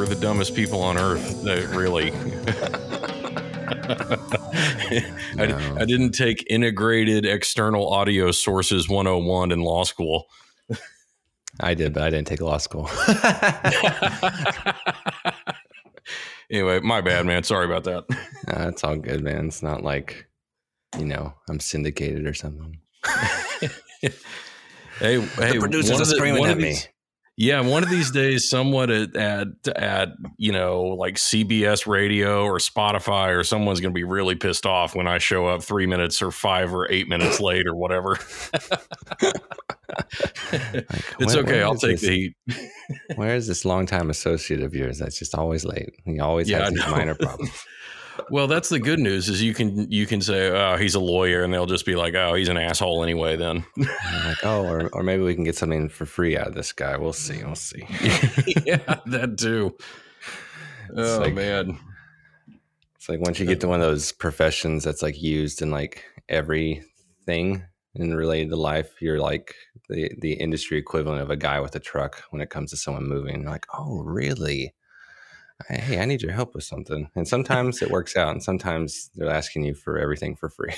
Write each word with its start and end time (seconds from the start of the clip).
We're 0.00 0.06
the 0.06 0.14
dumbest 0.14 0.54
people 0.54 0.80
on 0.80 0.96
earth. 0.96 1.42
That 1.42 1.68
really. 1.76 2.10
I, 5.38 5.78
I 5.78 5.84
didn't 5.84 6.12
take 6.12 6.46
integrated 6.48 7.26
external 7.26 7.92
audio 7.92 8.30
sources 8.30 8.88
101 8.88 9.52
in 9.52 9.60
law 9.60 9.84
school. 9.84 10.24
I 11.60 11.74
did, 11.74 11.92
but 11.92 12.04
I 12.04 12.08
didn't 12.08 12.28
take 12.28 12.40
law 12.40 12.56
school. 12.56 12.88
anyway, 16.50 16.80
my 16.80 17.02
bad, 17.02 17.26
man. 17.26 17.42
Sorry 17.42 17.66
about 17.66 17.84
that. 17.84 18.04
Uh, 18.48 18.68
it's 18.68 18.82
all 18.82 18.96
good, 18.96 19.22
man. 19.22 19.48
It's 19.48 19.62
not 19.62 19.84
like, 19.84 20.28
you 20.98 21.04
know, 21.04 21.34
I'm 21.46 21.60
syndicated 21.60 22.26
or 22.26 22.32
something. 22.32 22.78
hey, 24.00 24.10
hey, 24.98 25.16
the 25.18 25.58
producers 25.60 26.00
are 26.00 26.06
screaming 26.06 26.46
at 26.46 26.56
these, 26.56 26.86
me. 26.86 26.90
Yeah, 27.40 27.62
one 27.62 27.82
of 27.82 27.88
these 27.88 28.10
days, 28.10 28.50
someone 28.50 28.90
at, 28.90 29.16
at 29.16 29.48
at 29.74 30.10
you 30.36 30.52
know 30.52 30.82
like 30.82 31.14
CBS 31.14 31.86
Radio 31.86 32.44
or 32.44 32.58
Spotify 32.58 33.34
or 33.34 33.44
someone's 33.44 33.80
going 33.80 33.94
to 33.94 33.98
be 33.98 34.04
really 34.04 34.34
pissed 34.34 34.66
off 34.66 34.94
when 34.94 35.06
I 35.06 35.16
show 35.16 35.46
up 35.46 35.62
three 35.62 35.86
minutes 35.86 36.20
or 36.20 36.32
five 36.32 36.74
or 36.74 36.86
eight 36.92 37.08
minutes 37.08 37.40
late 37.40 37.66
or 37.66 37.74
whatever. 37.74 38.18
like, 38.52 39.32
it's 41.18 41.34
where, 41.34 41.38
okay. 41.38 41.52
Where 41.52 41.64
I'll 41.64 41.76
take 41.76 41.98
this, 41.98 42.02
the 42.02 42.34
heat. 42.46 42.70
where 43.14 43.34
is 43.34 43.46
this 43.46 43.64
longtime 43.64 44.10
associate 44.10 44.62
of 44.62 44.74
yours 44.74 44.98
that's 44.98 45.18
just 45.18 45.34
always 45.34 45.64
late? 45.64 45.94
He 46.04 46.20
always 46.20 46.50
yeah, 46.50 46.64
has 46.64 46.74
these 46.74 46.86
minor 46.88 47.14
problems. 47.14 47.52
well, 48.30 48.46
that's 48.46 48.68
the 48.68 48.78
good 48.78 48.98
news 48.98 49.28
is 49.28 49.42
you 49.42 49.54
can 49.54 49.90
you 49.90 50.06
can 50.06 50.20
say, 50.20 50.50
oh, 50.50 50.76
he's 50.76 50.94
a 50.94 51.00
lawyer, 51.00 51.42
and 51.42 51.52
they'll 51.52 51.66
just 51.66 51.86
be 51.86 51.96
like, 51.96 52.14
oh, 52.14 52.34
he's 52.34 52.48
an 52.48 52.56
asshole 52.56 53.02
anyway. 53.02 53.36
Then, 53.36 53.64
like, 53.76 54.44
oh, 54.44 54.66
or, 54.66 54.88
or 54.92 55.02
maybe 55.02 55.22
we 55.22 55.34
can 55.34 55.44
get 55.44 55.56
something 55.56 55.88
for 55.88 56.06
free 56.06 56.36
out 56.36 56.48
of 56.48 56.54
this 56.54 56.72
guy. 56.72 56.96
We'll 56.96 57.12
see. 57.12 57.42
We'll 57.44 57.54
see. 57.54 57.84
yeah, 58.66 59.00
that 59.06 59.36
too. 59.38 59.76
oh 60.96 61.18
like, 61.20 61.34
man, 61.34 61.78
it's 62.96 63.08
like 63.08 63.20
once 63.20 63.38
you 63.38 63.46
get 63.46 63.60
to 63.60 63.68
one 63.68 63.80
of 63.80 63.86
those 63.86 64.12
professions 64.12 64.84
that's 64.84 65.02
like 65.02 65.20
used 65.20 65.62
in 65.62 65.70
like 65.70 66.04
everything 66.28 67.64
and 67.94 68.16
related 68.16 68.50
to 68.50 68.56
life, 68.56 69.00
you're 69.00 69.20
like 69.20 69.54
the 69.88 70.10
the 70.20 70.34
industry 70.34 70.78
equivalent 70.78 71.22
of 71.22 71.30
a 71.30 71.36
guy 71.36 71.60
with 71.60 71.74
a 71.76 71.80
truck 71.80 72.22
when 72.30 72.42
it 72.42 72.50
comes 72.50 72.70
to 72.70 72.76
someone 72.76 73.08
moving. 73.08 73.42
You're 73.42 73.50
like, 73.50 73.66
oh, 73.74 74.02
really? 74.02 74.74
Hey, 75.68 76.00
I 76.00 76.04
need 76.04 76.22
your 76.22 76.32
help 76.32 76.54
with 76.54 76.64
something. 76.64 77.10
And 77.14 77.26
sometimes 77.26 77.82
it 77.82 77.90
works 77.90 78.16
out, 78.16 78.32
and 78.32 78.42
sometimes 78.42 79.10
they're 79.14 79.30
asking 79.30 79.64
you 79.64 79.74
for 79.74 79.98
everything 79.98 80.36
for 80.36 80.48
free. 80.48 80.74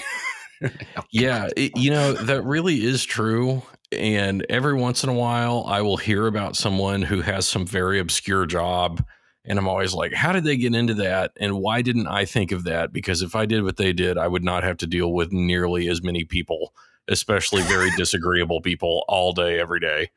yeah, 1.11 1.49
it, 1.57 1.73
you 1.77 1.91
know, 1.91 2.13
that 2.13 2.45
really 2.45 2.85
is 2.85 3.05
true. 3.05 3.63
And 3.91 4.47
every 4.49 4.75
once 4.75 5.05
in 5.05 5.11
a 5.11 5.15
while, 5.15 5.65
I 5.67 5.83
will 5.83 5.97
hear 5.97 6.27
about 6.27 6.57
someone 6.57 7.03
who 7.03 7.21
has 7.21 7.47
some 7.47 7.67
very 7.67 7.99
obscure 7.99 8.47
job. 8.47 9.05
And 9.45 9.59
I'm 9.59 9.69
always 9.69 9.93
like, 9.93 10.13
how 10.13 10.33
did 10.33 10.45
they 10.45 10.57
get 10.57 10.75
into 10.75 10.95
that? 10.95 11.33
And 11.39 11.59
why 11.59 11.83
didn't 11.83 12.07
I 12.07 12.25
think 12.25 12.53
of 12.53 12.65
that? 12.65 12.93
Because 12.93 13.23
if 13.23 13.35
I 13.35 13.45
did 13.45 13.65
what 13.65 13.77
they 13.77 13.93
did, 13.93 14.17
I 14.17 14.29
would 14.29 14.45
not 14.45 14.63
have 14.63 14.79
to 14.79 14.87
deal 14.87 15.13
with 15.13 15.33
nearly 15.33 15.89
as 15.89 16.03
many 16.03 16.25
people, 16.25 16.73
especially 17.09 17.63
very 17.63 17.91
disagreeable 17.97 18.61
people 18.61 19.05
all 19.09 19.33
day, 19.33 19.59
every 19.59 19.81
day. 19.81 20.11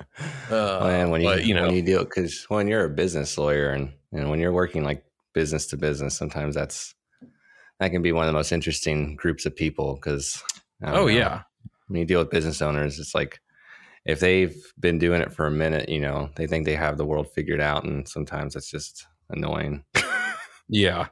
Uh, 0.50 0.88
and 0.90 1.10
when 1.10 1.20
you 1.20 1.28
but, 1.28 1.44
you 1.44 1.54
know 1.54 1.66
when 1.66 1.74
you 1.74 1.82
deal 1.82 2.02
because 2.02 2.44
when 2.48 2.66
you're 2.66 2.84
a 2.84 2.90
business 2.90 3.36
lawyer 3.36 3.70
and 3.70 3.92
and 4.12 4.30
when 4.30 4.40
you're 4.40 4.52
working 4.52 4.82
like 4.82 5.04
business 5.34 5.66
to 5.66 5.76
business, 5.76 6.16
sometimes 6.16 6.54
that's 6.54 6.94
that 7.78 7.90
can 7.90 8.02
be 8.02 8.12
one 8.12 8.24
of 8.24 8.28
the 8.28 8.36
most 8.36 8.50
interesting 8.50 9.14
groups 9.14 9.46
of 9.46 9.54
people 9.54 9.94
because 9.94 10.42
oh 10.82 10.92
know, 10.92 11.06
yeah, 11.06 11.42
when 11.86 12.00
you 12.00 12.06
deal 12.06 12.18
with 12.20 12.30
business 12.30 12.62
owners, 12.62 12.98
it's 12.98 13.14
like 13.14 13.40
if 14.04 14.20
they've 14.20 14.56
been 14.80 14.98
doing 14.98 15.20
it 15.20 15.32
for 15.32 15.46
a 15.46 15.50
minute, 15.50 15.88
you 15.88 16.00
know, 16.00 16.30
they 16.36 16.46
think 16.46 16.64
they 16.64 16.74
have 16.74 16.96
the 16.96 17.04
world 17.04 17.30
figured 17.32 17.60
out, 17.60 17.84
and 17.84 18.08
sometimes 18.08 18.56
it's 18.56 18.70
just 18.70 19.06
annoying. 19.30 19.84
yeah, 20.68 21.06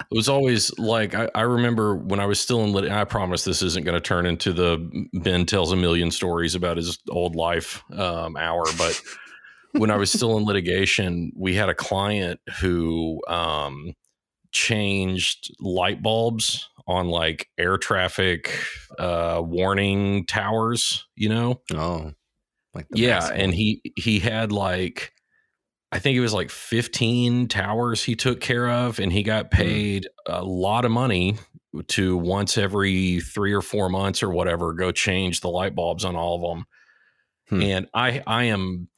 it 0.00 0.14
was 0.14 0.28
always 0.28 0.76
like 0.78 1.14
I, 1.14 1.30
I, 1.34 1.42
remember 1.42 1.96
when 1.96 2.20
I 2.20 2.26
was 2.26 2.40
still 2.40 2.64
in 2.64 2.72
lit. 2.72 2.90
I 2.90 3.04
promise 3.04 3.44
this 3.44 3.62
isn't 3.62 3.84
going 3.84 3.94
to 3.94 4.00
turn 4.00 4.26
into 4.26 4.52
the 4.52 5.06
Ben 5.12 5.46
tells 5.46 5.72
a 5.72 5.76
million 5.76 6.10
stories 6.10 6.54
about 6.54 6.76
his 6.76 6.98
old 7.10 7.36
life 7.36 7.82
um, 7.92 8.36
hour, 8.36 8.64
but 8.76 9.00
when 9.72 9.90
I 9.90 9.96
was 9.96 10.10
still 10.10 10.36
in 10.36 10.44
litigation, 10.44 11.32
we 11.36 11.54
had 11.54 11.68
a 11.68 11.74
client 11.74 12.40
who 12.60 13.22
um, 13.28 13.94
changed 14.52 15.54
light 15.60 16.02
bulbs 16.02 16.68
on 16.86 17.08
like 17.08 17.48
air 17.56 17.78
traffic 17.78 18.52
uh, 18.98 19.40
warning 19.44 20.26
towers. 20.26 21.06
You 21.14 21.28
know? 21.28 21.62
Oh, 21.72 22.12
like 22.74 22.86
yeah, 22.92 23.30
and 23.32 23.54
he 23.54 23.80
he 23.96 24.18
had 24.18 24.50
like 24.50 25.12
I 25.94 26.00
think 26.00 26.16
it 26.16 26.20
was 26.20 26.34
like 26.34 26.50
15 26.50 27.46
towers 27.46 28.02
he 28.02 28.16
took 28.16 28.40
care 28.40 28.68
of, 28.68 28.98
and 28.98 29.12
he 29.12 29.22
got 29.22 29.46
hmm. 29.46 29.56
paid 29.56 30.08
mm. 30.26 30.40
a 30.40 30.44
lot 30.44 30.84
of 30.84 30.90
money 30.90 31.36
to 31.86 32.16
once 32.16 32.58
every 32.58 33.20
three 33.20 33.52
or 33.52 33.62
four 33.62 33.88
months 33.88 34.20
or 34.20 34.30
whatever 34.30 34.72
go 34.72 34.90
change 34.90 35.40
the 35.40 35.48
light 35.48 35.76
bulbs 35.76 36.04
on 36.04 36.16
all 36.16 36.34
of 36.34 36.56
them. 36.56 36.66
Hmm. 37.48 37.62
And 37.62 37.88
I 37.94 38.22
I 38.26 38.44
am 38.44 38.88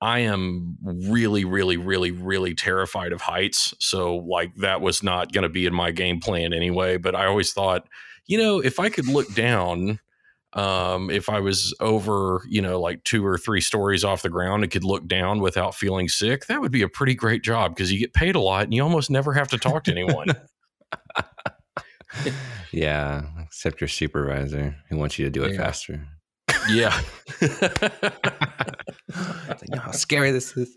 I 0.00 0.20
am 0.20 0.76
really, 0.84 1.44
really, 1.44 1.78
really, 1.78 2.12
really 2.12 2.54
terrified 2.54 3.12
of 3.12 3.22
heights. 3.22 3.74
So 3.80 4.16
like 4.16 4.54
that 4.56 4.80
was 4.80 5.02
not 5.02 5.32
going 5.32 5.42
to 5.42 5.48
be 5.48 5.66
in 5.66 5.74
my 5.74 5.90
game 5.90 6.20
plan 6.20 6.52
anyway. 6.52 6.96
But 6.96 7.16
I 7.16 7.26
always 7.26 7.52
thought, 7.52 7.88
you 8.26 8.38
know, 8.38 8.60
if 8.60 8.78
I 8.78 8.88
could 8.88 9.08
look 9.08 9.34
down 9.34 9.98
um, 10.56 11.10
if 11.10 11.28
I 11.28 11.40
was 11.40 11.74
over, 11.80 12.42
you 12.48 12.62
know, 12.62 12.80
like 12.80 13.04
two 13.04 13.24
or 13.24 13.36
three 13.36 13.60
stories 13.60 14.04
off 14.04 14.22
the 14.22 14.30
ground 14.30 14.64
and 14.64 14.72
could 14.72 14.84
look 14.84 15.06
down 15.06 15.40
without 15.40 15.74
feeling 15.74 16.08
sick, 16.08 16.46
that 16.46 16.62
would 16.62 16.72
be 16.72 16.80
a 16.80 16.88
pretty 16.88 17.14
great 17.14 17.42
job 17.42 17.76
because 17.76 17.92
you 17.92 17.98
get 17.98 18.14
paid 18.14 18.34
a 18.36 18.40
lot 18.40 18.64
and 18.64 18.72
you 18.72 18.82
almost 18.82 19.10
never 19.10 19.34
have 19.34 19.48
to 19.48 19.58
talk 19.58 19.84
to 19.84 19.90
anyone. 19.90 20.28
yeah, 22.72 23.24
except 23.44 23.82
your 23.82 23.88
supervisor 23.88 24.74
who 24.88 24.96
wants 24.96 25.18
you 25.18 25.26
to 25.26 25.30
do 25.30 25.44
it 25.44 25.52
yeah. 25.52 25.58
faster. 25.58 26.06
Yeah. 26.70 27.00
like, 27.42 27.82
you 29.62 29.74
know 29.74 29.80
how 29.82 29.90
scary 29.90 30.30
this 30.30 30.56
is. 30.56 30.74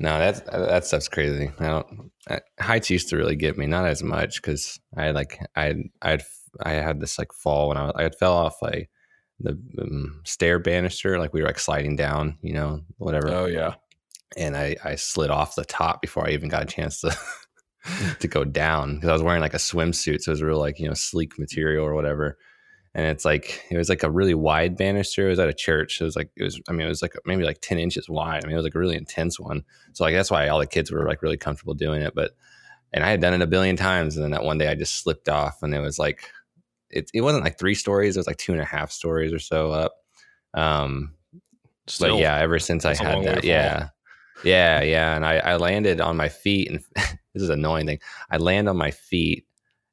No, 0.00 0.18
that's 0.18 0.40
that 0.40 0.84
stuff's 0.84 1.08
crazy. 1.08 1.52
I 1.60 1.66
don't. 1.68 2.10
I, 2.28 2.40
heights 2.60 2.90
used 2.90 3.08
to 3.10 3.16
really 3.16 3.36
get 3.36 3.56
me, 3.56 3.66
not 3.66 3.86
as 3.86 4.02
much 4.02 4.42
because 4.42 4.80
I 4.96 5.12
like 5.12 5.38
I 5.54 5.74
I 6.02 6.18
I 6.60 6.72
had 6.72 7.00
this 7.00 7.18
like 7.20 7.32
fall 7.32 7.68
when 7.68 7.76
I 7.76 7.92
I 7.94 8.02
had 8.02 8.16
fell 8.16 8.34
off 8.34 8.60
like 8.60 8.90
the 9.40 9.58
um, 9.80 10.20
stair 10.24 10.58
banister, 10.58 11.18
like 11.18 11.32
we 11.32 11.40
were 11.40 11.46
like 11.46 11.58
sliding 11.58 11.96
down, 11.96 12.38
you 12.42 12.52
know, 12.52 12.80
whatever. 12.98 13.28
Oh 13.28 13.46
yeah. 13.46 13.74
And 14.36 14.56
I 14.56 14.76
I 14.84 14.94
slid 14.94 15.30
off 15.30 15.54
the 15.54 15.64
top 15.64 16.00
before 16.00 16.26
I 16.26 16.32
even 16.32 16.48
got 16.48 16.62
a 16.62 16.66
chance 16.66 17.00
to 17.00 17.16
to 18.20 18.28
go 18.28 18.44
down 18.44 18.96
because 18.96 19.08
I 19.08 19.12
was 19.12 19.22
wearing 19.22 19.42
like 19.42 19.54
a 19.54 19.58
swimsuit, 19.58 20.22
so 20.22 20.30
it 20.30 20.34
was 20.34 20.42
real 20.42 20.58
like 20.58 20.78
you 20.78 20.86
know 20.86 20.94
sleek 20.94 21.38
material 21.38 21.84
or 21.84 21.94
whatever. 21.94 22.38
And 22.94 23.06
it's 23.06 23.24
like 23.24 23.64
it 23.70 23.78
was 23.78 23.88
like 23.88 24.02
a 24.02 24.10
really 24.10 24.34
wide 24.34 24.76
banister. 24.76 25.26
It 25.26 25.30
was 25.30 25.38
at 25.38 25.48
a 25.48 25.54
church. 25.54 26.00
It 26.00 26.04
was 26.04 26.14
like 26.14 26.30
it 26.36 26.44
was. 26.44 26.60
I 26.68 26.72
mean, 26.72 26.86
it 26.86 26.90
was 26.90 27.00
like 27.00 27.14
maybe 27.24 27.42
like 27.42 27.60
ten 27.62 27.78
inches 27.78 28.08
wide. 28.08 28.44
I 28.44 28.46
mean, 28.46 28.52
it 28.52 28.58
was 28.58 28.64
like 28.64 28.74
a 28.74 28.78
really 28.78 28.96
intense 28.96 29.40
one. 29.40 29.64
So 29.94 30.04
like 30.04 30.14
that's 30.14 30.30
why 30.30 30.48
all 30.48 30.58
the 30.58 30.66
kids 30.66 30.90
were 30.90 31.06
like 31.06 31.22
really 31.22 31.38
comfortable 31.38 31.74
doing 31.74 32.02
it. 32.02 32.14
But 32.14 32.32
and 32.92 33.02
I 33.02 33.10
had 33.10 33.22
done 33.22 33.32
it 33.32 33.40
a 33.40 33.46
billion 33.46 33.76
times, 33.76 34.16
and 34.16 34.24
then 34.24 34.32
that 34.32 34.44
one 34.44 34.58
day 34.58 34.68
I 34.68 34.74
just 34.74 35.02
slipped 35.02 35.28
off, 35.28 35.62
and 35.62 35.74
it 35.74 35.80
was 35.80 35.98
like 35.98 36.30
it, 36.92 37.10
it 37.14 37.22
wasn't 37.22 37.44
like 37.44 37.58
three 37.58 37.74
stories. 37.74 38.16
It 38.16 38.20
was 38.20 38.26
like 38.26 38.36
two 38.36 38.52
and 38.52 38.60
a 38.60 38.66
half 38.66 38.90
stories 38.92 39.32
or 39.32 39.38
so 39.38 39.70
up. 39.72 39.94
Um, 40.54 41.14
Still, 41.88 42.16
but 42.16 42.22
yeah, 42.22 42.36
ever 42.38 42.58
since 42.58 42.84
I 42.84 42.94
had 42.94 43.24
that, 43.24 43.44
yeah, 43.44 43.88
yeah, 44.44 44.82
yeah. 44.82 45.16
And 45.16 45.26
I, 45.26 45.38
I 45.38 45.56
landed 45.56 46.00
on 46.00 46.16
my 46.16 46.28
feet 46.28 46.70
and 46.70 46.80
this 46.94 47.42
is 47.42 47.48
an 47.48 47.58
annoying 47.58 47.86
thing. 47.86 47.98
I 48.30 48.36
land 48.36 48.68
on 48.68 48.76
my 48.76 48.92
feet 48.92 49.46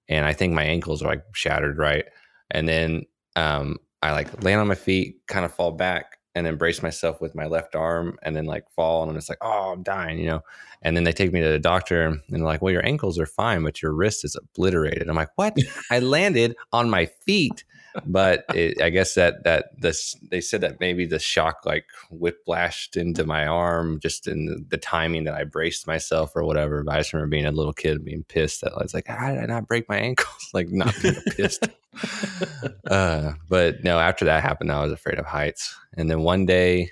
and 0.07 0.25
I 0.25 0.33
think 0.33 0.53
my 0.53 0.63
ankles 0.63 1.01
are 1.01 1.07
like 1.07 1.23
shattered. 1.33 1.79
Right. 1.79 2.05
And 2.51 2.67
then, 2.67 3.05
um, 3.35 3.77
I 4.01 4.11
like 4.11 4.43
land 4.43 4.61
on 4.61 4.67
my 4.67 4.75
feet, 4.75 5.17
kind 5.27 5.45
of 5.45 5.53
fall 5.53 5.71
back 5.71 6.18
and 6.39 6.47
then 6.47 6.55
brace 6.55 6.81
myself 6.81 7.19
with 7.19 7.35
my 7.35 7.45
left 7.45 7.75
arm 7.75 8.17
and 8.23 8.33
then 8.33 8.45
like 8.45 8.69
fall 8.69 9.03
and 9.03 9.11
I'm 9.11 9.17
just 9.17 9.27
like, 9.27 9.39
oh, 9.41 9.73
I'm 9.73 9.83
dying, 9.83 10.19
you 10.19 10.27
know. 10.27 10.41
And 10.81 10.95
then 10.95 11.03
they 11.03 11.11
take 11.11 11.33
me 11.33 11.41
to 11.41 11.49
the 11.49 11.59
doctor 11.59 12.05
and 12.05 12.21
they're 12.29 12.39
like, 12.39 12.61
well, 12.61 12.71
your 12.71 12.85
ankles 12.85 13.19
are 13.19 13.25
fine, 13.25 13.61
but 13.61 13.81
your 13.81 13.91
wrist 13.91 14.23
is 14.23 14.37
obliterated. 14.37 15.09
I'm 15.09 15.17
like, 15.17 15.31
what? 15.35 15.57
I 15.91 15.99
landed 15.99 16.55
on 16.71 16.89
my 16.89 17.05
feet 17.05 17.65
but 18.05 18.45
it, 18.53 18.81
I 18.81 18.89
guess 18.89 19.15
that 19.15 19.43
that 19.43 19.69
this 19.79 20.15
they 20.29 20.41
said 20.41 20.61
that 20.61 20.79
maybe 20.79 21.05
the 21.05 21.19
shock 21.19 21.65
like 21.65 21.85
whiplashed 22.11 22.97
into 22.97 23.25
my 23.25 23.47
arm 23.47 23.99
just 23.99 24.27
in 24.27 24.45
the, 24.45 24.65
the, 24.69 24.77
timing 24.77 25.23
that 25.23 25.33
I 25.33 25.43
braced 25.43 25.87
myself 25.87 26.35
or 26.35 26.43
whatever. 26.43 26.83
But 26.83 26.95
I 26.95 26.99
just 26.99 27.13
remember 27.13 27.31
being 27.31 27.45
a 27.45 27.51
little 27.51 27.73
kid 27.73 28.05
being 28.05 28.23
pissed 28.23 28.61
that 28.61 28.73
I 28.73 28.81
was 28.83 28.93
like, 28.93 29.07
how 29.07 29.29
did 29.29 29.39
I 29.39 29.45
not 29.45 29.67
break 29.67 29.89
my 29.89 29.97
ankles? 29.97 30.49
like 30.53 30.69
not 30.69 30.95
being 31.01 31.15
pissed. 31.35 31.67
uh, 32.89 33.33
but 33.49 33.83
no, 33.83 33.99
after 33.99 34.25
that 34.25 34.43
happened, 34.43 34.71
I 34.71 34.83
was 34.83 34.91
afraid 34.91 35.19
of 35.19 35.25
heights. 35.25 35.75
And 35.97 36.09
then 36.09 36.21
one 36.21 36.45
day, 36.45 36.91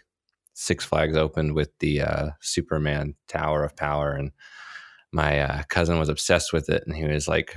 Six 0.54 0.84
Flags 0.86 1.16
opened 1.16 1.54
with 1.54 1.70
the 1.80 2.02
uh, 2.02 2.30
Superman 2.42 3.16
Tower 3.28 3.64
of 3.64 3.76
Power, 3.76 4.14
and 4.14 4.32
my 5.12 5.40
uh, 5.40 5.64
cousin 5.70 6.00
was 6.00 6.10
obsessed 6.10 6.52
with 6.52 6.70
it, 6.70 6.84
and 6.88 6.96
he 6.96 7.06
was 7.06 7.28
like 7.28 7.56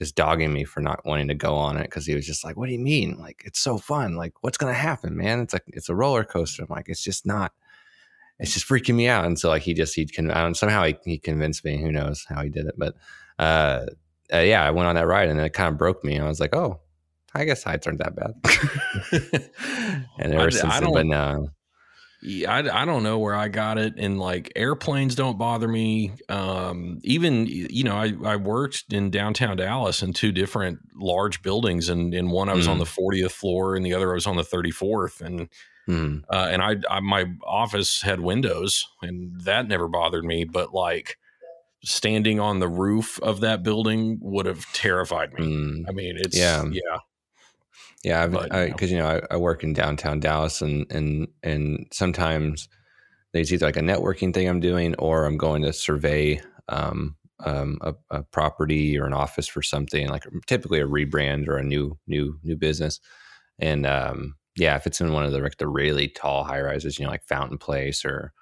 just 0.00 0.14
dogging 0.14 0.52
me 0.52 0.62
for 0.64 0.80
not 0.80 1.04
wanting 1.04 1.28
to 1.28 1.34
go 1.34 1.56
on 1.56 1.76
it 1.76 1.84
because 1.84 2.06
he 2.06 2.14
was 2.14 2.26
just 2.26 2.44
like, 2.44 2.56
"What 2.56 2.66
do 2.66 2.72
you 2.72 2.78
mean? 2.78 3.18
Like 3.18 3.42
it's 3.44 3.58
so 3.58 3.76
fun. 3.78 4.14
Like 4.16 4.34
what's 4.42 4.56
gonna 4.58 4.72
happen, 4.72 5.16
man? 5.16 5.40
It's 5.40 5.52
like 5.52 5.64
it's 5.68 5.88
a 5.88 5.96
roller 5.96 6.24
coaster." 6.24 6.62
I'm 6.62 6.68
like, 6.70 6.88
"It's 6.88 7.02
just 7.02 7.26
not. 7.26 7.52
it's 8.38 8.54
just 8.54 8.68
freaking 8.68 8.94
me 8.94 9.08
out. 9.08 9.24
And 9.26 9.38
so 9.38 9.48
like 9.48 9.62
he 9.62 9.74
just 9.74 9.94
he 9.94 10.06
can 10.06 10.54
somehow 10.54 10.84
he, 10.84 10.96
he 11.04 11.18
convinced 11.18 11.64
me. 11.64 11.80
Who 11.80 11.90
knows 11.92 12.24
how 12.28 12.42
he 12.42 12.50
did 12.50 12.66
it? 12.66 12.74
But 12.78 12.94
uh, 13.38 13.86
uh, 14.32 14.38
yeah, 14.38 14.64
I 14.64 14.70
went 14.70 14.88
on 14.88 14.94
that 14.96 15.06
ride 15.06 15.28
and 15.28 15.40
it 15.40 15.52
kind 15.52 15.68
of 15.72 15.78
broke 15.78 16.04
me. 16.04 16.18
I 16.18 16.26
was 16.26 16.40
like, 16.40 16.54
oh, 16.54 16.80
I 17.34 17.44
guess 17.44 17.62
heights 17.62 17.86
aren't 17.86 18.00
that 18.00 18.16
bad. 18.16 19.50
and 20.18 20.34
ever 20.34 20.46
I, 20.46 20.50
since 20.50 20.72
I 20.72 20.80
then, 20.80 20.92
but 20.92 21.06
yeah, 21.06 21.50
I, 22.22 22.82
I 22.82 22.84
don't 22.84 23.02
know 23.04 23.18
where 23.18 23.34
I 23.34 23.48
got 23.48 23.78
it. 23.78 23.94
And 23.96 24.18
like 24.18 24.52
airplanes 24.56 25.14
don't 25.14 25.38
bother 25.38 25.68
me. 25.68 26.12
Um, 26.28 26.98
even, 27.04 27.46
you 27.46 27.84
know, 27.84 27.96
I, 27.96 28.12
I 28.24 28.36
worked 28.36 28.92
in 28.92 29.10
downtown 29.10 29.56
Dallas 29.56 30.02
in 30.02 30.12
two 30.12 30.32
different 30.32 30.80
large 30.96 31.42
buildings. 31.42 31.88
And 31.88 32.12
in 32.12 32.30
one 32.30 32.48
I 32.48 32.54
was 32.54 32.66
mm. 32.66 32.72
on 32.72 32.78
the 32.78 32.84
40th 32.84 33.30
floor 33.30 33.76
and 33.76 33.86
the 33.86 33.94
other 33.94 34.10
I 34.10 34.14
was 34.14 34.26
on 34.26 34.36
the 34.36 34.42
34th. 34.42 35.20
And, 35.20 35.48
mm. 35.86 36.24
uh, 36.28 36.48
and 36.50 36.60
I, 36.60 36.76
I, 36.90 37.00
my 37.00 37.26
office 37.44 38.02
had 38.02 38.20
windows 38.20 38.88
and 39.00 39.40
that 39.42 39.68
never 39.68 39.86
bothered 39.86 40.24
me. 40.24 40.44
But 40.44 40.74
like, 40.74 41.18
standing 41.84 42.40
on 42.40 42.58
the 42.58 42.68
roof 42.68 43.20
of 43.22 43.40
that 43.40 43.62
building 43.62 44.18
would 44.20 44.46
have 44.46 44.64
terrified 44.72 45.32
me. 45.34 45.46
Mm. 45.46 45.84
I 45.88 45.92
mean, 45.92 46.16
it's 46.18 46.36
yeah, 46.36 46.64
yeah. 46.70 46.98
Yeah, 48.04 48.26
because 48.28 48.92
you 48.92 48.98
know 48.98 49.08
I, 49.08 49.34
I, 49.34 49.36
work 49.36 49.64
in 49.64 49.72
downtown 49.72 50.20
Dallas, 50.20 50.62
and 50.62 50.86
and 50.90 51.26
and 51.42 51.86
sometimes 51.92 52.68
there's 53.32 53.52
either 53.52 53.66
like 53.66 53.76
a 53.76 53.80
networking 53.80 54.32
thing 54.32 54.48
I'm 54.48 54.60
doing, 54.60 54.94
or 54.96 55.24
I'm 55.24 55.36
going 55.36 55.62
to 55.62 55.72
survey 55.72 56.40
um, 56.68 57.16
um, 57.44 57.78
a, 57.80 57.94
a, 58.10 58.22
property 58.22 58.98
or 58.98 59.06
an 59.06 59.12
office 59.12 59.48
for 59.48 59.62
something, 59.62 60.08
like 60.08 60.24
typically 60.46 60.80
a 60.80 60.86
rebrand 60.86 61.48
or 61.48 61.56
a 61.56 61.64
new 61.64 61.98
new 62.06 62.38
new 62.44 62.56
business. 62.56 63.00
And 63.58 63.84
um, 63.84 64.36
yeah, 64.56 64.76
if 64.76 64.86
it's 64.86 65.00
in 65.00 65.12
one 65.12 65.24
of 65.24 65.32
the 65.32 65.40
like 65.40 65.58
the 65.58 65.68
really 65.68 66.08
tall 66.08 66.44
high 66.44 66.60
rises, 66.60 66.98
you 66.98 67.04
know, 67.04 67.10
like 67.10 67.24
Fountain 67.24 67.58
Place 67.58 68.04
or 68.04 68.32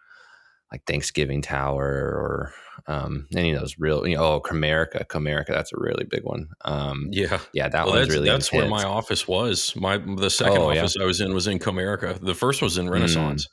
like 0.72 0.84
Thanksgiving 0.86 1.42
Tower 1.42 1.84
or 1.84 2.52
um, 2.86 3.26
any 3.34 3.52
of 3.52 3.60
those 3.60 3.78
real, 3.78 4.06
you 4.06 4.16
know, 4.16 4.24
oh, 4.24 4.40
Comerica, 4.40 5.06
Comerica, 5.06 5.48
that's 5.48 5.72
a 5.72 5.78
really 5.78 6.04
big 6.04 6.24
one. 6.24 6.48
Um, 6.64 7.08
yeah, 7.10 7.38
yeah, 7.52 7.68
that 7.68 7.86
well, 7.86 7.94
one's 7.94 8.08
that's, 8.08 8.14
really. 8.14 8.28
That's 8.28 8.48
intense. 8.52 8.70
where 8.70 8.82
my 8.82 8.84
office 8.84 9.26
was. 9.26 9.74
My 9.76 9.98
the 9.98 10.30
second 10.30 10.58
oh, 10.58 10.70
office 10.70 10.96
yeah. 10.96 11.02
I 11.02 11.06
was 11.06 11.20
in 11.20 11.34
was 11.34 11.46
in 11.46 11.58
Comerica. 11.58 12.20
The 12.20 12.34
first 12.34 12.62
was 12.62 12.78
in 12.78 12.90
Renaissance. 12.90 13.46
Mm. 13.46 13.50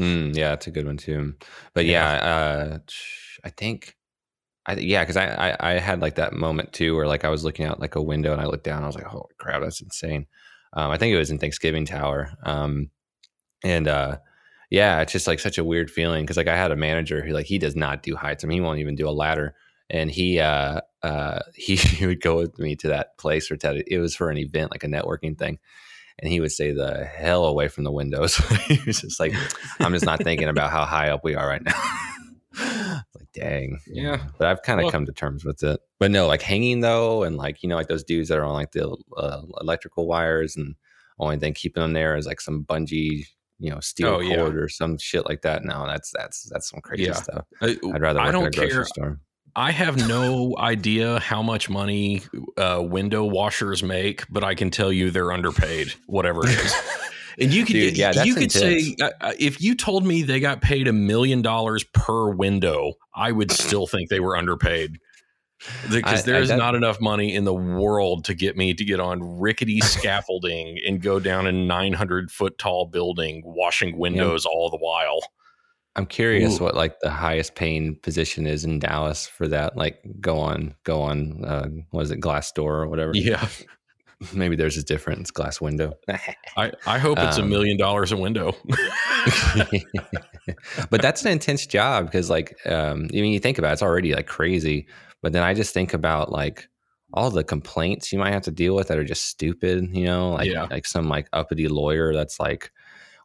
Mm, 0.00 0.36
yeah, 0.36 0.54
it's 0.54 0.66
a 0.66 0.70
good 0.70 0.86
one 0.86 0.96
too. 0.96 1.34
But 1.74 1.84
yeah, 1.84 2.14
yeah 2.14 2.30
uh, 2.30 2.78
I 3.44 3.50
think. 3.50 3.96
I, 4.66 4.74
yeah, 4.74 5.02
because 5.02 5.16
I, 5.16 5.26
I, 5.26 5.56
I 5.70 5.78
had 5.78 6.00
like 6.00 6.16
that 6.16 6.32
moment 6.32 6.72
too, 6.72 6.94
where 6.94 7.06
like 7.06 7.24
I 7.24 7.30
was 7.30 7.44
looking 7.44 7.64
out 7.64 7.80
like 7.80 7.94
a 7.94 8.02
window 8.02 8.32
and 8.32 8.40
I 8.40 8.46
looked 8.46 8.64
down, 8.64 8.78
and 8.78 8.84
I 8.84 8.88
was 8.88 8.94
like, 8.94 9.04
"Holy 9.04 9.34
crap, 9.38 9.62
that's 9.62 9.80
insane!" 9.80 10.26
Um, 10.72 10.90
I 10.90 10.98
think 10.98 11.14
it 11.14 11.18
was 11.18 11.30
in 11.30 11.38
Thanksgiving 11.38 11.86
Tower, 11.86 12.32
um, 12.44 12.90
and 13.64 13.88
uh, 13.88 14.18
yeah, 14.70 15.00
it's 15.00 15.12
just 15.12 15.26
like 15.26 15.40
such 15.40 15.58
a 15.58 15.64
weird 15.64 15.90
feeling 15.90 16.22
because 16.24 16.36
like 16.36 16.48
I 16.48 16.56
had 16.56 16.70
a 16.70 16.76
manager 16.76 17.22
who 17.22 17.32
like 17.32 17.46
he 17.46 17.58
does 17.58 17.74
not 17.74 18.02
do 18.04 18.14
heights. 18.14 18.44
I 18.44 18.46
mean, 18.46 18.58
he 18.58 18.60
won't 18.60 18.78
even 18.78 18.94
do 18.94 19.08
a 19.08 19.10
ladder, 19.10 19.56
and 19.90 20.10
he 20.10 20.38
uh 20.38 20.80
uh 21.02 21.40
he, 21.54 21.76
he 21.76 22.06
would 22.06 22.20
go 22.20 22.36
with 22.36 22.58
me 22.58 22.76
to 22.76 22.88
that 22.88 23.18
place 23.18 23.50
or 23.50 23.56
to 23.58 23.82
it 23.92 23.98
was 23.98 24.14
for 24.14 24.30
an 24.30 24.38
event 24.38 24.70
like 24.70 24.84
a 24.84 24.88
networking 24.88 25.36
thing, 25.36 25.58
and 26.20 26.30
he 26.30 26.38
would 26.38 26.52
say 26.52 26.72
the 26.72 27.04
hell 27.04 27.46
away 27.46 27.66
from 27.66 27.82
the 27.82 27.90
windows. 27.92 28.36
he 28.66 28.78
was 28.86 29.00
just 29.00 29.18
like, 29.18 29.34
I'm 29.80 29.92
just 29.92 30.06
not 30.06 30.22
thinking 30.22 30.48
about 30.48 30.70
how 30.70 30.84
high 30.84 31.10
up 31.10 31.24
we 31.24 31.34
are 31.34 31.46
right 31.46 31.62
now. 31.62 31.82
like 33.14 33.28
dang 33.32 33.78
yeah 33.86 34.24
but 34.36 34.48
i've 34.48 34.60
kind 34.62 34.80
of 34.80 34.84
well, 34.84 34.90
come 34.90 35.06
to 35.06 35.12
terms 35.12 35.44
with 35.44 35.62
it 35.62 35.80
but 36.00 36.10
no 36.10 36.26
like 36.26 36.42
hanging 36.42 36.80
though 36.80 37.22
and 37.22 37.36
like 37.36 37.62
you 37.62 37.68
know 37.68 37.76
like 37.76 37.86
those 37.86 38.02
dudes 38.02 38.28
that 38.28 38.36
are 38.36 38.44
on 38.44 38.54
like 38.54 38.72
the 38.72 38.90
uh, 39.16 39.42
electrical 39.60 40.08
wires 40.08 40.56
and 40.56 40.74
only 41.20 41.38
thing 41.38 41.54
keeping 41.54 41.80
them 41.80 41.92
there 41.92 42.16
is 42.16 42.26
like 42.26 42.40
some 42.40 42.64
bungee 42.64 43.24
you 43.60 43.70
know 43.70 43.80
steel 43.80 44.08
oh, 44.08 44.18
cord 44.20 44.54
yeah. 44.54 44.60
or 44.60 44.68
some 44.68 44.98
shit 44.98 45.26
like 45.26 45.42
that. 45.42 45.64
No, 45.64 45.86
that's 45.86 46.10
that's 46.16 46.48
that's 46.50 46.70
some 46.70 46.80
crazy 46.80 47.04
yeah. 47.04 47.12
stuff. 47.12 47.46
I, 47.60 47.76
would 47.82 48.00
rather 48.00 48.18
work 48.18 48.28
I 48.28 48.32
don't 48.32 48.46
at 48.46 48.54
a 48.54 48.58
grocery 48.58 48.72
care. 48.72 48.84
store. 48.84 49.20
I 49.54 49.70
have 49.72 50.08
no 50.08 50.56
idea 50.58 51.20
how 51.20 51.42
much 51.42 51.68
money 51.68 52.22
uh, 52.56 52.82
window 52.82 53.24
washers 53.24 53.82
make, 53.82 54.24
but 54.30 54.42
I 54.42 54.54
can 54.54 54.70
tell 54.70 54.92
you 54.92 55.10
they're 55.10 55.32
underpaid, 55.32 55.92
whatever 56.06 56.44
it 56.44 56.50
is. 56.50 56.74
And 57.38 57.54
you 57.54 57.64
could, 57.64 57.72
Dude, 57.72 57.96
yeah, 57.96 58.22
you 58.22 58.34
could 58.34 58.54
intense. 58.54 58.86
say 58.86 58.96
uh, 59.00 59.10
uh, 59.20 59.32
if 59.38 59.62
you 59.62 59.74
told 59.74 60.04
me 60.04 60.22
they 60.22 60.40
got 60.40 60.60
paid 60.60 60.88
a 60.88 60.92
million 60.92 61.40
dollars 61.40 61.84
per 61.94 62.28
window, 62.28 62.94
I 63.14 63.32
would 63.32 63.50
still 63.50 63.86
think 63.86 64.10
they 64.10 64.20
were 64.20 64.36
underpaid 64.36 64.98
because 65.90 66.24
there's 66.24 66.50
not 66.50 66.74
enough 66.74 67.00
money 67.00 67.34
in 67.34 67.44
the 67.44 67.54
world 67.54 68.24
to 68.24 68.34
get 68.34 68.56
me 68.56 68.74
to 68.74 68.84
get 68.84 69.00
on 69.00 69.40
rickety 69.40 69.80
scaffolding 69.82 70.78
and 70.86 71.02
go 71.02 71.20
down 71.20 71.46
a 71.46 71.52
900 71.52 72.30
foot 72.30 72.58
tall 72.58 72.86
building 72.86 73.42
washing 73.44 73.98
windows 73.98 74.44
yeah. 74.44 74.54
all 74.54 74.70
the 74.70 74.78
while. 74.78 75.20
I'm 75.96 76.06
curious 76.06 76.60
Ooh. 76.60 76.64
what 76.64 76.74
like 76.74 77.00
the 77.00 77.10
highest 77.10 77.56
paying 77.56 77.96
position 77.96 78.46
is 78.46 78.64
in 78.64 78.78
dallas 78.78 79.26
for 79.26 79.48
that 79.48 79.76
like 79.76 80.00
go 80.20 80.38
on 80.38 80.74
go 80.84 81.02
on 81.02 81.44
uh, 81.44 81.68
what 81.90 82.02
is 82.02 82.10
it 82.10 82.20
Glassdoor 82.20 82.82
or 82.82 82.88
whatever? 82.88 83.12
Yeah. 83.14 83.46
Maybe 84.34 84.54
there's 84.54 84.76
a 84.76 84.82
difference 84.82 85.30
glass 85.30 85.62
window. 85.62 85.94
I 86.56 86.72
i 86.86 86.98
hope 86.98 87.18
it's 87.18 87.38
a 87.38 87.42
um, 87.42 87.48
million 87.48 87.76
dollars 87.76 88.12
a 88.12 88.16
window. 88.16 88.54
But 90.90 91.02
that's 91.02 91.24
an 91.24 91.32
intense 91.32 91.66
job 91.66 92.06
because 92.06 92.30
like 92.30 92.56
um 92.66 93.08
i 93.12 93.16
mean 93.16 93.32
you 93.32 93.40
think 93.40 93.58
about 93.58 93.70
it, 93.70 93.72
it's 93.74 93.82
already 93.82 94.14
like 94.14 94.26
crazy 94.26 94.86
but 95.22 95.32
then 95.32 95.42
I 95.42 95.54
just 95.54 95.74
think 95.74 95.94
about 95.94 96.30
like 96.30 96.68
all 97.12 97.30
the 97.30 97.44
complaints 97.44 98.12
you 98.12 98.18
might 98.18 98.32
have 98.32 98.42
to 98.42 98.50
deal 98.50 98.74
with 98.74 98.88
that 98.88 98.98
are 98.98 99.04
just 99.04 99.24
stupid, 99.24 99.88
you 99.94 100.04
know, 100.04 100.32
like 100.32 100.50
yeah. 100.50 100.66
like 100.70 100.86
some 100.86 101.08
like 101.08 101.28
uppity 101.32 101.68
lawyer 101.68 102.14
that's 102.14 102.38
like, 102.38 102.70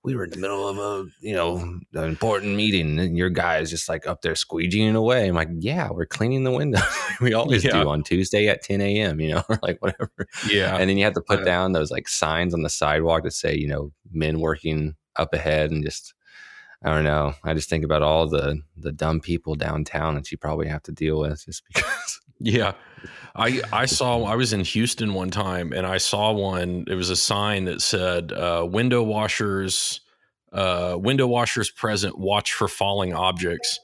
we 0.06 0.16
were 0.16 0.26
in 0.26 0.30
the 0.30 0.38
middle 0.38 0.68
of 0.68 0.78
a 0.78 1.10
you 1.20 1.34
know 1.34 1.58
an 1.58 2.04
important 2.04 2.56
meeting 2.56 3.00
and 3.00 3.18
your 3.18 3.32
guy 3.32 3.58
is 3.58 3.72
just 3.72 3.90
like 3.90 4.06
up 4.06 4.22
there 4.22 4.34
squeegeeing 4.34 4.96
away. 4.96 5.28
I'm 5.28 5.34
like, 5.34 5.50
yeah, 5.58 5.90
we're 5.90 6.06
cleaning 6.06 6.44
the 6.44 6.52
window. 6.52 6.80
we 7.22 7.34
always 7.34 7.64
yeah. 7.64 7.82
do 7.82 7.90
on 7.90 8.04
Tuesday 8.04 8.48
at 8.48 8.62
10 8.62 8.82
a.m. 8.82 9.20
You 9.20 9.36
know, 9.36 9.44
or 9.50 9.58
like 9.64 9.82
whatever. 9.82 10.28
Yeah. 10.48 10.78
And 10.78 10.90
then 10.90 10.98
you 10.98 11.06
have 11.06 11.16
to 11.16 11.22
put 11.22 11.40
uh, 11.40 11.44
down 11.44 11.72
those 11.72 11.90
like 11.90 12.08
signs 12.08 12.54
on 12.54 12.62
the 12.62 12.70
sidewalk 12.70 13.24
that 13.24 13.32
say 13.32 13.56
you 13.56 13.68
know 13.68 13.92
men 14.12 14.40
working 14.40 14.96
up 15.16 15.34
ahead 15.34 15.72
and 15.72 15.84
just 15.84 16.14
I 16.86 16.94
don't 16.94 17.04
know. 17.04 17.34
I 17.44 17.56
just 17.56 17.68
think 17.68 17.84
about 17.84 18.04
all 18.04 18.28
the 18.28 18.62
the 18.78 18.92
dumb 18.92 19.20
people 19.20 19.56
downtown 19.56 20.14
that 20.16 20.32
you 20.32 20.38
probably 20.38 20.68
have 20.68 20.84
to 20.84 20.92
deal 20.92 21.20
with 21.20 21.44
just 21.46 21.64
because. 21.68 22.22
Yeah. 22.38 22.74
I 23.34 23.62
I 23.72 23.86
saw 23.86 24.24
I 24.24 24.36
was 24.36 24.52
in 24.52 24.60
Houston 24.60 25.14
one 25.14 25.32
time 25.32 25.72
and 25.72 25.88
I 25.88 26.00
saw 26.00 26.34
one 26.34 26.84
it 26.86 26.96
was 26.96 27.10
a 27.10 27.16
sign 27.16 27.64
that 27.64 27.82
said 27.82 28.34
uh, 28.34 28.68
window 28.70 29.02
washers 29.02 30.02
uh, 30.52 30.98
window 31.00 31.28
washers 31.28 31.72
present 31.72 32.20
watch 32.20 32.52
for 32.52 32.68
falling 32.68 33.14
objects 33.14 33.80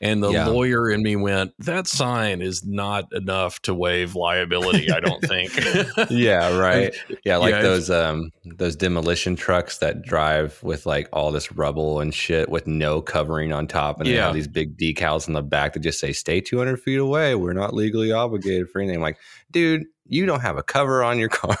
and 0.00 0.22
the 0.22 0.30
yeah. 0.30 0.46
lawyer 0.46 0.90
in 0.90 1.02
me 1.02 1.16
went, 1.16 1.52
that 1.58 1.86
sign 1.86 2.40
is 2.40 2.64
not 2.64 3.12
enough 3.12 3.60
to 3.62 3.74
waive 3.74 4.14
liability, 4.14 4.90
I 4.90 5.00
don't 5.00 5.20
think. 5.22 5.52
yeah, 6.10 6.56
right. 6.56 6.94
Yeah, 7.24 7.38
like 7.38 7.54
yeah, 7.54 7.62
those 7.62 7.90
um 7.90 8.30
those 8.44 8.76
demolition 8.76 9.36
trucks 9.36 9.78
that 9.78 10.02
drive 10.02 10.62
with 10.62 10.86
like 10.86 11.08
all 11.12 11.32
this 11.32 11.52
rubble 11.52 12.00
and 12.00 12.14
shit 12.14 12.48
with 12.48 12.66
no 12.66 13.02
covering 13.02 13.52
on 13.52 13.66
top 13.66 13.98
and 13.98 14.08
yeah. 14.08 14.14
they 14.14 14.20
have 14.20 14.34
these 14.34 14.48
big 14.48 14.76
decals 14.76 15.28
in 15.28 15.34
the 15.34 15.42
back 15.42 15.72
that 15.72 15.80
just 15.80 16.00
say 16.00 16.12
stay 16.12 16.40
200 16.40 16.80
feet 16.80 16.98
away. 16.98 17.34
We're 17.34 17.52
not 17.52 17.74
legally 17.74 18.12
obligated 18.12 18.70
for 18.70 18.80
anything. 18.80 18.96
I'm 18.96 19.02
like, 19.02 19.18
dude, 19.50 19.84
you 20.06 20.26
don't 20.26 20.40
have 20.40 20.56
a 20.56 20.62
cover 20.62 21.02
on 21.02 21.18
your 21.18 21.28
car. 21.28 21.58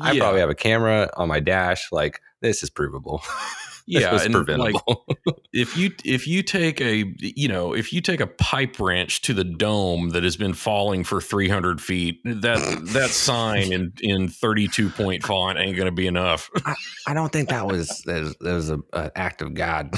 I 0.00 0.12
yeah. 0.12 0.20
probably 0.20 0.40
have 0.40 0.50
a 0.50 0.54
camera 0.54 1.10
on 1.16 1.28
my 1.28 1.40
dash. 1.40 1.90
Like 1.92 2.20
this 2.40 2.62
is 2.62 2.70
provable 2.70 3.22
yeah, 3.86 4.20
and 4.22 4.34
preventable. 4.34 5.04
Like, 5.08 5.36
if 5.52 5.76
you 5.76 5.92
if 6.04 6.26
you 6.26 6.42
take 6.42 6.80
a 6.80 7.04
you 7.18 7.48
know 7.48 7.72
if 7.72 7.92
you 7.92 8.00
take 8.00 8.20
a 8.20 8.26
pipe 8.26 8.80
wrench 8.80 9.22
to 9.22 9.34
the 9.34 9.44
dome 9.44 10.10
that 10.10 10.24
has 10.24 10.36
been 10.36 10.54
falling 10.54 11.04
for 11.04 11.20
300 11.20 11.80
feet, 11.80 12.20
that 12.24 12.58
that 12.92 13.10
sign 13.10 13.72
in 13.72 13.92
in 14.00 14.28
32 14.28 14.90
point 14.90 15.24
font 15.24 15.58
ain't 15.58 15.76
going 15.76 15.86
to 15.86 15.92
be 15.92 16.06
enough. 16.06 16.50
I, 16.66 16.74
I, 17.06 17.14
don't 17.14 17.32
think 17.32 17.48
that 17.50 17.66
was 17.66 18.02
that 18.06 18.34
was, 18.40 18.70
an 18.70 18.82
act 19.14 19.40
of 19.40 19.54
God. 19.54 19.90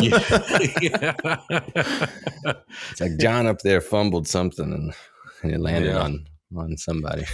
yeah. 0.00 1.14
it's 2.90 3.00
like 3.00 3.16
John 3.18 3.46
up 3.46 3.60
there 3.60 3.80
fumbled 3.80 4.26
something 4.26 4.72
and, 4.72 4.92
and 5.42 5.52
it 5.52 5.60
landed 5.60 5.92
yeah. 5.92 6.02
on 6.02 6.26
on 6.56 6.76
somebody. 6.76 7.24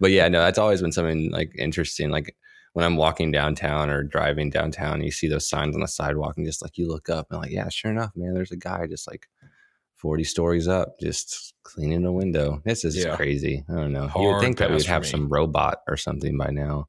but 0.00 0.10
yeah, 0.10 0.28
no, 0.28 0.40
that's 0.40 0.58
always 0.58 0.82
been 0.82 0.92
something 0.92 1.30
like 1.30 1.52
interesting. 1.56 2.10
Like 2.10 2.34
when 2.72 2.84
I'm 2.84 2.96
walking 2.96 3.30
downtown 3.30 3.90
or 3.90 4.02
driving 4.02 4.50
downtown, 4.50 5.02
you 5.02 5.10
see 5.10 5.28
those 5.28 5.48
signs 5.48 5.74
on 5.74 5.80
the 5.80 5.88
sidewalk 5.88 6.36
and 6.36 6.46
just 6.46 6.62
like 6.62 6.78
you 6.78 6.86
look 6.86 7.08
up 7.08 7.28
and 7.30 7.40
like, 7.40 7.50
yeah, 7.50 7.68
sure 7.68 7.90
enough, 7.90 8.12
man, 8.14 8.34
there's 8.34 8.52
a 8.52 8.56
guy 8.56 8.86
just 8.86 9.08
like 9.10 9.28
40 9.96 10.24
stories 10.24 10.68
up, 10.68 10.98
just 11.00 11.54
cleaning 11.64 12.04
a 12.04 12.12
window. 12.12 12.62
This 12.64 12.84
is 12.84 12.96
yeah. 12.96 13.16
crazy. 13.16 13.64
I 13.68 13.74
don't 13.74 13.92
know. 13.92 14.06
Hard 14.06 14.24
you 14.24 14.32
would 14.32 14.40
think 14.40 14.58
that 14.58 14.70
we'd 14.70 14.86
have 14.86 15.06
some 15.06 15.28
robot 15.28 15.78
or 15.88 15.96
something 15.96 16.36
by 16.38 16.50
now, 16.50 16.86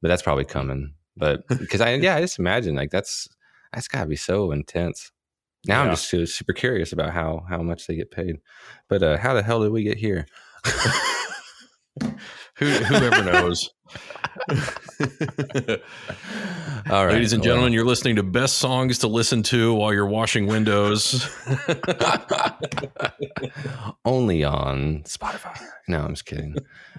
but 0.00 0.08
that's 0.08 0.22
probably 0.22 0.46
coming. 0.46 0.94
But 1.16 1.46
because 1.48 1.80
I, 1.80 1.94
yeah, 1.94 2.16
I 2.16 2.20
just 2.20 2.38
imagine 2.38 2.74
like 2.74 2.90
that's, 2.90 3.28
that's 3.72 3.88
gotta 3.88 4.06
be 4.06 4.16
so 4.16 4.50
intense. 4.50 5.12
Now 5.66 5.82
yeah. 5.82 5.90
I'm 5.90 5.96
just 5.96 6.34
super 6.34 6.52
curious 6.54 6.92
about 6.92 7.10
how, 7.12 7.44
how 7.48 7.62
much 7.62 7.86
they 7.86 7.96
get 7.96 8.10
paid, 8.10 8.38
but 8.88 9.02
uh, 9.02 9.18
how 9.18 9.34
the 9.34 9.42
hell 9.42 9.62
did 9.62 9.72
we 9.72 9.82
get 9.82 9.98
here? 9.98 10.26
Who, 12.58 12.66
whoever 12.66 13.22
knows. 13.24 13.70
All 16.90 17.06
right, 17.06 17.14
ladies 17.14 17.32
and 17.32 17.42
gentlemen, 17.42 17.64
well. 17.64 17.72
you're 17.72 17.84
listening 17.84 18.16
to 18.16 18.22
best 18.22 18.58
songs 18.58 18.98
to 19.00 19.08
listen 19.08 19.42
to 19.44 19.74
while 19.74 19.92
you're 19.92 20.06
washing 20.06 20.46
windows. 20.46 21.28
Only 24.04 24.44
on 24.44 25.02
Spotify. 25.04 25.60
No, 25.86 26.00
I'm 26.00 26.10
just 26.10 26.26
kidding. 26.26 26.56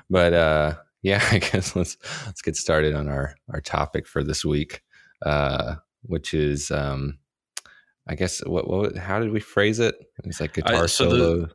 But 0.10 0.34
uh, 0.34 0.75
yeah, 1.01 1.25
I 1.31 1.39
guess 1.39 1.75
let's 1.75 1.98
let's 2.25 2.41
get 2.41 2.55
started 2.55 2.96
on 2.96 3.08
our 3.08 3.36
our 3.51 3.62
topic 3.62 4.08
for 4.08 4.24
this 4.24 4.43
week, 4.46 4.81
uh, 5.25 5.75
which 6.03 6.34
is 6.34 6.72
um, 6.72 7.19
I 8.08 8.15
guess 8.15 8.46
what 8.46 8.69
what 8.69 8.98
how 8.98 9.19
did 9.19 9.31
we 9.31 9.39
phrase 9.39 9.79
it? 9.79 9.96
It's 10.24 10.41
like 10.41 10.53
guitar 10.53 10.84
I, 10.84 10.88
so 10.88 11.10
solo. 11.10 11.38
The, 11.39 11.51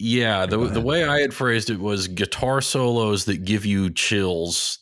yeah, 0.00 0.46
the 0.46 0.56
the 0.56 0.80
way 0.80 1.04
I 1.04 1.20
had 1.20 1.34
phrased 1.34 1.68
it 1.68 1.78
was 1.78 2.08
guitar 2.08 2.62
solos 2.62 3.26
that 3.26 3.44
give 3.44 3.66
you 3.66 3.90
chills 3.90 4.78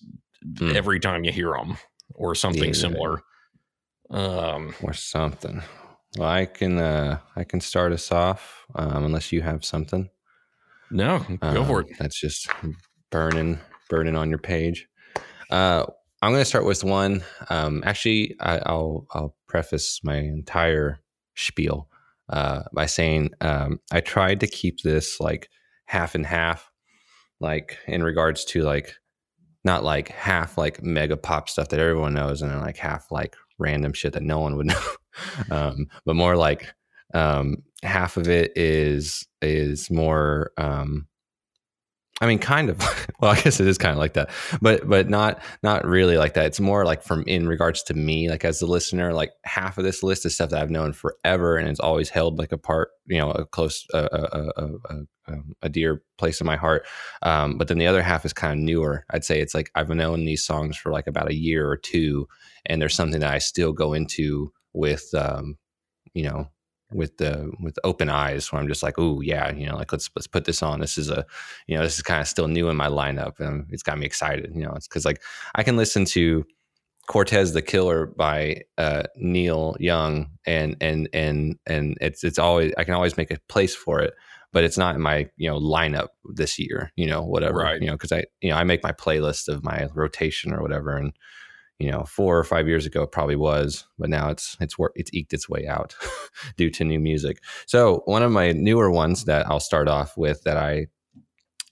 mm. 0.46 0.74
every 0.74 1.00
time 1.00 1.24
you 1.24 1.32
hear 1.32 1.50
them, 1.52 1.76
or 2.14 2.36
something 2.36 2.68
yeah. 2.68 2.80
similar. 2.80 3.22
Um, 4.10 4.74
or 4.80 4.94
something. 4.94 5.60
Well, 6.16 6.28
I 6.28 6.46
can 6.46 6.78
uh, 6.78 7.18
I 7.34 7.42
can 7.42 7.60
start 7.60 7.92
us 7.92 8.12
off 8.12 8.64
um, 8.76 9.04
unless 9.04 9.32
you 9.32 9.42
have 9.42 9.64
something. 9.64 10.08
No, 10.90 11.18
go 11.40 11.62
um, 11.62 11.66
for 11.66 11.80
it. 11.80 11.88
That's 11.98 12.18
just 12.18 12.48
burning 13.10 13.58
burning 13.90 14.16
on 14.16 14.30
your 14.30 14.38
page. 14.38 14.86
Uh, 15.50 15.84
I'm 16.22 16.30
going 16.30 16.42
to 16.42 16.48
start 16.48 16.64
with 16.64 16.84
one. 16.84 17.24
Um, 17.50 17.82
actually, 17.84 18.36
I, 18.40 18.58
will 18.72 19.06
I'll 19.10 19.34
preface 19.48 20.00
my 20.04 20.16
entire 20.16 21.00
spiel 21.34 21.88
uh, 22.30 22.62
by 22.72 22.86
saying 22.86 23.30
um, 23.40 23.80
I 23.92 24.00
tried 24.00 24.40
to 24.40 24.46
keep 24.46 24.82
this 24.82 25.20
like 25.20 25.48
half 25.86 26.14
and 26.14 26.26
half, 26.26 26.70
like 27.40 27.78
in 27.86 28.02
regards 28.02 28.44
to 28.46 28.62
like 28.62 28.94
not 29.64 29.84
like 29.84 30.08
half 30.08 30.56
like 30.56 30.82
mega 30.82 31.16
pop 31.16 31.48
stuff 31.48 31.68
that 31.70 31.80
everyone 31.80 32.14
knows, 32.14 32.42
and 32.42 32.50
then 32.50 32.60
like 32.60 32.76
half 32.76 33.10
like 33.10 33.36
random 33.58 33.92
shit 33.92 34.12
that 34.12 34.22
no 34.22 34.38
one 34.38 34.56
would 34.56 34.66
know, 34.68 34.82
um, 35.50 35.86
but 36.04 36.14
more 36.14 36.36
like 36.36 36.72
um, 37.14 37.56
half 37.82 38.16
of 38.16 38.28
it 38.28 38.52
is 38.56 39.26
is 39.42 39.90
more 39.90 40.52
um, 40.56 41.07
I 42.20 42.26
mean, 42.26 42.38
kind 42.38 42.68
of. 42.68 42.78
well, 43.20 43.30
I 43.30 43.40
guess 43.40 43.60
it 43.60 43.66
is 43.66 43.78
kind 43.78 43.92
of 43.92 43.98
like 43.98 44.14
that, 44.14 44.30
but 44.60 44.88
but 44.88 45.08
not 45.08 45.42
not 45.62 45.84
really 45.84 46.16
like 46.16 46.34
that. 46.34 46.46
It's 46.46 46.60
more 46.60 46.84
like 46.84 47.02
from 47.02 47.22
in 47.26 47.46
regards 47.46 47.82
to 47.84 47.94
me, 47.94 48.28
like 48.28 48.44
as 48.44 48.58
the 48.58 48.66
listener, 48.66 49.12
like 49.12 49.32
half 49.44 49.78
of 49.78 49.84
this 49.84 50.02
list 50.02 50.26
is 50.26 50.34
stuff 50.34 50.50
that 50.50 50.60
I've 50.60 50.70
known 50.70 50.92
forever, 50.92 51.56
and 51.56 51.68
it's 51.68 51.80
always 51.80 52.08
held 52.08 52.38
like 52.38 52.52
a 52.52 52.58
part, 52.58 52.90
you 53.06 53.18
know, 53.18 53.30
a 53.30 53.46
close, 53.46 53.86
a, 53.94 53.98
a, 53.98 54.62
a, 54.62 54.94
um, 55.28 55.54
a 55.62 55.68
dear 55.68 56.02
place 56.18 56.40
in 56.40 56.46
my 56.46 56.56
heart. 56.56 56.86
Um, 57.22 57.56
but 57.56 57.68
then 57.68 57.78
the 57.78 57.86
other 57.86 58.02
half 58.02 58.24
is 58.24 58.32
kind 58.32 58.52
of 58.52 58.64
newer. 58.64 59.04
I'd 59.10 59.24
say 59.24 59.40
it's 59.40 59.54
like 59.54 59.70
I've 59.74 59.88
known 59.88 60.24
these 60.24 60.44
songs 60.44 60.76
for 60.76 60.90
like 60.90 61.06
about 61.06 61.30
a 61.30 61.36
year 61.36 61.68
or 61.68 61.76
two, 61.76 62.26
and 62.66 62.82
there's 62.82 62.96
something 62.96 63.20
that 63.20 63.32
I 63.32 63.38
still 63.38 63.72
go 63.72 63.92
into 63.92 64.52
with, 64.72 65.08
um, 65.14 65.56
you 66.14 66.24
know, 66.24 66.48
with 66.92 67.16
the 67.18 67.50
with 67.60 67.78
open 67.84 68.08
eyes 68.08 68.50
where 68.50 68.60
I'm 68.60 68.68
just 68.68 68.82
like, 68.82 68.98
oh 68.98 69.20
yeah, 69.20 69.52
you 69.52 69.66
know, 69.66 69.76
like 69.76 69.92
let's 69.92 70.10
let's 70.16 70.26
put 70.26 70.44
this 70.44 70.62
on. 70.62 70.80
This 70.80 70.96
is 70.96 71.10
a, 71.10 71.24
you 71.66 71.76
know, 71.76 71.82
this 71.82 71.96
is 71.96 72.02
kind 72.02 72.20
of 72.20 72.28
still 72.28 72.48
new 72.48 72.68
in 72.68 72.76
my 72.76 72.88
lineup, 72.88 73.40
and 73.40 73.66
it's 73.70 73.82
got 73.82 73.98
me 73.98 74.06
excited. 74.06 74.50
You 74.54 74.64
know, 74.64 74.72
it's 74.72 74.88
because 74.88 75.04
like 75.04 75.22
I 75.54 75.62
can 75.62 75.76
listen 75.76 76.04
to 76.06 76.44
Cortez 77.08 77.52
the 77.52 77.62
Killer 77.62 78.06
by 78.06 78.62
uh, 78.76 79.04
Neil 79.16 79.76
Young, 79.80 80.30
and 80.46 80.76
and 80.80 81.08
and 81.12 81.58
and 81.66 81.98
it's 82.00 82.24
it's 82.24 82.38
always 82.38 82.72
I 82.78 82.84
can 82.84 82.94
always 82.94 83.16
make 83.16 83.30
a 83.30 83.38
place 83.48 83.74
for 83.74 84.00
it, 84.00 84.14
but 84.52 84.64
it's 84.64 84.78
not 84.78 84.94
in 84.94 85.00
my 85.02 85.28
you 85.36 85.50
know 85.50 85.58
lineup 85.58 86.08
this 86.34 86.58
year. 86.58 86.92
You 86.96 87.06
know, 87.06 87.22
whatever. 87.22 87.58
Right. 87.58 87.80
You 87.80 87.88
know, 87.88 87.94
because 87.94 88.12
I 88.12 88.24
you 88.40 88.50
know 88.50 88.56
I 88.56 88.64
make 88.64 88.82
my 88.82 88.92
playlist 88.92 89.48
of 89.48 89.64
my 89.64 89.88
rotation 89.94 90.52
or 90.52 90.62
whatever, 90.62 90.96
and 90.96 91.12
you 91.78 91.90
know, 91.90 92.04
four 92.04 92.36
or 92.36 92.44
five 92.44 92.66
years 92.66 92.86
ago 92.86 93.02
it 93.02 93.12
probably 93.12 93.36
was, 93.36 93.84
but 93.98 94.10
now 94.10 94.30
it's 94.30 94.56
it's 94.60 94.74
it's 94.96 95.10
eked 95.14 95.32
its 95.32 95.48
way 95.48 95.66
out 95.66 95.94
due 96.56 96.70
to 96.70 96.84
new 96.84 96.98
music. 96.98 97.40
So 97.66 98.02
one 98.04 98.22
of 98.22 98.32
my 98.32 98.52
newer 98.52 98.90
ones 98.90 99.24
that 99.26 99.46
I'll 99.46 99.60
start 99.60 99.88
off 99.88 100.16
with 100.16 100.42
that 100.42 100.56
I 100.56 100.88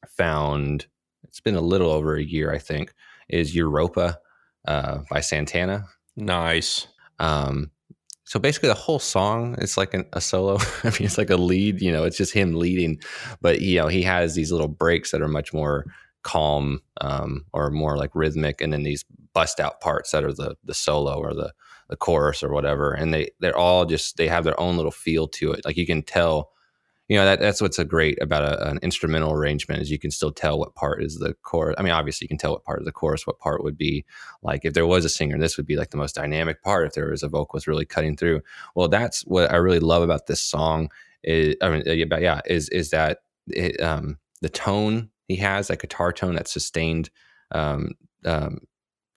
found 0.08 0.86
it's 1.24 1.40
been 1.40 1.56
a 1.56 1.60
little 1.60 1.90
over 1.90 2.14
a 2.14 2.22
year 2.22 2.52
I 2.52 2.58
think 2.58 2.94
is 3.28 3.54
Europa 3.54 4.18
uh, 4.66 4.98
by 5.10 5.20
Santana. 5.20 5.86
Nice. 6.16 6.86
Um, 7.18 7.70
so 8.24 8.38
basically 8.40 8.68
the 8.68 8.74
whole 8.74 8.98
song 8.98 9.56
it's 9.58 9.76
like 9.76 9.92
an, 9.94 10.04
a 10.12 10.20
solo. 10.20 10.58
I 10.84 10.90
mean, 10.90 11.02
it's 11.02 11.18
like 11.18 11.30
a 11.30 11.36
lead. 11.36 11.80
You 11.80 11.90
know, 11.90 12.04
it's 12.04 12.16
just 12.16 12.32
him 12.32 12.54
leading, 12.54 13.00
but 13.40 13.60
you 13.60 13.80
know 13.80 13.88
he 13.88 14.02
has 14.02 14.36
these 14.36 14.52
little 14.52 14.68
breaks 14.68 15.10
that 15.10 15.22
are 15.22 15.28
much 15.28 15.52
more 15.52 15.84
calm 16.22 16.80
um, 17.00 17.44
or 17.52 17.70
more 17.70 17.96
like 17.96 18.10
rhythmic, 18.14 18.60
and 18.60 18.72
then 18.72 18.82
these 18.82 19.04
bust 19.36 19.60
out 19.60 19.82
parts 19.82 20.12
that 20.12 20.24
are 20.24 20.32
the 20.32 20.56
the 20.64 20.72
solo 20.72 21.18
or 21.18 21.34
the 21.34 21.52
the 21.90 21.96
chorus 21.96 22.42
or 22.42 22.50
whatever, 22.50 22.94
and 22.94 23.12
they 23.12 23.28
they're 23.38 23.56
all 23.56 23.84
just 23.84 24.16
they 24.16 24.28
have 24.28 24.44
their 24.44 24.58
own 24.58 24.76
little 24.76 24.90
feel 24.90 25.28
to 25.28 25.52
it. 25.52 25.62
Like 25.62 25.76
you 25.76 25.84
can 25.84 26.02
tell, 26.02 26.52
you 27.06 27.18
know 27.18 27.26
that 27.26 27.38
that's 27.38 27.60
what's 27.60 27.78
a 27.78 27.84
great 27.84 28.16
about 28.22 28.44
a, 28.44 28.70
an 28.70 28.78
instrumental 28.82 29.32
arrangement 29.32 29.82
is 29.82 29.90
you 29.90 29.98
can 29.98 30.10
still 30.10 30.32
tell 30.32 30.58
what 30.58 30.74
part 30.74 31.02
is 31.02 31.18
the 31.18 31.34
chorus. 31.42 31.76
I 31.78 31.82
mean, 31.82 31.92
obviously 31.92 32.24
you 32.24 32.28
can 32.30 32.38
tell 32.38 32.52
what 32.52 32.64
part 32.64 32.78
of 32.78 32.86
the 32.86 32.92
chorus, 32.92 33.26
what 33.26 33.38
part 33.38 33.62
would 33.62 33.76
be 33.76 34.06
like 34.42 34.64
if 34.64 34.72
there 34.72 34.86
was 34.86 35.04
a 35.04 35.10
singer, 35.10 35.36
this 35.38 35.58
would 35.58 35.66
be 35.66 35.76
like 35.76 35.90
the 35.90 35.98
most 35.98 36.14
dynamic 36.14 36.62
part. 36.62 36.86
If 36.86 36.94
there 36.94 37.10
was 37.10 37.22
a 37.22 37.28
vocalist 37.28 37.66
really 37.66 37.84
cutting 37.84 38.16
through, 38.16 38.40
well, 38.74 38.88
that's 38.88 39.20
what 39.26 39.52
I 39.52 39.56
really 39.56 39.80
love 39.80 40.02
about 40.02 40.28
this 40.28 40.40
song. 40.40 40.88
Is 41.22 41.56
I 41.60 41.68
mean, 41.68 41.82
yeah, 41.86 42.40
is 42.46 42.70
is 42.70 42.88
that 42.88 43.18
it, 43.48 43.78
um, 43.82 44.16
the 44.40 44.48
tone 44.48 45.10
he 45.28 45.36
has 45.36 45.68
that 45.68 45.80
guitar 45.80 46.10
tone, 46.10 46.36
that 46.36 46.48
sustained 46.48 47.10
um, 47.52 47.90
um, 48.24 48.60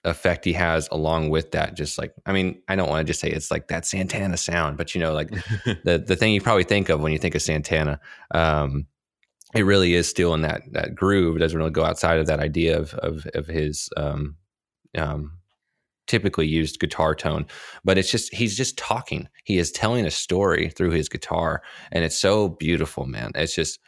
effect 0.04 0.44
he 0.44 0.52
has 0.52 0.88
along 0.90 1.28
with 1.28 1.50
that 1.50 1.74
just 1.74 1.98
like 1.98 2.14
i 2.24 2.32
mean 2.32 2.60
i 2.68 2.76
don't 2.76 2.88
want 2.88 3.06
to 3.06 3.10
just 3.10 3.20
say 3.20 3.28
it's 3.28 3.50
like 3.50 3.68
that 3.68 3.84
santana 3.84 4.36
sound 4.36 4.78
but 4.78 4.94
you 4.94 5.00
know 5.00 5.12
like 5.12 5.30
the 5.84 6.02
the 6.06 6.16
thing 6.16 6.32
you 6.32 6.40
probably 6.40 6.64
think 6.64 6.88
of 6.88 7.00
when 7.00 7.12
you 7.12 7.18
think 7.18 7.34
of 7.34 7.42
santana 7.42 8.00
um 8.30 8.86
it 9.54 9.62
really 9.62 9.92
is 9.94 10.08
still 10.08 10.32
in 10.32 10.40
that 10.40 10.62
that 10.72 10.94
groove 10.94 11.36
it 11.36 11.40
doesn't 11.40 11.58
really 11.58 11.70
go 11.70 11.84
outside 11.84 12.18
of 12.18 12.26
that 12.26 12.40
idea 12.40 12.78
of 12.78 12.94
of, 12.94 13.26
of 13.34 13.46
his 13.46 13.90
um 13.98 14.36
um 14.96 15.32
typically 16.06 16.46
used 16.46 16.80
guitar 16.80 17.14
tone 17.14 17.46
but 17.84 17.98
it's 17.98 18.10
just 18.10 18.34
he's 18.34 18.56
just 18.56 18.78
talking 18.78 19.28
he 19.44 19.58
is 19.58 19.70
telling 19.70 20.06
a 20.06 20.10
story 20.10 20.70
through 20.70 20.90
his 20.90 21.10
guitar 21.10 21.62
and 21.92 22.04
it's 22.04 22.18
so 22.18 22.48
beautiful 22.48 23.04
man 23.04 23.30
it's 23.34 23.54
just 23.54 23.80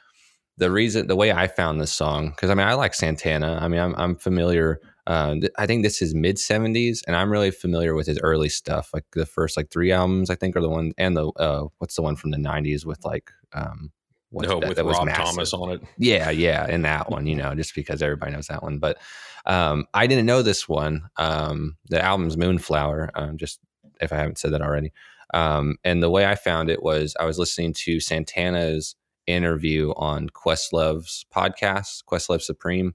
the 0.59 0.71
reason 0.71 1.07
the 1.07 1.17
way 1.17 1.33
I 1.33 1.49
found 1.49 1.81
this 1.81 1.93
song 1.93 2.31
because 2.31 2.51
I 2.51 2.55
mean 2.55 2.67
I 2.67 2.75
like 2.75 2.95
Santana. 2.95 3.59
I 3.61 3.69
mean 3.69 3.81
I'm 3.81 3.95
I'm 3.97 4.17
familiar. 4.17 4.81
Uh, 5.07 5.35
th- 5.35 5.53
I 5.59 5.67
think 5.67 5.83
this 5.83 6.01
is 6.01 6.15
mid 6.15 6.37
'70s, 6.37 7.01
and 7.07 7.17
I'm 7.17 7.31
really 7.31 7.51
familiar 7.51 7.95
with 7.95 8.07
his 8.07 8.19
early 8.21 8.49
stuff. 8.49 8.91
Like 8.95 9.05
the 9.13 9.27
first 9.27 9.57
like 9.57 9.71
three 9.71 9.93
albums, 9.93 10.31
I 10.31 10.35
think 10.35 10.57
are 10.57 10.61
the 10.61 10.69
one, 10.69 10.93
and 10.97 11.17
the 11.17 11.29
uh, 11.33 11.67
what's 11.79 11.97
the 11.97 12.03
one 12.03 12.17
from 12.17 12.31
the 12.31 12.37
'90s 12.37 12.87
with 12.87 13.05
like 13.05 13.31
um, 13.53 13.91
no, 14.33 14.61
that, 14.61 14.69
with 14.69 14.77
that 14.77 14.85
Rob 14.85 15.09
Thomas 15.09 15.53
on 15.53 15.71
it. 15.71 15.83
Yeah, 15.99 16.31
yeah, 16.31 16.67
in 16.69 16.83
that 16.83 17.11
one, 17.11 17.27
you 17.27 17.37
know, 17.37 17.55
just 17.55 17.75
because 17.75 18.01
everybody 18.03 18.33
knows 18.33 18.47
that 18.47 18.63
one. 18.63 18.79
But 18.79 18.99
um, 19.45 19.87
I 19.93 20.07
didn't 20.07 20.27
know 20.27 20.43
this 20.43 20.69
one. 20.69 21.09
Um, 21.17 21.77
the 21.89 22.03
album's 22.03 22.37
Moonflower. 22.37 23.11
Um, 23.15 23.37
just 23.37 23.61
if 24.01 24.13
I 24.13 24.17
haven't 24.17 24.39
said 24.39 24.53
that 24.53 24.63
already. 24.63 24.93
Um, 25.35 25.77
and 25.85 26.03
the 26.03 26.11
way 26.11 26.27
I 26.27 26.35
found 26.35 26.71
it 26.71 26.83
was 26.83 27.17
I 27.19 27.25
was 27.25 27.39
listening 27.39 27.73
to 27.85 28.01
Santana's 28.01 28.95
interview 29.27 29.93
on 29.97 30.29
Questlove's 30.29 31.25
podcast, 31.35 32.05
Questlove 32.05 32.43
Supreme, 32.43 32.95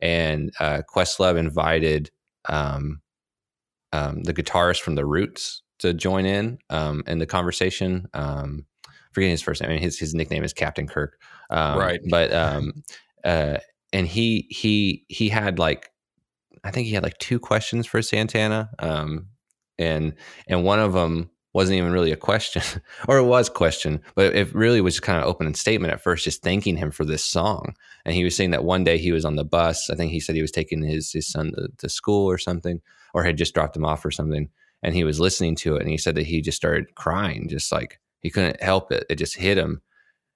and 0.00 0.52
uh, 0.60 0.82
Questlove 0.92 1.36
invited 1.36 2.10
um, 2.48 3.00
um, 3.92 4.22
the 4.22 4.34
guitarist 4.34 4.80
from 4.80 4.94
the 4.94 5.06
Roots 5.06 5.62
to 5.78 5.94
join 5.94 6.26
in 6.26 6.58
um, 6.70 7.02
in 7.06 7.18
the 7.18 7.26
conversation. 7.26 8.08
Um, 8.14 8.66
forgetting 9.12 9.30
his 9.30 9.42
first 9.42 9.60
name, 9.60 9.70
I 9.70 9.74
mean, 9.74 9.82
his 9.82 9.98
his 9.98 10.14
nickname 10.14 10.44
is 10.44 10.52
Captain 10.52 10.86
Kirk, 10.86 11.20
um, 11.50 11.78
right? 11.78 12.00
But 12.08 12.32
um, 12.34 12.82
uh, 13.24 13.58
and 13.92 14.06
he 14.06 14.46
he 14.50 15.04
he 15.08 15.28
had 15.28 15.58
like 15.58 15.90
I 16.64 16.70
think 16.70 16.86
he 16.86 16.94
had 16.94 17.02
like 17.02 17.18
two 17.18 17.38
questions 17.38 17.86
for 17.86 18.02
Santana, 18.02 18.70
um, 18.78 19.28
and 19.78 20.14
and 20.48 20.64
one 20.64 20.80
of 20.80 20.92
them 20.92 21.30
wasn't 21.54 21.78
even 21.78 21.92
really 21.92 22.12
a 22.12 22.16
question, 22.16 22.62
or 23.08 23.16
it 23.16 23.24
was 23.24 23.48
question, 23.48 24.02
but 24.14 24.34
it 24.34 24.54
really 24.54 24.80
was 24.80 25.00
kind 25.00 25.18
of 25.18 25.24
open 25.24 25.54
statement 25.54 25.92
at 25.92 26.02
first, 26.02 26.24
just 26.24 26.42
thanking 26.42 26.76
him 26.76 26.90
for 26.90 27.04
this 27.04 27.24
song. 27.24 27.74
And 28.04 28.14
he 28.14 28.24
was 28.24 28.36
saying 28.36 28.50
that 28.50 28.64
one 28.64 28.84
day 28.84 28.98
he 28.98 29.12
was 29.12 29.24
on 29.24 29.36
the 29.36 29.44
bus. 29.44 29.88
I 29.88 29.94
think 29.94 30.10
he 30.10 30.20
said 30.20 30.34
he 30.34 30.42
was 30.42 30.50
taking 30.50 30.82
his 30.82 31.12
his 31.12 31.26
son 31.26 31.52
to, 31.52 31.68
to 31.78 31.88
school 31.88 32.28
or 32.28 32.38
something, 32.38 32.82
or 33.14 33.24
had 33.24 33.38
just 33.38 33.54
dropped 33.54 33.76
him 33.76 33.84
off 33.84 34.04
or 34.04 34.10
something. 34.10 34.50
And 34.82 34.94
he 34.94 35.04
was 35.04 35.20
listening 35.20 35.54
to 35.56 35.76
it, 35.76 35.80
and 35.80 35.88
he 35.88 35.96
said 35.96 36.16
that 36.16 36.26
he 36.26 36.42
just 36.42 36.56
started 36.56 36.94
crying, 36.94 37.48
just 37.48 37.72
like 37.72 38.00
he 38.20 38.30
couldn't 38.30 38.62
help 38.62 38.92
it. 38.92 39.06
It 39.08 39.16
just 39.16 39.36
hit 39.36 39.56
him, 39.56 39.80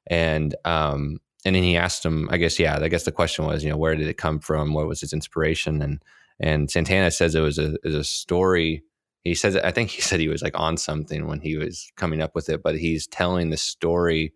and 0.06 0.54
um, 0.64 1.20
and 1.44 1.54
then 1.54 1.62
he 1.62 1.76
asked 1.76 2.04
him, 2.04 2.28
I 2.30 2.36
guess, 2.36 2.58
yeah, 2.58 2.78
I 2.80 2.88
guess 2.88 3.04
the 3.04 3.12
question 3.12 3.44
was, 3.44 3.62
you 3.62 3.70
know, 3.70 3.76
where 3.76 3.94
did 3.94 4.08
it 4.08 4.16
come 4.16 4.38
from? 4.38 4.72
What 4.72 4.86
was 4.86 5.00
his 5.00 5.12
inspiration? 5.12 5.82
And 5.82 6.02
and 6.40 6.70
Santana 6.70 7.10
says 7.10 7.34
it 7.34 7.40
was 7.40 7.58
a, 7.58 7.74
it 7.74 7.84
was 7.84 7.94
a 7.94 8.04
story 8.04 8.84
he 9.24 9.34
says 9.34 9.56
i 9.56 9.70
think 9.70 9.90
he 9.90 10.00
said 10.00 10.20
he 10.20 10.28
was 10.28 10.42
like 10.42 10.58
on 10.58 10.76
something 10.76 11.26
when 11.26 11.40
he 11.40 11.56
was 11.56 11.90
coming 11.96 12.20
up 12.22 12.34
with 12.34 12.48
it 12.48 12.62
but 12.62 12.78
he's 12.78 13.06
telling 13.06 13.50
the 13.50 13.56
story 13.56 14.32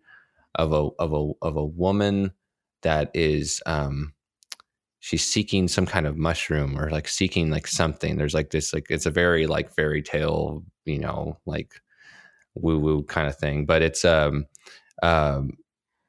of 0.55 0.71
a 0.71 0.89
of 0.99 1.13
a 1.13 1.31
of 1.41 1.55
a 1.55 1.65
woman 1.65 2.31
that 2.81 3.09
is 3.13 3.61
um 3.65 4.13
she's 5.03 5.25
seeking 5.25 5.67
some 5.67 5.85
kind 5.85 6.07
of 6.07 6.15
mushroom 6.15 6.79
or 6.79 6.89
like 6.89 7.09
seeking 7.09 7.49
like 7.49 7.67
something. 7.67 8.15
There's 8.15 8.33
like 8.33 8.51
this 8.51 8.73
like 8.73 8.85
it's 8.89 9.05
a 9.05 9.11
very 9.11 9.47
like 9.47 9.69
fairy 9.69 10.01
tale, 10.01 10.63
you 10.85 10.97
know, 10.97 11.37
like 11.45 11.73
woo 12.55 12.79
woo 12.79 13.03
kind 13.03 13.27
of 13.27 13.35
thing. 13.37 13.65
But 13.65 13.81
it's 13.81 14.05
um 14.05 14.45
um 15.01 15.57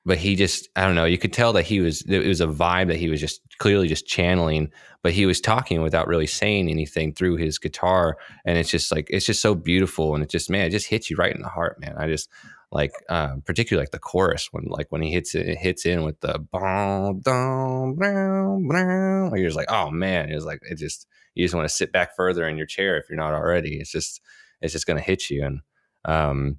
but 0.06 0.18
he 0.18 0.36
just 0.36 0.68
I 0.76 0.84
don't 0.84 0.94
know, 0.94 1.04
you 1.04 1.18
could 1.18 1.32
tell 1.32 1.52
that 1.54 1.64
he 1.64 1.80
was 1.80 2.02
it 2.02 2.26
was 2.26 2.40
a 2.40 2.46
vibe 2.46 2.88
that 2.88 2.98
he 2.98 3.08
was 3.08 3.20
just 3.20 3.40
clearly 3.58 3.88
just 3.88 4.06
channeling, 4.06 4.70
but 5.02 5.12
he 5.12 5.26
was 5.26 5.40
talking 5.40 5.82
without 5.82 6.08
really 6.08 6.26
saying 6.26 6.68
anything 6.68 7.12
through 7.12 7.36
his 7.36 7.58
guitar. 7.58 8.16
And 8.44 8.58
it's 8.58 8.70
just 8.70 8.92
like 8.92 9.06
it's 9.10 9.26
just 9.26 9.40
so 9.40 9.54
beautiful 9.54 10.14
and 10.14 10.22
it 10.22 10.30
just 10.30 10.50
man, 10.50 10.66
it 10.66 10.70
just 10.70 10.88
hits 10.88 11.10
you 11.10 11.16
right 11.16 11.34
in 11.34 11.42
the 11.42 11.48
heart, 11.48 11.80
man. 11.80 11.94
I 11.96 12.08
just 12.08 12.28
like 12.70 12.92
uh, 13.08 13.36
particularly 13.46 13.82
like 13.82 13.92
the 13.92 13.98
chorus 13.98 14.48
when 14.50 14.64
like 14.66 14.90
when 14.90 15.00
he 15.00 15.12
hits 15.12 15.34
it, 15.34 15.48
it 15.48 15.58
hits 15.58 15.86
in 15.86 16.02
with 16.02 16.20
the 16.20 16.38
boom, 16.38 17.20
boom, 17.20 17.96
boom. 17.96 19.30
Like 19.30 19.38
you're 19.38 19.48
just 19.48 19.56
like, 19.56 19.70
oh 19.70 19.90
man, 19.90 20.30
it's 20.30 20.44
like 20.44 20.60
it 20.68 20.76
just 20.76 21.06
you 21.34 21.44
just 21.44 21.54
want 21.54 21.68
to 21.68 21.74
sit 21.74 21.92
back 21.92 22.14
further 22.16 22.46
in 22.46 22.56
your 22.56 22.66
chair 22.66 22.98
if 22.98 23.08
you're 23.08 23.16
not 23.16 23.32
already. 23.32 23.78
It's 23.78 23.92
just 23.92 24.20
it's 24.60 24.72
just 24.72 24.86
gonna 24.86 25.00
hit 25.00 25.30
you 25.30 25.44
and 25.44 25.60
um 26.04 26.58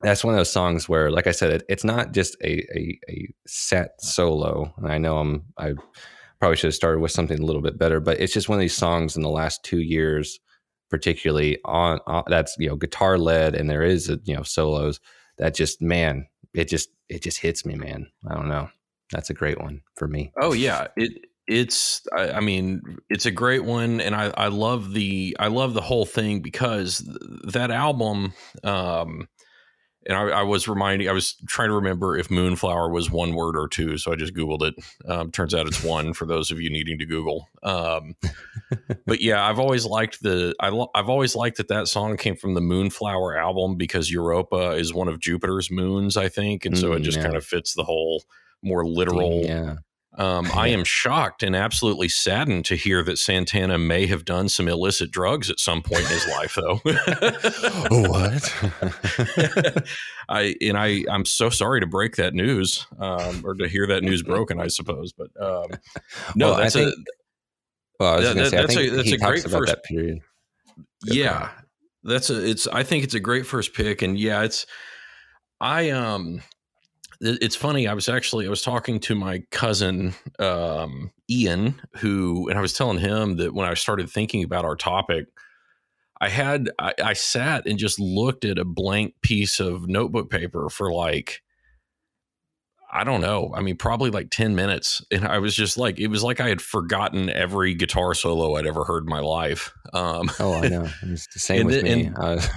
that's 0.00 0.22
one 0.22 0.34
of 0.34 0.38
those 0.38 0.52
songs 0.52 0.88
where, 0.88 1.10
like 1.10 1.26
I 1.26 1.32
said, 1.32 1.50
it, 1.50 1.62
it's 1.68 1.84
not 1.84 2.12
just 2.12 2.36
a, 2.42 2.58
a, 2.76 2.98
a 3.08 3.34
set 3.46 4.00
solo. 4.00 4.72
And 4.76 4.86
I 4.90 4.98
know 4.98 5.18
I'm 5.18 5.44
I 5.58 5.74
probably 6.38 6.56
should 6.56 6.68
have 6.68 6.74
started 6.74 7.00
with 7.00 7.10
something 7.10 7.38
a 7.38 7.44
little 7.44 7.62
bit 7.62 7.78
better, 7.78 8.00
but 8.00 8.20
it's 8.20 8.32
just 8.32 8.48
one 8.48 8.58
of 8.58 8.60
these 8.60 8.76
songs 8.76 9.16
in 9.16 9.22
the 9.22 9.28
last 9.28 9.64
two 9.64 9.80
years, 9.80 10.38
particularly 10.88 11.58
on, 11.64 11.98
on 12.06 12.24
that's 12.28 12.56
you 12.58 12.68
know 12.68 12.76
guitar 12.76 13.18
led, 13.18 13.54
and 13.54 13.68
there 13.68 13.82
is 13.82 14.08
a, 14.08 14.20
you 14.24 14.34
know 14.34 14.42
solos 14.42 15.00
that 15.38 15.54
just 15.54 15.82
man, 15.82 16.26
it 16.54 16.68
just 16.68 16.90
it 17.08 17.22
just 17.22 17.40
hits 17.40 17.66
me, 17.66 17.74
man. 17.74 18.06
I 18.28 18.34
don't 18.34 18.48
know. 18.48 18.70
That's 19.10 19.30
a 19.30 19.34
great 19.34 19.60
one 19.60 19.82
for 19.96 20.06
me. 20.06 20.32
Oh 20.40 20.52
yeah, 20.52 20.88
it 20.96 21.12
it's 21.48 22.02
I, 22.14 22.32
I, 22.32 22.40
mean 22.40 22.82
it's 23.08 23.24
a 23.24 23.30
great 23.30 23.64
one 23.64 24.02
and 24.02 24.14
I, 24.14 24.32
I 24.36 24.48
love 24.48 24.92
the 24.92 25.34
i 25.40 25.48
love 25.48 25.72
the 25.72 25.80
whole 25.80 26.04
thing 26.04 26.40
because 26.40 26.98
that 27.44 27.70
album 27.70 28.34
um 28.62 29.28
and 30.08 30.16
I, 30.16 30.40
I, 30.40 30.42
was 30.42 30.66
reminding, 30.66 31.08
I 31.08 31.12
was 31.12 31.34
trying 31.46 31.68
to 31.68 31.74
remember 31.74 32.16
if 32.16 32.30
moonflower 32.30 32.88
was 32.88 33.10
one 33.10 33.34
word 33.34 33.56
or 33.56 33.68
two, 33.68 33.98
so 33.98 34.10
I 34.10 34.16
just 34.16 34.34
googled 34.34 34.62
it. 34.62 34.74
Um, 35.06 35.30
turns 35.30 35.54
out 35.54 35.66
it's 35.66 35.84
one 35.84 36.14
for 36.14 36.24
those 36.24 36.50
of 36.50 36.60
you 36.60 36.70
needing 36.70 36.98
to 36.98 37.06
Google. 37.06 37.48
Um, 37.62 38.16
but 39.06 39.20
yeah, 39.20 39.46
I've 39.46 39.58
always 39.58 39.84
liked 39.84 40.22
the, 40.22 40.54
I 40.60 40.68
I've 40.94 41.10
always 41.10 41.36
liked 41.36 41.58
that 41.58 41.68
that 41.68 41.88
song 41.88 42.16
came 42.16 42.36
from 42.36 42.54
the 42.54 42.62
Moonflower 42.62 43.36
album 43.36 43.76
because 43.76 44.10
Europa 44.10 44.70
is 44.72 44.94
one 44.94 45.08
of 45.08 45.20
Jupiter's 45.20 45.70
moons, 45.70 46.16
I 46.16 46.28
think, 46.28 46.64
and 46.64 46.76
so 46.76 46.90
mm, 46.90 46.96
it 46.96 47.00
just 47.00 47.18
yeah. 47.18 47.24
kind 47.24 47.36
of 47.36 47.44
fits 47.44 47.74
the 47.74 47.84
whole 47.84 48.24
more 48.62 48.86
literal 48.86 49.42
yeah. 49.44 49.76
Um, 50.18 50.50
I 50.52 50.68
am 50.68 50.82
shocked 50.82 51.44
and 51.44 51.54
absolutely 51.54 52.08
saddened 52.08 52.64
to 52.64 52.74
hear 52.74 53.04
that 53.04 53.18
Santana 53.18 53.78
may 53.78 54.06
have 54.06 54.24
done 54.24 54.48
some 54.48 54.66
illicit 54.66 55.12
drugs 55.12 55.48
at 55.48 55.60
some 55.60 55.80
point 55.80 56.02
in 56.02 56.08
his 56.08 56.26
life, 56.26 56.56
though. 56.56 56.80
what? 58.08 59.86
I 60.28 60.56
and 60.60 60.76
I 60.76 61.04
I'm 61.08 61.24
so 61.24 61.50
sorry 61.50 61.80
to 61.80 61.86
break 61.86 62.16
that 62.16 62.34
news, 62.34 62.84
um, 62.98 63.42
or 63.44 63.54
to 63.54 63.68
hear 63.68 63.86
that 63.86 64.02
news 64.02 64.22
broken, 64.24 64.60
I 64.60 64.66
suppose. 64.66 65.12
But 65.12 65.28
um, 65.40 65.70
no, 66.34 66.50
well, 66.50 66.56
that's 66.56 66.74
think, 66.74 66.92
a 66.92 66.96
well, 68.00 68.14
I 68.14 68.16
was 68.16 68.34
that, 68.34 68.50
say, 68.50 68.56
that's 68.56 68.76
a 68.76 68.88
that's 68.90 69.12
a 69.12 69.18
great 69.18 69.42
first 69.44 69.84
period. 69.84 70.18
Good 71.04 71.14
yeah, 71.14 71.38
point. 71.38 71.50
that's 72.02 72.30
a 72.30 72.44
it's 72.44 72.66
I 72.66 72.82
think 72.82 73.04
it's 73.04 73.14
a 73.14 73.20
great 73.20 73.46
first 73.46 73.72
pick, 73.72 74.02
and 74.02 74.18
yeah, 74.18 74.42
it's 74.42 74.66
I 75.60 75.90
um 75.90 76.42
it's 77.20 77.56
funny. 77.56 77.88
I 77.88 77.94
was 77.94 78.08
actually 78.08 78.46
I 78.46 78.50
was 78.50 78.62
talking 78.62 79.00
to 79.00 79.14
my 79.14 79.42
cousin 79.50 80.14
um, 80.38 81.10
Ian, 81.28 81.80
who, 81.96 82.48
and 82.48 82.58
I 82.58 82.62
was 82.62 82.72
telling 82.72 82.98
him 82.98 83.36
that 83.36 83.54
when 83.54 83.68
I 83.68 83.74
started 83.74 84.08
thinking 84.08 84.44
about 84.44 84.64
our 84.64 84.76
topic, 84.76 85.26
I 86.20 86.28
had 86.28 86.70
I, 86.78 86.94
I 87.02 87.12
sat 87.14 87.66
and 87.66 87.78
just 87.78 87.98
looked 87.98 88.44
at 88.44 88.58
a 88.58 88.64
blank 88.64 89.14
piece 89.22 89.60
of 89.60 89.88
notebook 89.88 90.30
paper 90.30 90.68
for 90.68 90.92
like 90.92 91.42
I 92.90 93.04
don't 93.04 93.20
know. 93.20 93.52
I 93.54 93.60
mean, 93.60 93.76
probably 93.76 94.10
like 94.10 94.30
10 94.30 94.54
minutes. 94.54 95.04
And 95.12 95.26
I 95.26 95.40
was 95.40 95.54
just 95.54 95.76
like, 95.76 95.98
it 95.98 96.06
was 96.06 96.24
like 96.24 96.40
I 96.40 96.48
had 96.48 96.62
forgotten 96.62 97.28
every 97.28 97.74
guitar 97.74 98.14
solo 98.14 98.56
I'd 98.56 98.66
ever 98.66 98.84
heard 98.84 99.04
in 99.04 99.10
my 99.10 99.20
life. 99.20 99.72
Um, 99.92 100.30
oh, 100.40 100.54
I 100.54 100.68
know. 100.68 100.88
It's 101.02 101.26
the 101.26 101.38
same 101.38 101.66
with 101.66 101.82
me. 101.82 102.06
And, 102.06 102.16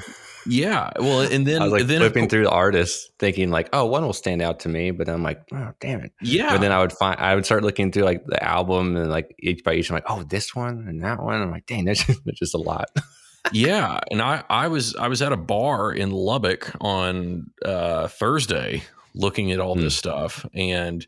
yeah. 0.46 0.92
Well, 1.00 1.22
and 1.22 1.46
then 1.46 1.62
I 1.62 1.66
was 1.66 1.74
like 1.74 1.88
then 1.88 2.00
flipping 2.00 2.30
through 2.30 2.44
the 2.44 2.50
artists, 2.50 3.10
thinking 3.20 3.52
like, 3.52 3.70
oh, 3.74 3.86
one 3.86 4.04
will 4.04 4.14
stand 4.14 4.42
out 4.42 4.60
to 4.62 4.70
me, 4.70 4.92
but 4.92 5.10
I'm 5.10 5.24
like, 5.24 5.42
oh, 5.54 5.72
damn 5.80 6.02
it. 6.02 6.14
Yeah. 6.22 6.52
But 6.52 6.62
then 6.62 6.72
I 6.72 6.80
would 6.80 6.94
find, 6.94 7.20
I 7.20 7.36
would 7.36 7.46
start 7.46 7.64
looking 7.64 7.92
through 7.92 8.04
like 8.04 8.26
the 8.26 8.44
album 8.44 8.96
and 8.96 9.10
like 9.10 9.36
each 9.40 9.64
by 9.64 9.74
each, 9.74 9.90
I'm 9.90 9.96
like, 9.96 10.06
oh, 10.08 10.24
this 10.24 10.56
one 10.56 10.86
and 10.88 11.04
that 11.04 11.22
one. 11.22 11.42
I'm 11.42 11.52
like, 11.52 11.66
dang, 11.66 11.86
there's 11.86 12.04
just, 12.04 12.22
there's 12.26 12.40
just 12.40 12.56
a 12.56 12.60
lot. 12.60 12.90
yeah, 13.52 14.00
and 14.12 14.22
I 14.22 14.44
I 14.50 14.68
was 14.68 14.96
I 14.96 15.08
was 15.08 15.22
at 15.22 15.34
a 15.34 15.38
bar 15.38 15.92
in 15.92 16.12
Lubbock 16.12 16.72
on 16.80 17.50
uh, 17.66 18.08
Thursday 18.08 18.84
looking 19.16 19.52
at 19.52 19.60
all 19.60 19.76
mm. 19.76 19.82
this 19.82 19.96
stuff 19.96 20.46
and 20.54 21.06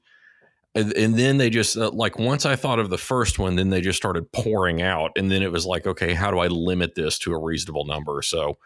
and, 0.75 1.15
then 1.15 1.37
they 1.37 1.49
just 1.49 1.77
uh, 1.77 1.91
like 1.91 2.17
once 2.17 2.45
I 2.45 2.55
thought 2.55 2.79
of 2.79 2.89
the 2.89 2.97
first 2.97 3.37
one, 3.37 3.55
then 3.55 3.69
they 3.69 3.81
just 3.81 3.97
started 3.97 4.31
pouring 4.31 4.81
out, 4.81 5.11
and 5.15 5.29
then 5.29 5.43
it 5.43 5.51
was 5.51 5.65
like, 5.65 5.85
okay, 5.85 6.13
how 6.13 6.31
do 6.31 6.39
I 6.39 6.47
limit 6.47 6.95
this 6.95 7.19
to 7.19 7.33
a 7.33 7.39
reasonable 7.39 7.85
number? 7.85 8.21
So 8.23 8.57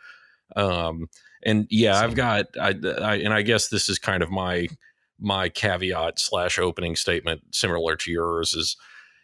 um, 0.56 1.08
and 1.44 1.68
yeah, 1.70 2.00
I've 2.00 2.16
got 2.16 2.48
I, 2.60 2.76
I 3.02 3.16
and 3.16 3.34
I 3.34 3.42
guess 3.42 3.68
this 3.70 3.90
is 3.90 4.00
kind 4.00 4.24
of 4.24 4.30
my 4.30 4.68
my 5.20 5.50
caveat 5.50 6.20
slash 6.20 6.60
opening 6.60 6.96
statement, 6.96 7.42
similar 7.52 7.96
to 7.96 8.12
yours, 8.12 8.54
is 8.54 8.78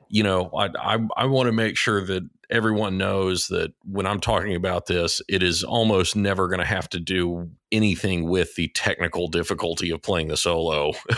you 0.09 0.23
know 0.23 0.49
I 0.57 0.69
I, 0.79 1.07
I 1.17 1.25
want 1.25 1.47
to 1.47 1.53
make 1.53 1.77
sure 1.77 2.05
that 2.05 2.23
everyone 2.49 2.97
knows 2.97 3.47
that 3.47 3.73
when 3.83 4.05
I'm 4.05 4.19
talking 4.19 4.55
about 4.55 4.85
this, 4.85 5.21
it 5.27 5.41
is 5.41 5.63
almost 5.63 6.15
never 6.15 6.47
going 6.47 6.59
to 6.59 6.65
have 6.65 6.87
to 6.89 6.99
do 6.99 7.49
anything 7.71 8.29
with 8.29 8.55
the 8.55 8.67
technical 8.69 9.27
difficulty 9.27 9.89
of 9.89 10.01
playing 10.01 10.27
the 10.27 10.37
solo. 10.37 10.91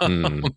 mm. 0.00 0.50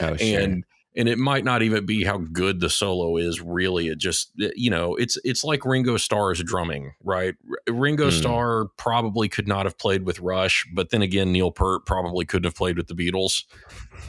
oh, 0.00 0.16
sure. 0.16 0.40
And 0.40 0.64
and 0.96 1.08
it 1.08 1.18
might 1.18 1.44
not 1.44 1.62
even 1.62 1.84
be 1.84 2.04
how 2.04 2.18
good 2.18 2.60
the 2.60 2.70
solo 2.70 3.16
is 3.16 3.40
really 3.40 3.88
it 3.88 3.98
just 3.98 4.30
you 4.36 4.70
know 4.70 4.94
it's 4.96 5.18
it's 5.24 5.44
like 5.44 5.64
ringo 5.64 5.96
starr's 5.96 6.42
drumming 6.42 6.92
right 7.02 7.34
ringo 7.68 8.08
mm. 8.08 8.12
starr 8.12 8.66
probably 8.76 9.28
could 9.28 9.48
not 9.48 9.66
have 9.66 9.78
played 9.78 10.04
with 10.04 10.20
rush 10.20 10.66
but 10.72 10.90
then 10.90 11.02
again 11.02 11.32
neil 11.32 11.50
peart 11.50 11.86
probably 11.86 12.24
couldn't 12.24 12.44
have 12.44 12.54
played 12.54 12.76
with 12.76 12.86
the 12.86 12.94
beatles 12.94 13.44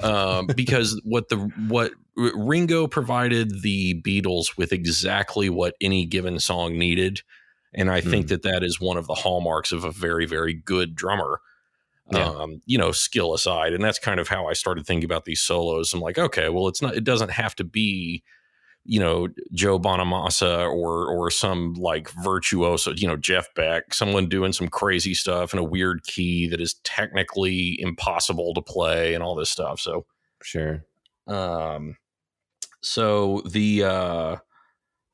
um, 0.04 0.48
because 0.56 1.00
what 1.04 1.30
the 1.30 1.38
what 1.68 1.92
ringo 2.16 2.88
provided 2.88 3.62
the 3.62 4.02
beatles 4.02 4.58
with 4.58 4.72
exactly 4.72 5.50
what 5.50 5.76
any 5.82 6.06
given 6.06 6.40
song 6.40 6.78
needed 6.78 7.22
and 7.74 7.92
i 7.92 8.00
mm. 8.02 8.10
think 8.10 8.28
that 8.28 8.44
that 8.44 8.64
is 8.64 8.80
one 8.80 8.98
of 8.98 9.08
the 9.08 9.16
hallmarks 9.16 9.72
of 9.72 9.84
a 9.84 9.92
very 9.92 10.26
very 10.26 10.54
good 10.54 10.96
drummer 10.96 11.42
yeah. 12.12 12.28
um, 12.28 12.62
you 12.66 12.78
know, 12.78 12.92
skill 12.92 13.34
aside. 13.34 13.74
And 13.74 13.84
that's 13.84 14.00
kind 14.00 14.20
of 14.20 14.28
how 14.28 14.48
I 14.48 14.54
started 14.54 14.86
thinking 14.86 15.06
about 15.06 15.26
these 15.26 15.42
solos. 15.42 15.94
I'm 15.94 16.02
like, 16.02 16.18
okay, 16.18 16.50
well, 16.50 16.68
it's 16.68 16.82
not, 16.82 16.96
it 16.96 17.04
doesn't 17.04 17.32
have 17.32 17.56
to 17.56 17.64
be, 17.64 18.24
you 18.84 19.00
know, 19.00 19.28
Joe 19.52 19.80
Bonamassa 19.80 20.70
or 20.72 21.08
or 21.08 21.32
some 21.32 21.74
like 21.74 22.10
virtuoso, 22.24 22.94
you 22.96 23.08
know, 23.08 23.18
Jeff 23.18 23.48
Beck, 23.56 23.94
someone 23.94 24.30
doing 24.30 24.54
some 24.54 24.68
crazy 24.68 25.16
stuff 25.16 25.54
in 25.54 25.60
a 25.60 25.64
weird 25.64 26.04
key 26.04 26.48
that 26.50 26.62
is 26.62 26.76
technically 26.84 27.80
impossible 27.82 28.54
to 28.54 28.62
play 28.62 29.16
and 29.16 29.24
all 29.24 29.34
this 29.34 29.50
stuff. 29.50 29.80
So 29.80 30.06
sure. 30.44 30.86
Um 31.28 31.98
so 32.82 33.42
the 33.50 33.84
uh 33.84 34.36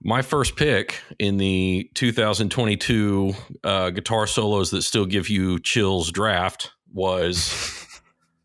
my 0.04 0.21
first 0.21 0.56
pick 0.56 0.99
in 1.19 1.38
the 1.38 1.89
2022 1.93 3.34
uh, 3.63 3.89
guitar 3.91 4.25
solos 4.25 4.71
that 4.71 4.82
still 4.82 5.06
give 5.06 5.30
you 5.30 5.60
chills 5.60 6.12
draft 6.12 6.71
was 6.93 7.88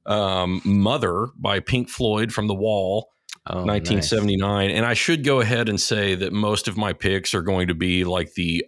um, 0.07 0.61
Mother 0.65 1.29
by 1.37 1.61
Pink 1.61 1.89
Floyd 1.89 2.33
from 2.33 2.47
the 2.47 2.55
Wall. 2.55 3.11
Oh, 3.49 3.65
1979 3.65 4.41
nice. 4.41 4.77
and 4.77 4.85
i 4.85 4.93
should 4.93 5.23
go 5.23 5.39
ahead 5.39 5.69
and 5.69 5.81
say 5.81 6.17
that 6.17 6.33
most 6.33 6.67
of 6.67 6.77
my 6.77 6.93
picks 6.93 7.33
are 7.33 7.43
going 7.43 7.69
to 7.69 7.75
be 7.75 8.03
like 8.03 8.35
the 8.35 8.67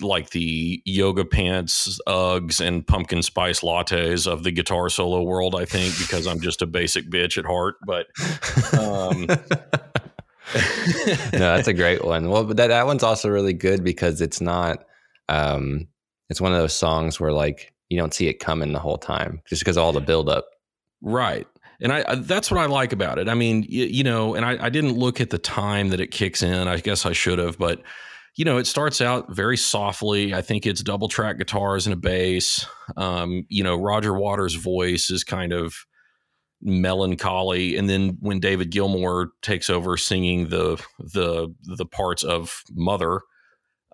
like 0.00 0.30
the 0.30 0.80
yoga 0.84 1.24
pants 1.24 1.98
uggs 2.06 2.64
and 2.64 2.86
pumpkin 2.86 3.22
spice 3.22 3.62
lattes 3.62 4.28
of 4.28 4.44
the 4.44 4.52
guitar 4.52 4.88
solo 4.88 5.20
world 5.20 5.56
i 5.56 5.64
think 5.64 5.98
because 5.98 6.28
i'm 6.28 6.40
just 6.40 6.62
a 6.62 6.66
basic 6.66 7.10
bitch 7.10 7.38
at 7.38 7.44
heart 7.44 7.74
but 7.84 8.06
um 8.78 9.26
no 11.32 11.56
that's 11.56 11.66
a 11.66 11.74
great 11.74 12.04
one 12.04 12.28
well 12.28 12.44
but 12.44 12.56
that, 12.56 12.68
that 12.68 12.86
one's 12.86 13.02
also 13.02 13.28
really 13.28 13.52
good 13.52 13.82
because 13.82 14.20
it's 14.20 14.40
not 14.40 14.84
um 15.28 15.88
it's 16.28 16.40
one 16.40 16.52
of 16.52 16.58
those 16.58 16.72
songs 16.72 17.18
where 17.18 17.32
like 17.32 17.72
you 17.90 17.98
don't 17.98 18.14
see 18.14 18.28
it 18.28 18.34
coming 18.34 18.72
the 18.72 18.78
whole 18.78 18.96
time 18.96 19.42
just 19.46 19.60
because 19.60 19.76
of 19.76 19.84
all 19.84 19.92
the 19.92 20.00
buildup. 20.00 20.46
Right. 21.02 21.46
And 21.82 21.92
I, 21.92 22.04
I, 22.06 22.14
that's 22.14 22.50
what 22.50 22.60
I 22.60 22.66
like 22.66 22.92
about 22.92 23.18
it. 23.18 23.28
I 23.28 23.34
mean, 23.34 23.66
you, 23.68 23.84
you 23.84 24.04
know, 24.04 24.34
and 24.34 24.44
I, 24.44 24.66
I, 24.66 24.68
didn't 24.70 24.98
look 24.98 25.20
at 25.20 25.30
the 25.30 25.38
time 25.38 25.88
that 25.88 26.00
it 26.00 26.10
kicks 26.10 26.42
in. 26.42 26.68
I 26.68 26.76
guess 26.78 27.06
I 27.06 27.12
should 27.12 27.38
have, 27.38 27.58
but 27.58 27.82
you 28.36 28.44
know, 28.44 28.58
it 28.58 28.66
starts 28.66 29.00
out 29.00 29.34
very 29.34 29.56
softly. 29.56 30.34
I 30.34 30.40
think 30.40 30.66
it's 30.66 30.82
double 30.82 31.08
track 31.08 31.38
guitars 31.38 31.86
and 31.86 31.94
a 31.94 31.96
bass. 31.96 32.64
Um, 32.96 33.44
you 33.48 33.64
know, 33.64 33.76
Roger 33.76 34.14
Waters' 34.14 34.54
voice 34.54 35.10
is 35.10 35.24
kind 35.24 35.52
of 35.52 35.74
melancholy 36.62 37.76
and 37.76 37.88
then 37.88 38.18
when 38.20 38.38
david 38.38 38.70
gilmour 38.70 39.30
takes 39.40 39.70
over 39.70 39.96
singing 39.96 40.50
the 40.50 40.82
the 40.98 41.48
the 41.62 41.86
parts 41.86 42.22
of 42.22 42.62
mother 42.72 43.22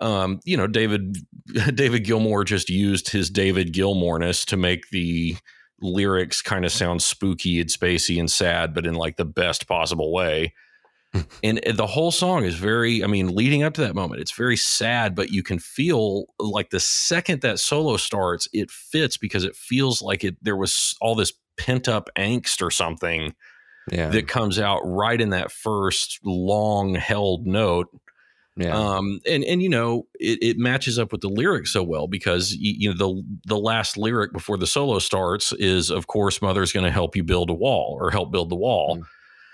um 0.01 0.41
you 0.45 0.57
know 0.57 0.67
david 0.67 1.17
david 1.75 2.05
gilmour 2.05 2.45
just 2.45 2.69
used 2.69 3.11
his 3.11 3.31
david 3.31 3.73
gilmourness 3.73 4.45
to 4.45 4.57
make 4.57 4.91
the 4.91 5.37
lyrics 5.81 6.43
kind 6.43 6.65
of 6.65 6.73
sound 6.73 7.03
spooky 7.03 7.61
and 7.61 7.71
spacey 7.71 8.19
and 8.19 8.31
sad 8.31 8.75
but 8.75 8.87
in 8.87 8.95
like 8.95 9.17
the 9.17 9.25
best 9.25 9.67
possible 9.67 10.13
way 10.13 10.53
and 11.43 11.61
the 11.75 11.87
whole 11.87 12.11
song 12.11 12.45
is 12.45 12.57
very 12.57 13.03
i 13.05 13.07
mean 13.07 13.35
leading 13.35 13.63
up 13.63 13.75
to 13.75 13.81
that 13.81 13.95
moment 13.95 14.21
it's 14.21 14.33
very 14.37 14.57
sad 14.57 15.15
but 15.15 15.31
you 15.31 15.43
can 15.43 15.59
feel 15.59 16.27
like 16.39 16.71
the 16.71 16.81
second 16.81 17.41
that 17.43 17.59
solo 17.59 17.97
starts 17.97 18.49
it 18.53 18.71
fits 18.71 19.17
because 19.17 19.45
it 19.45 19.55
feels 19.57 20.03
like 20.03 20.25
it 20.25 20.37
there 20.43 20.57
was 20.57 20.95
all 21.01 21.15
this 21.15 21.33
pent 21.57 21.89
up 21.89 22.11
angst 22.19 22.61
or 22.61 22.71
something 22.71 23.35
Yeah. 23.91 24.11
that 24.11 24.29
comes 24.29 24.59
out 24.59 24.81
right 24.85 25.19
in 25.21 25.31
that 25.31 25.51
first 25.53 26.19
long 26.25 26.95
held 26.97 27.47
note 27.47 27.89
yeah. 28.57 28.75
um 28.75 29.21
and 29.27 29.45
and 29.45 29.63
you 29.63 29.69
know 29.69 30.07
it, 30.15 30.39
it 30.43 30.59
matches 30.59 30.99
up 30.99 31.13
with 31.13 31.21
the 31.21 31.29
lyrics 31.29 31.73
so 31.73 31.83
well 31.83 32.07
because 32.07 32.53
you, 32.53 32.75
you 32.79 32.89
know 32.89 32.97
the 32.97 33.23
the 33.47 33.59
last 33.59 33.97
lyric 33.97 34.33
before 34.33 34.57
the 34.57 34.67
solo 34.67 34.99
starts 34.99 35.53
is 35.55 35.91
of 35.91 36.07
course 36.07 36.41
mother's 36.41 36.73
going 36.73 36.85
to 36.85 36.91
help 36.91 37.15
you 37.15 37.23
build 37.23 37.51
a 37.51 37.55
wall 37.55 37.97
or 38.01 38.11
help 38.11 38.33
build 38.33 38.51
the 38.51 38.57
wall. 38.57 39.01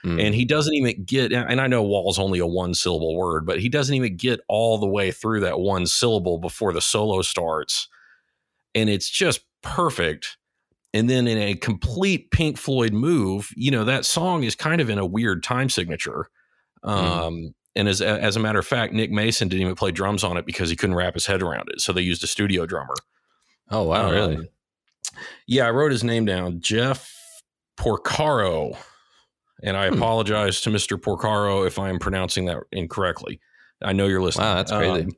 Mm. 0.04 0.20
and 0.20 0.34
he 0.34 0.44
doesn't 0.44 0.74
even 0.74 1.04
get 1.04 1.32
and 1.32 1.60
i 1.60 1.68
know 1.68 1.80
wall's 1.80 2.18
only 2.18 2.40
a 2.40 2.46
one 2.46 2.74
syllable 2.74 3.16
word 3.16 3.46
but 3.46 3.60
he 3.60 3.68
doesn't 3.68 3.94
even 3.94 4.16
get 4.16 4.40
all 4.48 4.78
the 4.78 4.86
way 4.86 5.12
through 5.12 5.38
that 5.40 5.60
one 5.60 5.86
syllable 5.86 6.38
before 6.38 6.72
the 6.72 6.80
solo 6.80 7.22
starts. 7.22 7.88
And 8.74 8.90
it's 8.90 9.08
just 9.08 9.42
perfect. 9.62 10.38
And 10.94 11.08
then 11.08 11.28
in 11.28 11.38
a 11.38 11.54
complete 11.54 12.32
pink 12.32 12.58
floyd 12.58 12.92
move 12.92 13.50
you 13.54 13.70
know 13.70 13.84
that 13.84 14.04
song 14.04 14.42
is 14.42 14.56
kind 14.56 14.80
of 14.80 14.90
in 14.90 14.98
a 14.98 15.06
weird 15.06 15.44
time 15.44 15.68
signature. 15.68 16.26
Um 16.82 17.54
and 17.76 17.88
as 17.88 18.00
as 18.02 18.36
a 18.36 18.40
matter 18.40 18.58
of 18.58 18.66
fact 18.66 18.92
nick 18.92 19.10
mason 19.10 19.48
didn't 19.48 19.62
even 19.62 19.74
play 19.74 19.90
drums 19.90 20.22
on 20.24 20.36
it 20.36 20.46
because 20.46 20.68
he 20.70 20.76
couldn't 20.76 20.96
wrap 20.96 21.14
his 21.14 21.26
head 21.26 21.42
around 21.42 21.68
it 21.70 21.80
so 21.80 21.92
they 21.92 22.02
used 22.02 22.22
a 22.24 22.26
studio 22.26 22.66
drummer 22.66 22.94
oh 23.70 23.84
wow, 23.84 24.06
Um, 24.06 24.12
really? 24.12 24.48
yeah 25.46 25.66
i 25.66 25.70
wrote 25.70 25.90
his 25.92 26.04
name 26.04 26.24
down 26.24 26.60
jeff 26.60 27.10
porcaro 27.78 28.76
and 29.64 29.76
I 29.76 29.88
Hmm. 29.88 29.94
apologize 29.94 30.60
to 30.62 30.70
Mr. 30.70 30.96
Porcaro 31.00 31.64
if 31.64 31.78
I 31.78 31.88
am 31.88 32.00
pronouncing 32.00 32.46
that 32.46 32.58
incorrectly. 32.72 33.38
I 33.80 33.92
know 33.92 34.06
you're 34.08 34.20
listening. 34.20 34.48
Wow, 34.48 34.54
that's 34.56 34.72
crazy. 34.72 35.02
Um, 35.04 35.12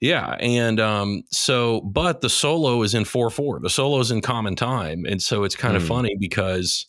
yeah, 0.00 0.36
and 0.38 0.78
um, 0.78 1.24
so, 1.32 1.80
but 1.80 2.20
the 2.20 2.30
solo 2.30 2.82
is 2.82 2.94
in 2.94 3.04
four 3.04 3.28
four. 3.28 3.58
The 3.58 3.68
solo 3.68 3.98
is 3.98 4.12
in 4.12 4.20
common 4.20 4.54
time, 4.54 5.04
and 5.04 5.20
so 5.20 5.42
it's 5.42 5.56
kind 5.56 5.74
of 5.76 5.82
Hmm. 5.82 5.88
funny 5.88 6.16
because 6.20 6.86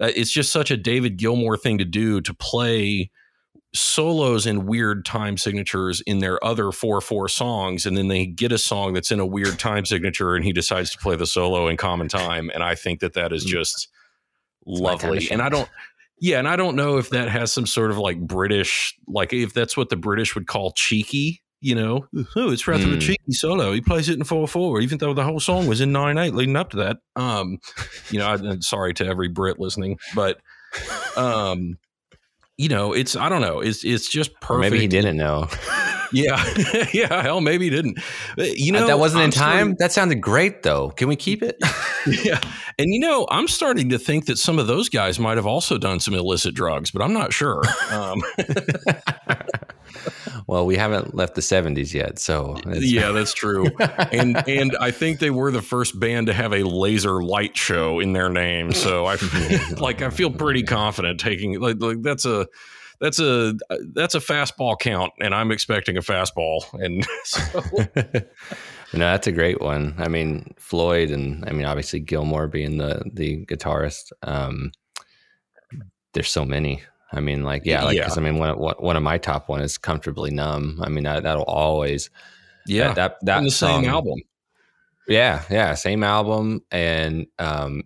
uh, 0.00 0.10
it's 0.16 0.32
just 0.32 0.50
such 0.52 0.72
a 0.72 0.76
David 0.76 1.16
Gilmour 1.16 1.56
thing 1.56 1.78
to 1.78 1.84
do 1.84 2.20
to 2.22 2.34
play 2.34 3.10
solos 3.74 4.46
in 4.46 4.66
weird 4.66 5.04
time 5.04 5.36
signatures 5.36 6.00
in 6.02 6.18
their 6.18 6.42
other 6.44 6.72
four 6.72 7.00
four 7.00 7.28
songs, 7.28 7.86
and 7.86 7.96
then 7.96 8.08
they 8.08 8.26
get 8.26 8.50
a 8.52 8.58
song 8.58 8.92
that's 8.94 9.10
in 9.12 9.20
a 9.20 9.26
weird 9.26 9.58
time 9.58 9.84
signature, 9.84 10.34
and 10.34 10.44
he 10.44 10.52
decides 10.52 10.90
to 10.92 10.98
play 10.98 11.16
the 11.16 11.26
solo 11.26 11.68
in 11.68 11.76
common 11.76 12.08
time, 12.08 12.50
and 12.52 12.62
I 12.62 12.74
think 12.74 13.00
that 13.00 13.12
that 13.14 13.32
is 13.32 13.44
Hmm. 13.44 13.50
just 13.50 13.88
of 14.66 14.72
lovely. 14.72 15.28
and 15.30 15.40
I 15.42 15.48
don't. 15.48 15.68
Yeah, 16.22 16.38
and 16.38 16.46
I 16.46 16.56
don't 16.56 16.76
know 16.76 16.98
if 16.98 17.08
that 17.10 17.30
has 17.30 17.50
some 17.52 17.64
sort 17.66 17.90
of 17.90 17.96
like 17.96 18.20
British, 18.20 18.94
like 19.08 19.32
if 19.32 19.54
that's 19.54 19.74
what 19.76 19.88
the 19.88 19.96
British 19.96 20.34
would 20.34 20.46
call 20.46 20.72
cheeky. 20.72 21.42
You 21.62 21.74
know, 21.74 22.06
oh, 22.36 22.50
it's 22.50 22.66
rather 22.66 22.84
a 22.84 22.96
Mm. 22.96 23.00
cheeky 23.02 23.32
solo. 23.32 23.72
He 23.72 23.82
plays 23.82 24.08
it 24.08 24.16
in 24.16 24.24
four 24.24 24.48
four, 24.48 24.80
even 24.80 24.96
though 24.96 25.12
the 25.12 25.24
whole 25.24 25.40
song 25.40 25.66
was 25.66 25.82
in 25.82 25.92
nine 25.92 26.16
eight 26.16 26.34
leading 26.34 26.56
up 26.56 26.70
to 26.70 26.78
that. 26.78 26.96
Um, 27.16 27.58
you 28.10 28.18
know, 28.18 28.26
I, 28.26 28.32
I'm 28.34 28.62
sorry 28.62 28.94
to 28.94 29.06
every 29.06 29.28
Brit 29.28 29.60
listening, 29.60 29.98
but 30.14 30.40
um, 31.16 31.76
you 32.60 32.68
know, 32.68 32.92
it's 32.92 33.16
I 33.16 33.28
don't 33.30 33.40
know, 33.40 33.60
it's 33.60 33.84
it's 33.84 34.08
just 34.08 34.30
Or 34.32 34.38
perfect. 34.40 34.60
maybe 34.72 34.80
he 34.80 34.86
didn't 34.88 35.16
know. 35.16 35.48
Yeah, 36.12 36.42
yeah. 36.92 37.22
Hell, 37.22 37.40
maybe 37.40 37.66
he 37.66 37.70
didn't. 37.70 38.00
Uh, 38.36 38.42
You 38.42 38.72
know, 38.72 38.84
that 38.88 38.98
wasn't 38.98 39.20
I'm 39.20 39.24
in 39.26 39.30
time. 39.30 39.50
starting- 39.52 39.76
That 39.78 39.92
sounded 39.92 40.20
great, 40.20 40.64
though. 40.64 40.90
Can 40.90 41.06
we 41.06 41.14
keep 41.14 41.40
it? 41.40 41.56
yeah, 42.24 42.40
and 42.80 42.92
you 42.92 42.98
know, 42.98 43.28
I'm 43.30 43.46
starting 43.46 43.90
to 43.90 43.98
think 43.98 44.26
that 44.26 44.36
some 44.36 44.58
of 44.58 44.66
those 44.66 44.88
guys 44.88 45.20
might 45.20 45.36
have 45.36 45.46
also 45.46 45.78
done 45.78 46.00
some 46.00 46.14
illicit 46.14 46.52
drugs, 46.56 46.90
but 46.90 47.00
I'm 47.00 47.12
not 47.12 47.32
sure. 47.32 47.62
Um, 47.92 48.20
well, 50.46 50.66
we 50.66 50.76
haven't 50.76 51.14
left 51.14 51.34
the 51.34 51.40
'70s 51.40 51.92
yet, 51.94 52.18
so 52.18 52.56
yeah, 52.66 53.12
that's 53.12 53.32
true. 53.32 53.66
and 54.12 54.36
and 54.48 54.76
I 54.80 54.90
think 54.90 55.18
they 55.18 55.30
were 55.30 55.50
the 55.50 55.62
first 55.62 55.98
band 55.98 56.26
to 56.28 56.32
have 56.32 56.52
a 56.52 56.62
laser 56.64 57.22
light 57.22 57.56
show 57.56 58.00
in 58.00 58.12
their 58.12 58.28
name. 58.28 58.72
So 58.72 59.06
I 59.06 59.16
like 59.78 60.02
I 60.02 60.10
feel 60.10 60.30
pretty 60.30 60.62
confident 60.62 61.20
taking 61.20 61.58
like, 61.60 61.76
like 61.80 62.02
that's 62.02 62.24
a 62.24 62.46
that's 63.00 63.18
a 63.18 63.54
that's 63.94 64.14
a 64.14 64.20
fastball 64.20 64.78
count, 64.78 65.12
and 65.20 65.34
I'm 65.34 65.50
expecting 65.50 65.96
a 65.96 66.02
fastball. 66.02 66.64
And 66.74 67.06
so 67.24 67.62
no, 68.92 68.98
that's 68.98 69.26
a 69.26 69.32
great 69.32 69.60
one. 69.60 69.94
I 69.98 70.08
mean, 70.08 70.54
Floyd, 70.58 71.10
and 71.10 71.44
I 71.46 71.52
mean, 71.52 71.64
obviously 71.64 72.00
Gilmour 72.00 72.50
being 72.50 72.78
the 72.78 73.02
the 73.12 73.44
guitarist. 73.46 74.12
Um, 74.22 74.72
there's 76.12 76.30
so 76.30 76.44
many. 76.44 76.82
I 77.12 77.20
mean, 77.20 77.42
like, 77.42 77.62
yeah, 77.64 77.82
like, 77.84 77.96
'cause, 78.04 78.16
I 78.18 78.20
mean, 78.20 78.38
one, 78.38 78.54
one 78.56 78.96
of 78.96 79.02
my 79.02 79.18
top 79.18 79.48
one 79.48 79.60
is 79.60 79.78
"Comfortably 79.78 80.30
Numb." 80.30 80.80
I 80.82 80.88
mean, 80.88 81.04
that, 81.04 81.22
that'll 81.24 81.42
always, 81.44 82.08
yeah, 82.66 82.88
that 82.88 82.94
that, 82.96 83.18
that 83.24 83.42
the 83.44 83.50
song, 83.50 83.82
same 83.82 83.90
album. 83.90 84.20
Yeah, 85.08 85.42
yeah, 85.50 85.74
same 85.74 86.04
album, 86.04 86.62
and 86.70 87.26
um, 87.38 87.82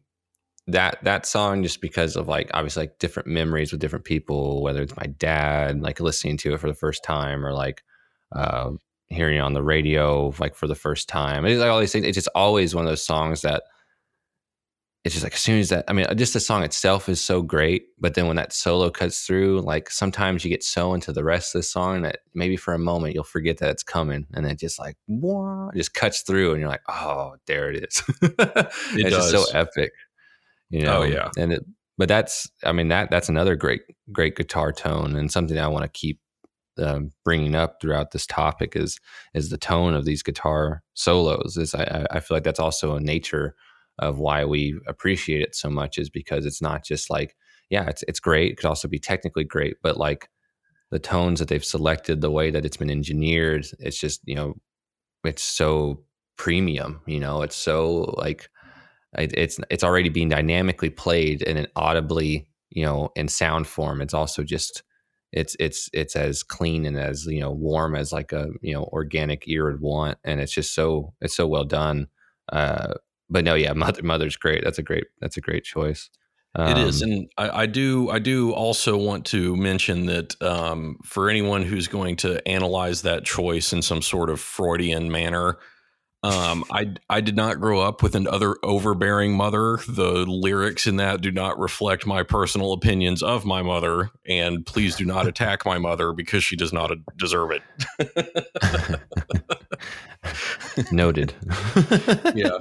that 0.66 0.98
that 1.04 1.26
song 1.26 1.62
just 1.62 1.80
because 1.80 2.16
of 2.16 2.28
like 2.28 2.50
obviously 2.54 2.82
like 2.82 2.98
different 2.98 3.28
memories 3.28 3.72
with 3.72 3.80
different 3.80 4.04
people, 4.04 4.62
whether 4.62 4.82
it's 4.82 4.96
my 4.96 5.06
dad 5.06 5.80
like 5.80 6.00
listening 6.00 6.36
to 6.38 6.54
it 6.54 6.60
for 6.60 6.68
the 6.68 6.74
first 6.74 7.02
time 7.04 7.44
or 7.44 7.52
like 7.52 7.82
uh, 8.32 8.70
hearing 9.08 9.36
it 9.36 9.40
on 9.40 9.54
the 9.54 9.62
radio 9.62 10.34
like 10.38 10.54
for 10.54 10.66
the 10.66 10.74
first 10.74 11.08
time. 11.08 11.46
It's 11.46 11.60
like 11.60 11.70
all 11.70 11.80
these 11.80 11.92
things. 11.92 12.04
It's 12.06 12.16
just 12.16 12.28
always 12.34 12.74
one 12.74 12.84
of 12.84 12.90
those 12.90 13.04
songs 13.04 13.42
that 13.42 13.62
it's 15.04 15.14
just 15.14 15.22
like 15.22 15.34
as 15.34 15.40
soon 15.40 15.58
as 15.58 15.68
that 15.68 15.84
I 15.86 15.92
mean 15.92 16.06
just 16.16 16.32
the 16.32 16.40
song 16.40 16.62
itself 16.62 17.10
is 17.10 17.22
so 17.22 17.42
great, 17.42 17.88
but 17.98 18.14
then 18.14 18.26
when 18.26 18.36
that 18.36 18.54
solo 18.54 18.88
cuts 18.90 19.26
through, 19.26 19.60
like 19.60 19.90
sometimes 19.90 20.44
you 20.44 20.50
get 20.50 20.64
so 20.64 20.94
into 20.94 21.12
the 21.12 21.22
rest 21.22 21.54
of 21.54 21.58
the 21.58 21.64
song 21.64 22.02
that 22.02 22.20
maybe 22.34 22.56
for 22.56 22.72
a 22.72 22.78
moment 22.78 23.14
you'll 23.14 23.22
forget 23.22 23.58
that 23.58 23.70
it's 23.70 23.82
coming, 23.82 24.26
and 24.32 24.46
it 24.46 24.58
just 24.58 24.78
like 24.78 24.96
wah, 25.06 25.68
it 25.68 25.76
just 25.76 25.92
cuts 25.92 26.22
through, 26.22 26.52
and 26.52 26.60
you're 26.60 26.70
like, 26.70 26.82
oh, 26.88 27.34
there 27.46 27.70
it 27.70 27.84
is. 27.84 28.02
it's 28.22 29.10
just 29.10 29.30
so 29.30 29.44
epic, 29.52 29.92
you 30.70 30.82
know. 30.82 31.00
Oh, 31.00 31.02
yeah. 31.02 31.30
and 31.36 31.52
it. 31.52 31.64
But 31.96 32.08
that's, 32.08 32.50
I 32.64 32.72
mean 32.72 32.88
that 32.88 33.10
that's 33.10 33.28
another 33.28 33.56
great 33.56 33.82
great 34.10 34.36
guitar 34.36 34.72
tone, 34.72 35.16
and 35.16 35.30
something 35.30 35.58
I 35.58 35.68
want 35.68 35.84
to 35.84 35.90
keep 35.90 36.18
um, 36.78 37.12
bringing 37.24 37.54
up 37.54 37.76
throughout 37.80 38.12
this 38.12 38.26
topic 38.26 38.74
is 38.74 38.98
is 39.34 39.50
the 39.50 39.58
tone 39.58 39.92
of 39.92 40.06
these 40.06 40.22
guitar 40.22 40.82
solos. 40.94 41.58
Is 41.58 41.74
I, 41.74 42.06
I 42.10 42.20
feel 42.20 42.36
like 42.36 42.44
that's 42.44 42.58
also 42.58 42.96
a 42.96 43.00
nature 43.00 43.54
of 43.98 44.18
why 44.18 44.44
we 44.44 44.78
appreciate 44.86 45.42
it 45.42 45.54
so 45.54 45.70
much 45.70 45.98
is 45.98 46.10
because 46.10 46.46
it's 46.46 46.62
not 46.62 46.84
just 46.84 47.10
like 47.10 47.36
yeah 47.70 47.86
it's 47.88 48.02
it's 48.08 48.20
great 48.20 48.52
it 48.52 48.56
could 48.56 48.66
also 48.66 48.88
be 48.88 48.98
technically 48.98 49.44
great 49.44 49.76
but 49.82 49.96
like 49.96 50.28
the 50.90 50.98
tones 50.98 51.38
that 51.38 51.48
they've 51.48 51.64
selected 51.64 52.20
the 52.20 52.30
way 52.30 52.50
that 52.50 52.64
it's 52.64 52.76
been 52.76 52.90
engineered 52.90 53.66
it's 53.80 53.98
just 53.98 54.20
you 54.24 54.34
know 54.34 54.54
it's 55.24 55.42
so 55.42 56.04
premium 56.36 57.00
you 57.06 57.20
know? 57.20 57.42
It's 57.42 57.56
so 57.56 58.14
like 58.18 58.50
it, 59.16 59.32
it's 59.36 59.60
it's 59.70 59.84
already 59.84 60.08
being 60.08 60.28
dynamically 60.28 60.90
played 60.90 61.42
and 61.42 61.58
it 61.58 61.72
audibly 61.76 62.46
you 62.70 62.84
know 62.84 63.10
in 63.16 63.28
sound 63.28 63.66
form. 63.66 64.00
It's 64.00 64.14
also 64.14 64.42
just 64.42 64.82
it's 65.32 65.56
it's 65.58 65.88
it's 65.92 66.16
as 66.16 66.42
clean 66.42 66.86
and 66.86 66.98
as 66.98 67.26
you 67.26 67.40
know 67.40 67.52
warm 67.52 67.94
as 67.94 68.12
like 68.12 68.32
a 68.32 68.48
you 68.62 68.74
know 68.74 68.84
organic 68.92 69.48
ear 69.48 69.70
would 69.70 69.80
want 69.80 70.18
and 70.24 70.40
it's 70.40 70.52
just 70.52 70.74
so 70.74 71.14
it's 71.20 71.36
so 71.36 71.46
well 71.46 71.64
done. 71.64 72.08
Uh 72.52 72.94
but 73.30 73.44
no 73.44 73.54
yeah 73.54 73.72
mother 73.72 74.02
mother's 74.02 74.36
great 74.36 74.62
that's 74.64 74.78
a 74.78 74.82
great 74.82 75.04
that's 75.20 75.36
a 75.36 75.40
great 75.40 75.64
choice 75.64 76.10
It 76.56 76.78
is, 76.78 77.02
Um, 77.02 77.10
and 77.10 77.30
I, 77.36 77.62
I 77.62 77.66
do. 77.66 78.10
I 78.10 78.20
do 78.20 78.52
also 78.52 78.96
want 78.96 79.26
to 79.26 79.56
mention 79.56 80.06
that 80.06 80.40
um, 80.40 80.98
for 81.02 81.28
anyone 81.28 81.62
who's 81.62 81.88
going 81.88 82.14
to 82.18 82.46
analyze 82.46 83.02
that 83.02 83.24
choice 83.24 83.72
in 83.72 83.82
some 83.82 84.02
sort 84.02 84.30
of 84.30 84.38
Freudian 84.38 85.10
manner, 85.10 85.58
um, 86.24 86.64
I 86.70 86.94
I 87.10 87.20
did 87.20 87.36
not 87.36 87.60
grow 87.60 87.80
up 87.80 88.02
with 88.02 88.14
an 88.14 88.26
other 88.26 88.56
overbearing 88.62 89.36
mother. 89.36 89.78
The 89.86 90.24
lyrics 90.26 90.86
in 90.86 90.96
that 90.96 91.20
do 91.20 91.30
not 91.30 91.58
reflect 91.58 92.06
my 92.06 92.22
personal 92.22 92.72
opinions 92.72 93.22
of 93.22 93.44
my 93.44 93.60
mother, 93.60 94.10
and 94.26 94.64
please 94.64 94.96
do 94.96 95.04
not 95.04 95.26
attack 95.26 95.66
my 95.66 95.76
mother 95.76 96.14
because 96.14 96.42
she 96.42 96.56
does 96.56 96.72
not 96.72 96.90
deserve 97.18 97.50
it. 97.50 97.62
noted 100.90 101.34
yeah. 102.34 102.56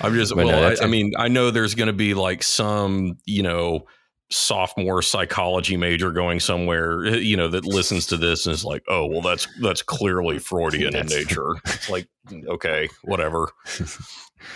I'm 0.00 0.14
just 0.14 0.34
But 0.34 0.46
no, 0.46 0.52
well. 0.52 0.62
that's 0.62 0.80
I, 0.80 0.84
I 0.84 0.86
mean, 0.86 1.12
I 1.18 1.26
know 1.26 1.50
there's 1.50 1.74
going 1.74 1.88
to 1.88 1.92
be 1.92 2.14
like 2.14 2.44
some, 2.44 3.18
you 3.24 3.42
know, 3.42 3.86
sophomore 4.32 5.02
psychology 5.02 5.76
major 5.76 6.10
going 6.10 6.40
somewhere, 6.40 7.06
you 7.06 7.36
know, 7.36 7.48
that 7.48 7.64
listens 7.64 8.06
to 8.06 8.16
this 8.16 8.46
and 8.46 8.54
is 8.54 8.64
like, 8.64 8.82
"Oh, 8.88 9.06
well, 9.06 9.20
that's 9.20 9.46
that's 9.60 9.82
clearly 9.82 10.38
Freudian 10.38 10.96
in 10.96 11.06
nature." 11.08 11.54
It's 11.66 11.90
like, 11.90 12.08
okay, 12.48 12.88
whatever. 13.04 13.48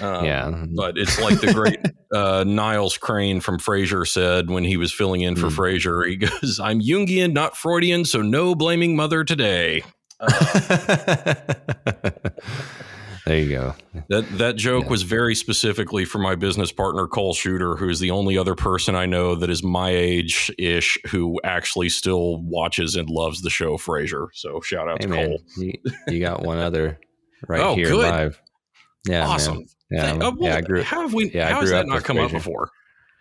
Um, 0.00 0.24
yeah, 0.24 0.64
but 0.74 0.98
it's 0.98 1.20
like 1.20 1.40
the 1.40 1.52
great 1.52 1.78
uh, 2.12 2.44
Niles 2.44 2.98
Crane 2.98 3.40
from 3.40 3.58
Frasier 3.58 4.06
said 4.06 4.50
when 4.50 4.64
he 4.64 4.76
was 4.76 4.92
filling 4.92 5.20
in 5.20 5.36
for 5.36 5.46
mm. 5.46 5.56
Frasier. 5.56 6.08
He 6.08 6.16
goes, 6.16 6.58
"I'm 6.60 6.80
Jungian, 6.80 7.32
not 7.32 7.56
Freudian, 7.56 8.04
so 8.04 8.22
no 8.22 8.54
blaming 8.54 8.96
mother 8.96 9.24
today." 9.24 9.82
Uh, 10.18 10.30
there 13.26 13.38
you 13.38 13.48
go. 13.50 13.74
That 14.08 14.38
that 14.38 14.56
joke 14.56 14.84
yeah. 14.84 14.90
was 14.90 15.02
very 15.02 15.34
specifically 15.34 16.04
for 16.04 16.18
my 16.18 16.36
business 16.36 16.70
partner 16.70 17.08
Cole 17.08 17.34
Shooter, 17.34 17.74
who 17.74 17.88
is 17.88 17.98
the 17.98 18.12
only 18.12 18.38
other 18.38 18.54
person 18.54 18.94
I 18.94 19.06
know 19.06 19.34
that 19.34 19.50
is 19.50 19.64
my 19.64 19.90
age 19.90 20.50
ish 20.58 20.96
who 21.08 21.40
actually 21.42 21.88
still 21.88 22.40
watches 22.42 22.94
and 22.94 23.10
loves 23.10 23.42
the 23.42 23.50
show 23.50 23.78
Frasier. 23.78 24.28
So 24.32 24.60
shout 24.60 24.88
out 24.88 25.02
hey, 25.02 25.08
to 25.08 25.08
man, 25.08 25.26
Cole. 25.26 25.38
You, 25.56 25.72
you, 26.06 26.20
got 26.20 26.42
one 26.42 26.58
other 26.58 27.00
right 27.48 27.60
oh, 27.60 27.74
here 27.74 27.86
good. 27.86 28.10
live. 28.10 28.40
Yeah, 29.08 29.26
awesome. 29.26 29.66
Man. 29.90 30.20
Yeah, 30.20 30.26
uh, 30.26 30.32
well, 30.36 30.50
yeah. 30.50 30.56
I 30.56 30.60
grew. 30.60 30.82
How 30.82 31.00
have 31.02 31.12
we? 31.12 31.30
Yeah, 31.32 31.50
how 31.50 31.60
has 31.60 31.70
that 31.70 31.88
not 31.88 32.04
come 32.04 32.18
Frasier. 32.18 32.26
up 32.26 32.32
before? 32.32 32.70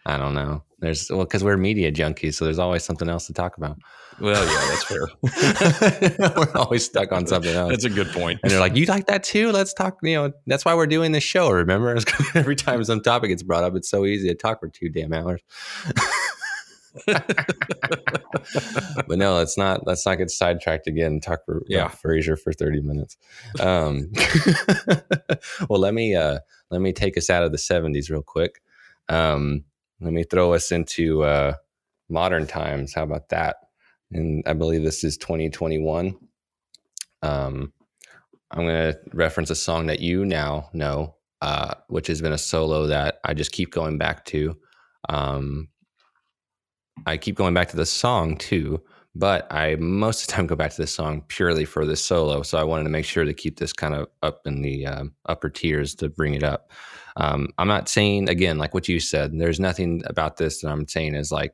I 0.05 0.17
don't 0.17 0.35
know. 0.35 0.63
There's 0.79 1.09
well, 1.09 1.25
because 1.25 1.43
we're 1.43 1.57
media 1.57 1.91
junkies, 1.91 2.35
so 2.35 2.45
there's 2.45 2.59
always 2.59 2.83
something 2.83 3.09
else 3.09 3.25
to 3.25 3.33
talk 3.33 3.57
about. 3.57 3.79
Well, 4.19 4.45
yeah, 4.45 4.67
that's 4.69 4.83
fair. 4.83 5.07
we're 6.37 6.51
always 6.55 6.85
stuck 6.85 7.11
on 7.11 7.27
something 7.27 7.53
else. 7.53 7.71
That's 7.71 7.83
a 7.83 7.89
good 7.89 8.07
point. 8.07 8.39
And 8.43 8.51
they're 8.51 8.59
like, 8.59 8.75
"You 8.75 8.85
like 8.85 9.07
that 9.07 9.23
too? 9.23 9.51
Let's 9.51 9.73
talk." 9.73 9.97
You 10.03 10.15
know, 10.15 10.31
that's 10.47 10.63
why 10.63 10.73
we're 10.73 10.87
doing 10.87 11.11
this 11.11 11.23
show. 11.23 11.49
Remember, 11.49 11.97
every 12.35 12.55
time 12.55 12.83
some 12.83 13.01
topic 13.01 13.29
gets 13.29 13.43
brought 13.43 13.63
up, 13.63 13.75
it's 13.75 13.89
so 13.89 14.05
easy 14.05 14.29
to 14.29 14.35
talk 14.35 14.61
for 14.61 14.69
two 14.69 14.89
damn 14.89 15.11
hours. 15.11 15.41
but 17.05 17.27
no, 19.09 19.35
let's 19.35 19.57
not 19.57 19.85
let's 19.85 20.05
not 20.05 20.15
get 20.15 20.31
sidetracked 20.31 20.87
again 20.87 21.13
and 21.13 21.23
talk 21.23 21.43
for 21.45 21.63
yeah. 21.67 21.89
Frasier 21.89 22.39
for 22.39 22.53
30 22.53 22.81
minutes. 22.81 23.17
Um, 23.59 24.11
well, 25.69 25.79
let 25.79 25.93
me 25.93 26.15
uh, 26.15 26.39
let 26.71 26.79
me 26.79 26.93
take 26.93 27.17
us 27.17 27.29
out 27.29 27.43
of 27.43 27.51
the 27.51 27.57
70s 27.57 28.09
real 28.09 28.23
quick. 28.23 28.61
Um, 29.09 29.65
let 29.99 30.13
me 30.13 30.23
throw 30.23 30.53
us 30.53 30.71
into 30.71 31.23
uh, 31.23 31.55
modern 32.09 32.47
times. 32.47 32.93
How 32.93 33.03
about 33.03 33.29
that? 33.29 33.57
And 34.11 34.43
I 34.45 34.53
believe 34.53 34.83
this 34.83 35.03
is 35.03 35.17
2021. 35.17 36.15
Um, 37.21 37.73
I'm 38.51 38.65
going 38.65 38.93
to 38.93 38.99
reference 39.13 39.49
a 39.49 39.55
song 39.55 39.87
that 39.87 39.99
you 39.99 40.25
now 40.25 40.69
know, 40.73 41.15
uh, 41.41 41.75
which 41.87 42.07
has 42.07 42.21
been 42.21 42.33
a 42.33 42.37
solo 42.37 42.87
that 42.87 43.19
I 43.23 43.33
just 43.33 43.51
keep 43.51 43.71
going 43.71 43.97
back 43.97 44.25
to. 44.25 44.55
Um, 45.09 45.69
I 47.05 47.17
keep 47.17 47.35
going 47.35 47.53
back 47.53 47.69
to 47.69 47.75
the 47.75 47.85
song 47.85 48.37
too, 48.37 48.81
but 49.15 49.51
I 49.51 49.75
most 49.75 50.21
of 50.21 50.27
the 50.27 50.33
time 50.33 50.47
go 50.47 50.55
back 50.55 50.71
to 50.71 50.81
this 50.81 50.93
song 50.93 51.23
purely 51.27 51.65
for 51.65 51.85
this 51.85 52.03
solo. 52.03 52.41
So 52.43 52.57
I 52.57 52.63
wanted 52.63 52.85
to 52.85 52.89
make 52.89 53.05
sure 53.05 53.25
to 53.25 53.33
keep 53.33 53.59
this 53.59 53.73
kind 53.73 53.93
of 53.93 54.07
up 54.23 54.41
in 54.45 54.61
the 54.61 54.85
um, 54.85 55.13
upper 55.25 55.49
tiers 55.49 55.95
to 55.95 56.09
bring 56.09 56.33
it 56.33 56.43
up. 56.43 56.71
Um, 57.17 57.49
I'm 57.57 57.67
not 57.67 57.89
saying 57.89 58.29
again, 58.29 58.57
like 58.57 58.73
what 58.73 58.87
you 58.87 58.99
said, 58.99 59.37
there's 59.37 59.59
nothing 59.59 60.03
about 60.05 60.37
this 60.37 60.61
that 60.61 60.69
I'm 60.69 60.87
saying 60.87 61.15
is 61.15 61.31
like 61.31 61.53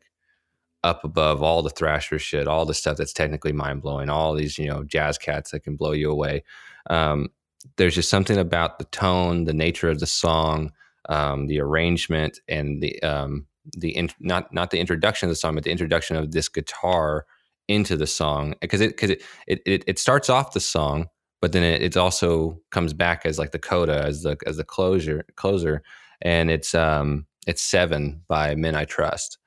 up 0.83 1.03
above 1.03 1.43
all 1.43 1.61
the 1.61 1.69
thrasher 1.69 2.17
shit, 2.19 2.47
all 2.47 2.65
the 2.65 2.73
stuff 2.73 2.97
that's 2.97 3.13
technically 3.13 3.51
mind 3.51 3.81
blowing, 3.81 4.09
all 4.09 4.33
these, 4.33 4.57
you 4.57 4.67
know, 4.67 4.83
jazz 4.83 5.17
cats 5.17 5.51
that 5.51 5.61
can 5.61 5.75
blow 5.75 5.91
you 5.91 6.09
away. 6.11 6.43
Um, 6.89 7.29
there's 7.77 7.95
just 7.95 8.09
something 8.09 8.37
about 8.37 8.79
the 8.79 8.85
tone, 8.85 9.43
the 9.43 9.53
nature 9.53 9.89
of 9.89 9.99
the 9.99 10.07
song, 10.07 10.71
um, 11.09 11.47
the 11.47 11.59
arrangement, 11.59 12.39
and 12.47 12.81
the 12.81 13.01
um, 13.03 13.45
the 13.77 13.95
in, 13.95 14.09
not 14.19 14.51
not 14.53 14.71
the 14.71 14.79
introduction 14.79 15.27
of 15.27 15.31
the 15.31 15.35
song, 15.35 15.55
but 15.55 15.63
the 15.63 15.71
introduction 15.71 16.15
of 16.15 16.31
this 16.31 16.49
guitar 16.49 17.25
into 17.67 17.95
the 17.95 18.07
song 18.07 18.55
because 18.59 18.81
it 18.81 18.89
because 18.89 19.11
it, 19.11 19.21
it 19.47 19.83
it 19.87 19.99
starts 19.99 20.29
off 20.29 20.53
the 20.53 20.59
song 20.59 21.07
but 21.41 21.53
then 21.53 21.63
it, 21.63 21.81
it 21.81 21.97
also 21.97 22.59
comes 22.71 22.93
back 22.93 23.25
as 23.25 23.39
like 23.39 23.51
the 23.51 23.59
coda 23.59 24.03
as 24.03 24.23
the 24.23 24.35
as 24.45 24.57
the 24.57 24.63
closure 24.63 25.23
closer 25.35 25.81
and 26.21 26.51
it's 26.51 26.75
um 26.75 27.25
it's 27.47 27.61
seven 27.61 28.21
by 28.27 28.55
men 28.55 28.75
i 28.75 28.83
trust 28.83 29.37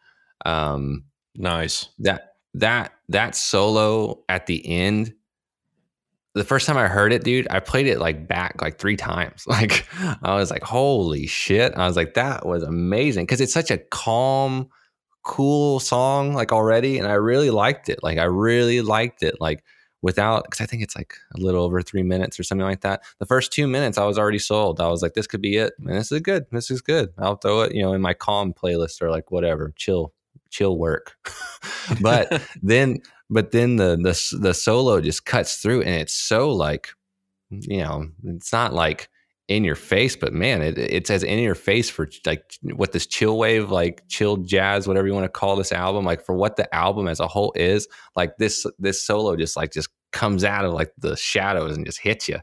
um 0.47 1.05
nice 1.37 1.89
that 1.99 2.37
that 2.55 2.93
that 3.09 3.35
solo 3.35 4.23
at 4.29 4.47
the 4.47 4.67
end 4.67 5.13
the 6.35 6.45
first 6.45 6.67
time 6.67 6.77
i 6.77 6.87
heard 6.87 7.13
it 7.13 7.25
dude 7.25 7.47
i 7.51 7.61
played 7.61 7.87
it 7.87 7.99
like 7.99 8.27
back 8.29 8.61
like 8.63 8.79
three 8.79 8.97
times 8.97 9.45
like 9.49 9.87
i 10.23 10.35
was 10.35 10.51
like 10.51 10.63
holy 10.63 11.27
shit 11.27 11.73
i 11.77 11.87
was 11.87 11.97
like 11.97 12.15
that 12.15 12.47
was 12.47 12.63
amazing 12.63 13.25
because 13.25 13.41
it's 13.41 13.53
such 13.53 13.71
a 13.71 13.79
calm 13.79 14.69
cool 15.23 15.81
song 15.81 16.35
like 16.35 16.53
already 16.53 16.99
and 16.99 17.09
i 17.09 17.15
really 17.15 17.51
liked 17.51 17.89
it 17.89 17.99
like 18.03 18.19
i 18.19 18.25
really 18.25 18.81
liked 18.81 19.23
it 19.23 19.41
like 19.41 19.65
without 20.05 20.45
because 20.45 20.61
I 20.61 20.67
think 20.67 20.83
it's 20.83 20.95
like 20.95 21.15
a 21.35 21.41
little 21.41 21.65
over 21.65 21.81
three 21.81 22.03
minutes 22.03 22.39
or 22.39 22.43
something 22.45 22.67
like 22.67 22.83
that. 22.83 23.03
The 23.21 23.27
first 23.27 23.53
two 23.53 23.67
minutes 23.67 23.97
I 23.97 24.05
was 24.05 24.19
already 24.19 24.39
sold. 24.39 24.79
I 24.79 24.89
was 24.89 25.01
like, 25.01 25.15
this 25.15 25.27
could 25.27 25.41
be 25.41 25.57
it. 25.57 25.73
And 25.79 25.89
this 25.89 26.13
is 26.13 26.21
good. 26.21 26.45
This 26.53 26.71
is 26.71 26.83
good. 26.83 27.15
I'll 27.19 27.37
throw 27.37 27.63
it, 27.63 27.75
you 27.75 27.83
know, 27.83 27.95
in 27.95 28.03
my 28.03 28.13
calm 28.13 28.53
playlist 28.53 29.01
or 29.01 29.11
like 29.11 29.31
whatever, 29.31 29.73
chill, 29.77 30.13
chill 30.55 30.79
work. 30.79 31.15
but 32.01 32.43
then 32.63 32.99
but 33.29 33.51
then 33.51 33.77
the 33.77 33.97
the 33.97 34.39
the 34.39 34.55
solo 34.55 35.01
just 35.01 35.25
cuts 35.25 35.57
through 35.57 35.83
and 35.83 36.01
it's 36.01 36.15
so 36.15 36.51
like, 36.51 36.89
you 37.51 37.79
know, 37.79 38.07
it's 38.25 38.53
not 38.53 38.73
like 38.73 39.09
in 39.49 39.63
your 39.63 39.75
face, 39.75 40.17
but 40.17 40.33
man, 40.33 40.63
it, 40.63 40.79
it's 40.79 41.11
as 41.11 41.23
in 41.23 41.39
your 41.39 41.55
face 41.55 41.91
for 41.91 42.09
like 42.25 42.55
what 42.63 42.93
this 42.93 43.07
chill 43.07 43.37
wave, 43.37 43.71
like 43.71 44.03
chill 44.09 44.39
jazz, 44.39 44.89
whatever 44.89 45.07
you 45.07 45.13
want 45.13 45.25
to 45.25 45.29
call 45.29 45.57
this 45.57 45.73
album, 45.73 46.05
like 46.05 46.25
for 46.25 46.35
what 46.35 46.57
the 46.57 46.73
album 46.75 47.09
as 47.09 47.21
a 47.21 47.29
whole 47.29 47.53
is, 47.57 47.87
like 48.17 48.37
this 48.39 48.65
this 48.79 49.03
solo 49.03 49.37
just 49.37 49.57
like 49.57 49.73
just 49.73 49.91
comes 50.15 50.45
out 50.45 50.65
of 50.65 50.73
like 50.73 50.93
the 50.97 51.17
shadows 51.17 51.77
and 51.77 51.85
just 51.85 52.01
hits 52.01 52.29
you, 52.29 52.39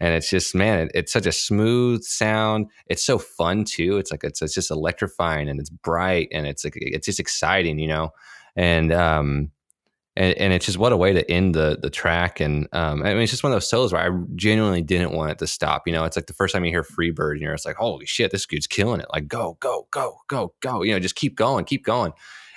and 0.00 0.14
it's 0.14 0.30
just 0.30 0.54
man, 0.54 0.78
it, 0.86 0.92
it's 0.94 1.12
such 1.12 1.26
a 1.26 1.32
smooth 1.32 2.02
sound. 2.02 2.70
It's 2.86 3.04
so 3.04 3.18
fun 3.18 3.64
too. 3.64 3.98
It's 3.98 4.10
like 4.10 4.24
it's 4.24 4.40
it's 4.40 4.54
just 4.54 4.70
electrifying 4.70 5.50
and 5.50 5.60
it's 5.60 5.70
bright 5.70 6.28
and 6.32 6.46
it's 6.46 6.64
like 6.64 6.74
it's 6.76 7.06
just 7.06 7.20
exciting, 7.20 7.78
you 7.78 7.88
know, 7.88 8.10
and 8.56 8.92
um 8.92 9.50
and, 10.18 10.36
and 10.36 10.52
it's 10.52 10.66
just 10.66 10.78
what 10.78 10.92
a 10.92 10.96
way 10.96 11.12
to 11.12 11.30
end 11.30 11.54
the 11.54 11.78
the 11.80 11.90
track. 11.90 12.40
And 12.40 12.66
um, 12.72 13.02
I 13.04 13.14
mean, 13.14 13.22
it's 13.22 13.30
just 13.30 13.44
one 13.44 13.52
of 13.52 13.56
those 13.56 13.68
solos 13.68 13.92
where 13.92 14.02
I 14.02 14.24
genuinely 14.34 14.82
didn't 14.82 15.12
want 15.12 15.30
it 15.30 15.38
to 15.38 15.46
stop. 15.46 15.86
You 15.86 15.92
know, 15.92 16.04
it's 16.04 16.16
like 16.16 16.26
the 16.26 16.32
first 16.32 16.52
time 16.52 16.64
you 16.64 16.72
hear 16.72 16.82
Freebird, 16.82 17.32
and 17.32 17.40
you're 17.40 17.54
it's 17.54 17.64
like, 17.64 17.76
holy 17.76 18.04
shit, 18.04 18.32
this 18.32 18.44
dude's 18.44 18.66
killing 18.66 19.00
it. 19.00 19.06
Like, 19.12 19.28
go, 19.28 19.56
go, 19.60 19.86
go, 19.92 20.18
go, 20.26 20.54
go. 20.60 20.82
You 20.82 20.92
know, 20.92 20.98
just 20.98 21.14
keep 21.14 21.36
going, 21.36 21.64
keep 21.64 21.84
going. 21.84 22.12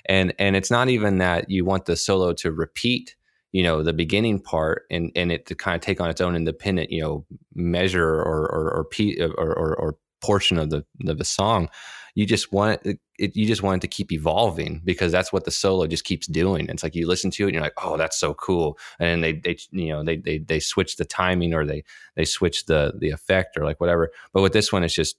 And 0.08 0.34
and 0.39 0.56
it's 0.56 0.71
not 0.71 0.89
even 0.89 1.19
that 1.19 1.52
you 1.52 1.63
want 1.63 1.86
the 1.86 1.95
solo 1.95 2.34
to 2.34 2.52
repeat 2.52 3.15
you 3.51 3.63
know 3.63 3.83
the 3.83 3.93
beginning 3.93 4.39
part 4.39 4.85
and 4.89 5.11
and 5.15 5.31
it 5.31 5.45
to 5.45 5.55
kind 5.55 5.75
of 5.75 5.81
take 5.81 5.99
on 6.01 6.09
its 6.09 6.21
own 6.21 6.35
independent 6.35 6.91
you 6.91 7.01
know 7.01 7.25
measure 7.53 8.07
or 8.07 8.41
or 8.47 8.71
or, 8.71 8.87
uh, 8.99 9.27
or, 9.37 9.53
or, 9.57 9.75
or 9.75 9.97
portion 10.21 10.57
of 10.57 10.69
the 10.69 10.85
of 11.07 11.17
the 11.17 11.25
song 11.25 11.69
you 12.15 12.25
just 12.25 12.51
want 12.51 12.81
it, 12.85 12.99
it, 13.17 13.35
you 13.35 13.45
just 13.45 13.63
want 13.63 13.77
it 13.77 13.81
to 13.81 13.87
keep 13.87 14.11
evolving 14.11 14.81
because 14.83 15.11
that's 15.11 15.31
what 15.31 15.45
the 15.45 15.51
solo 15.51 15.87
just 15.87 16.03
keeps 16.03 16.27
doing. 16.27 16.67
It's 16.69 16.83
like 16.83 16.95
you 16.95 17.07
listen 17.07 17.31
to 17.31 17.43
it 17.43 17.47
and 17.47 17.53
you're 17.53 17.63
like, 17.63 17.73
oh, 17.81 17.97
that's 17.97 18.19
so 18.19 18.33
cool. 18.33 18.77
And 18.99 19.23
they 19.23 19.33
they 19.33 19.57
you 19.71 19.89
know 19.89 20.03
they 20.03 20.17
they 20.17 20.39
they 20.39 20.59
switch 20.59 20.97
the 20.97 21.05
timing 21.05 21.53
or 21.53 21.65
they 21.65 21.83
they 22.15 22.25
switch 22.25 22.65
the 22.65 22.93
the 22.97 23.09
effect 23.09 23.57
or 23.57 23.63
like 23.63 23.79
whatever. 23.79 24.11
But 24.33 24.41
with 24.41 24.53
this 24.53 24.71
one, 24.71 24.83
it's 24.83 24.93
just 24.93 25.17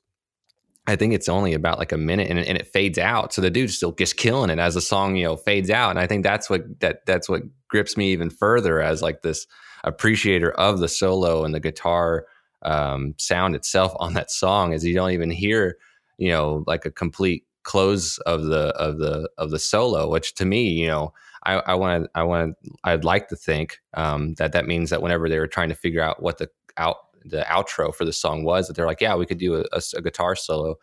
I 0.87 0.97
think 0.97 1.15
it's 1.15 1.29
only 1.29 1.55
about 1.55 1.79
like 1.79 1.93
a 1.93 1.97
minute 1.97 2.29
and, 2.29 2.41
and 2.41 2.59
it 2.59 2.67
fades 2.67 2.99
out. 2.99 3.33
So 3.33 3.41
the 3.41 3.51
dude's 3.51 3.77
still 3.77 3.93
just 3.93 4.17
killing 4.17 4.51
it 4.51 4.59
as 4.59 4.75
the 4.75 4.81
song, 4.81 5.15
you 5.15 5.25
know, 5.25 5.37
fades 5.37 5.71
out. 5.71 5.91
And 5.91 5.99
I 5.99 6.07
think 6.07 6.25
that's 6.25 6.51
what 6.51 6.81
that 6.81 7.07
that's 7.07 7.29
what 7.29 7.43
grips 7.73 7.97
me 7.97 8.13
even 8.13 8.29
further 8.29 8.83
as 8.83 9.01
like 9.01 9.23
this 9.23 9.47
appreciator 9.83 10.53
of 10.53 10.79
the 10.79 10.89
solo 10.89 11.43
and 11.43 11.55
the 11.55 11.59
guitar 11.59 12.27
um, 12.61 13.15
sound 13.17 13.57
itself 13.57 13.95
on 13.99 14.13
that 14.13 14.31
song 14.31 14.75
is 14.75 14.85
you 14.85 14.95
don't 14.95 15.11
even 15.11 15.31
hear 15.31 15.79
you 16.19 16.29
know 16.29 16.63
like 16.67 16.85
a 16.85 16.91
complete 16.91 17.47
close 17.63 18.19
of 18.19 18.45
the 18.45 18.69
of 18.77 18.99
the 18.99 19.29
of 19.39 19.51
the 19.51 19.59
solo 19.59 20.11
which 20.11 20.35
to 20.35 20.45
me 20.45 20.69
you 20.69 20.87
know 20.87 21.13
i 21.45 21.75
want 21.75 22.09
i 22.15 22.23
want 22.23 22.55
i'd 22.85 23.05
like 23.05 23.27
to 23.29 23.35
think 23.35 23.81
um, 23.95 24.35
that 24.35 24.53
that 24.53 24.67
means 24.67 24.91
that 24.91 25.03
whenever 25.03 25.29
they 25.29 25.39
were 25.39 25.49
trying 25.49 25.71
to 25.71 25.75
figure 25.75 26.03
out 26.03 26.23
what 26.23 26.39
the 26.39 26.49
out 26.77 26.97
the 27.25 27.45
outro 27.49 27.93
for 27.93 28.05
the 28.05 28.13
song 28.13 28.45
was 28.45 28.69
that 28.69 28.77
they're 28.77 28.87
like 28.87 29.01
yeah 29.01 29.17
we 29.17 29.27
could 29.27 29.39
do 29.39 29.57
a, 29.57 29.65
a, 29.73 29.81
a 29.97 30.03
guitar 30.03 30.37
solo 30.37 30.77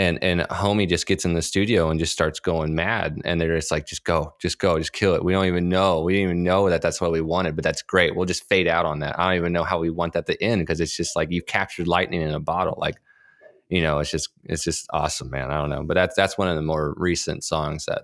and 0.00 0.22
and 0.22 0.40
homie 0.42 0.88
just 0.88 1.06
gets 1.06 1.24
in 1.24 1.34
the 1.34 1.42
studio 1.42 1.90
and 1.90 2.00
just 2.00 2.12
starts 2.12 2.40
going 2.40 2.74
mad 2.74 3.20
and 3.24 3.40
they're 3.40 3.56
just 3.56 3.70
like 3.70 3.86
just 3.86 4.04
go 4.04 4.34
just 4.40 4.58
go 4.58 4.78
just 4.78 4.92
kill 4.92 5.14
it 5.14 5.24
we 5.24 5.32
don't 5.32 5.46
even 5.46 5.68
know 5.68 6.00
we 6.00 6.14
didn't 6.14 6.30
even 6.30 6.42
know 6.42 6.70
that 6.70 6.82
that's 6.82 7.00
what 7.00 7.12
we 7.12 7.20
wanted 7.20 7.54
but 7.54 7.64
that's 7.64 7.82
great 7.82 8.16
we'll 8.16 8.26
just 8.26 8.48
fade 8.48 8.68
out 8.68 8.86
on 8.86 9.00
that 9.00 9.18
i 9.18 9.26
don't 9.26 9.36
even 9.36 9.52
know 9.52 9.64
how 9.64 9.78
we 9.78 9.90
want 9.90 10.12
that 10.12 10.26
to 10.26 10.42
end 10.42 10.62
because 10.62 10.80
it's 10.80 10.96
just 10.96 11.16
like 11.16 11.30
you 11.30 11.42
captured 11.42 11.88
lightning 11.88 12.22
in 12.22 12.30
a 12.30 12.40
bottle 12.40 12.76
like 12.78 12.96
you 13.70 13.80
know, 13.82 14.00
it's 14.00 14.10
just 14.10 14.28
it's 14.44 14.64
just 14.64 14.86
awesome, 14.92 15.30
man. 15.30 15.50
I 15.50 15.58
don't 15.58 15.70
know, 15.70 15.84
but 15.84 15.94
that's 15.94 16.16
that's 16.16 16.36
one 16.36 16.48
of 16.48 16.56
the 16.56 16.62
more 16.62 16.92
recent 16.96 17.44
songs 17.44 17.86
that 17.86 18.02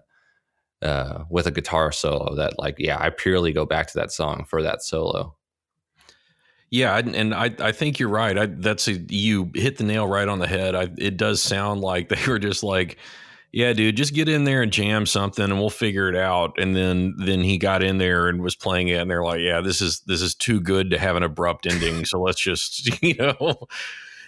uh, 0.80 1.24
with 1.28 1.48
a 1.48 1.50
guitar 1.50 1.90
solo 1.90 2.36
that 2.36 2.58
like 2.58 2.76
yeah, 2.78 2.96
I 2.98 3.10
purely 3.10 3.52
go 3.52 3.66
back 3.66 3.88
to 3.88 3.98
that 3.98 4.12
song 4.12 4.46
for 4.48 4.62
that 4.62 4.82
solo. 4.82 5.36
Yeah, 6.70 6.98
and 6.98 7.34
I 7.34 7.54
I 7.60 7.72
think 7.72 7.98
you're 7.98 8.08
right. 8.08 8.36
I, 8.36 8.46
that's 8.46 8.88
a, 8.88 8.94
you 8.94 9.50
hit 9.54 9.78
the 9.78 9.84
nail 9.84 10.06
right 10.06 10.26
on 10.26 10.40
the 10.40 10.48
head. 10.48 10.74
I, 10.74 10.88
it 10.98 11.16
does 11.16 11.40
sound 11.40 11.80
like 11.80 12.08
they 12.10 12.26
were 12.26 12.38
just 12.38 12.62
like 12.62 12.98
yeah, 13.56 13.72
dude, 13.72 13.96
just 13.96 14.12
get 14.12 14.28
in 14.28 14.44
there 14.44 14.60
and 14.60 14.70
jam 14.70 15.06
something 15.06 15.42
and 15.42 15.58
we'll 15.58 15.70
figure 15.70 16.10
it 16.10 16.14
out. 16.14 16.58
And 16.58 16.76
then 16.76 17.14
then 17.16 17.40
he 17.40 17.56
got 17.56 17.82
in 17.82 17.96
there 17.96 18.28
and 18.28 18.42
was 18.42 18.54
playing 18.54 18.88
it 18.88 19.00
and 19.00 19.10
they're 19.10 19.24
like, 19.24 19.40
yeah, 19.40 19.62
this 19.62 19.80
is 19.80 20.00
this 20.00 20.20
is 20.20 20.34
too 20.34 20.60
good 20.60 20.90
to 20.90 20.98
have 20.98 21.16
an 21.16 21.22
abrupt 21.22 21.66
ending. 21.66 22.04
So 22.04 22.20
let's 22.20 22.38
just, 22.38 23.02
you 23.02 23.14
know, 23.14 23.66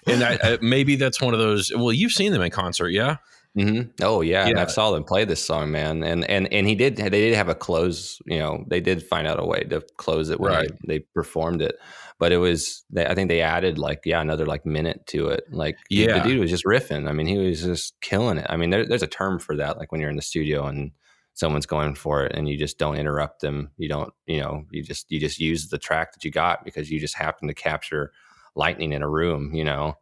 and 0.06 0.22
I, 0.22 0.38
I, 0.42 0.58
maybe 0.62 0.96
that's 0.96 1.20
one 1.20 1.34
of 1.34 1.40
those. 1.40 1.70
Well, 1.74 1.92
you've 1.92 2.12
seen 2.12 2.32
them 2.32 2.40
in 2.40 2.50
concert, 2.50 2.88
yeah? 2.88 3.16
Mm-hmm. 3.54 3.90
Oh 4.00 4.22
yeah, 4.22 4.44
yeah. 4.44 4.50
And 4.50 4.60
I 4.60 4.66
saw 4.66 4.92
them 4.92 5.04
play 5.04 5.26
this 5.26 5.44
song, 5.44 5.72
man. 5.72 6.02
And 6.02 6.24
and 6.24 6.50
and 6.50 6.66
he 6.66 6.74
did. 6.74 6.96
They 6.96 7.10
did 7.10 7.34
have 7.34 7.50
a 7.50 7.54
close. 7.54 8.22
You 8.24 8.38
know, 8.38 8.64
they 8.66 8.80
did 8.80 9.02
find 9.02 9.26
out 9.26 9.38
a 9.38 9.44
way 9.44 9.60
to 9.64 9.82
close 9.98 10.30
it 10.30 10.40
when 10.40 10.52
right. 10.52 10.70
they, 10.86 11.00
they 11.00 11.04
performed 11.14 11.60
it 11.60 11.78
but 12.18 12.32
it 12.32 12.38
was 12.38 12.84
they, 12.90 13.06
I 13.06 13.14
think 13.14 13.28
they 13.28 13.40
added 13.40 13.78
like 13.78 14.00
yeah 14.04 14.20
another 14.20 14.46
like 14.46 14.66
minute 14.66 15.06
to 15.08 15.28
it. 15.28 15.44
Like 15.50 15.76
yeah, 15.90 16.18
the 16.18 16.28
dude 16.28 16.40
was 16.40 16.50
just 16.50 16.64
riffing. 16.64 17.08
I 17.08 17.12
mean, 17.12 17.26
he 17.26 17.38
was 17.38 17.62
just 17.62 18.00
killing 18.00 18.38
it. 18.38 18.46
I 18.48 18.56
mean, 18.56 18.70
there, 18.70 18.86
there's 18.86 19.02
a 19.02 19.08
term 19.08 19.38
for 19.38 19.56
that, 19.56 19.78
like 19.78 19.92
when 19.92 20.00
you're 20.00 20.10
in 20.10 20.16
the 20.16 20.22
studio 20.22 20.66
and 20.66 20.92
someone's 21.34 21.66
going 21.66 21.94
for 21.94 22.24
it 22.24 22.32
and 22.34 22.48
you 22.48 22.56
just 22.56 22.78
don't 22.78 22.96
interrupt 22.96 23.40
them. 23.40 23.70
You 23.76 23.88
don't, 23.88 24.12
you 24.26 24.40
know, 24.40 24.64
you 24.70 24.82
just 24.82 25.10
you 25.10 25.20
just 25.20 25.38
use 25.38 25.68
the 25.68 25.78
track 25.78 26.12
that 26.12 26.24
you 26.24 26.30
got 26.30 26.64
because 26.64 26.90
you 26.90 26.98
just 26.98 27.14
happen 27.14 27.48
to 27.48 27.54
capture 27.54 28.12
lightning 28.56 28.92
in 28.92 29.02
a 29.02 29.08
room, 29.08 29.54
you 29.54 29.64
know 29.64 29.96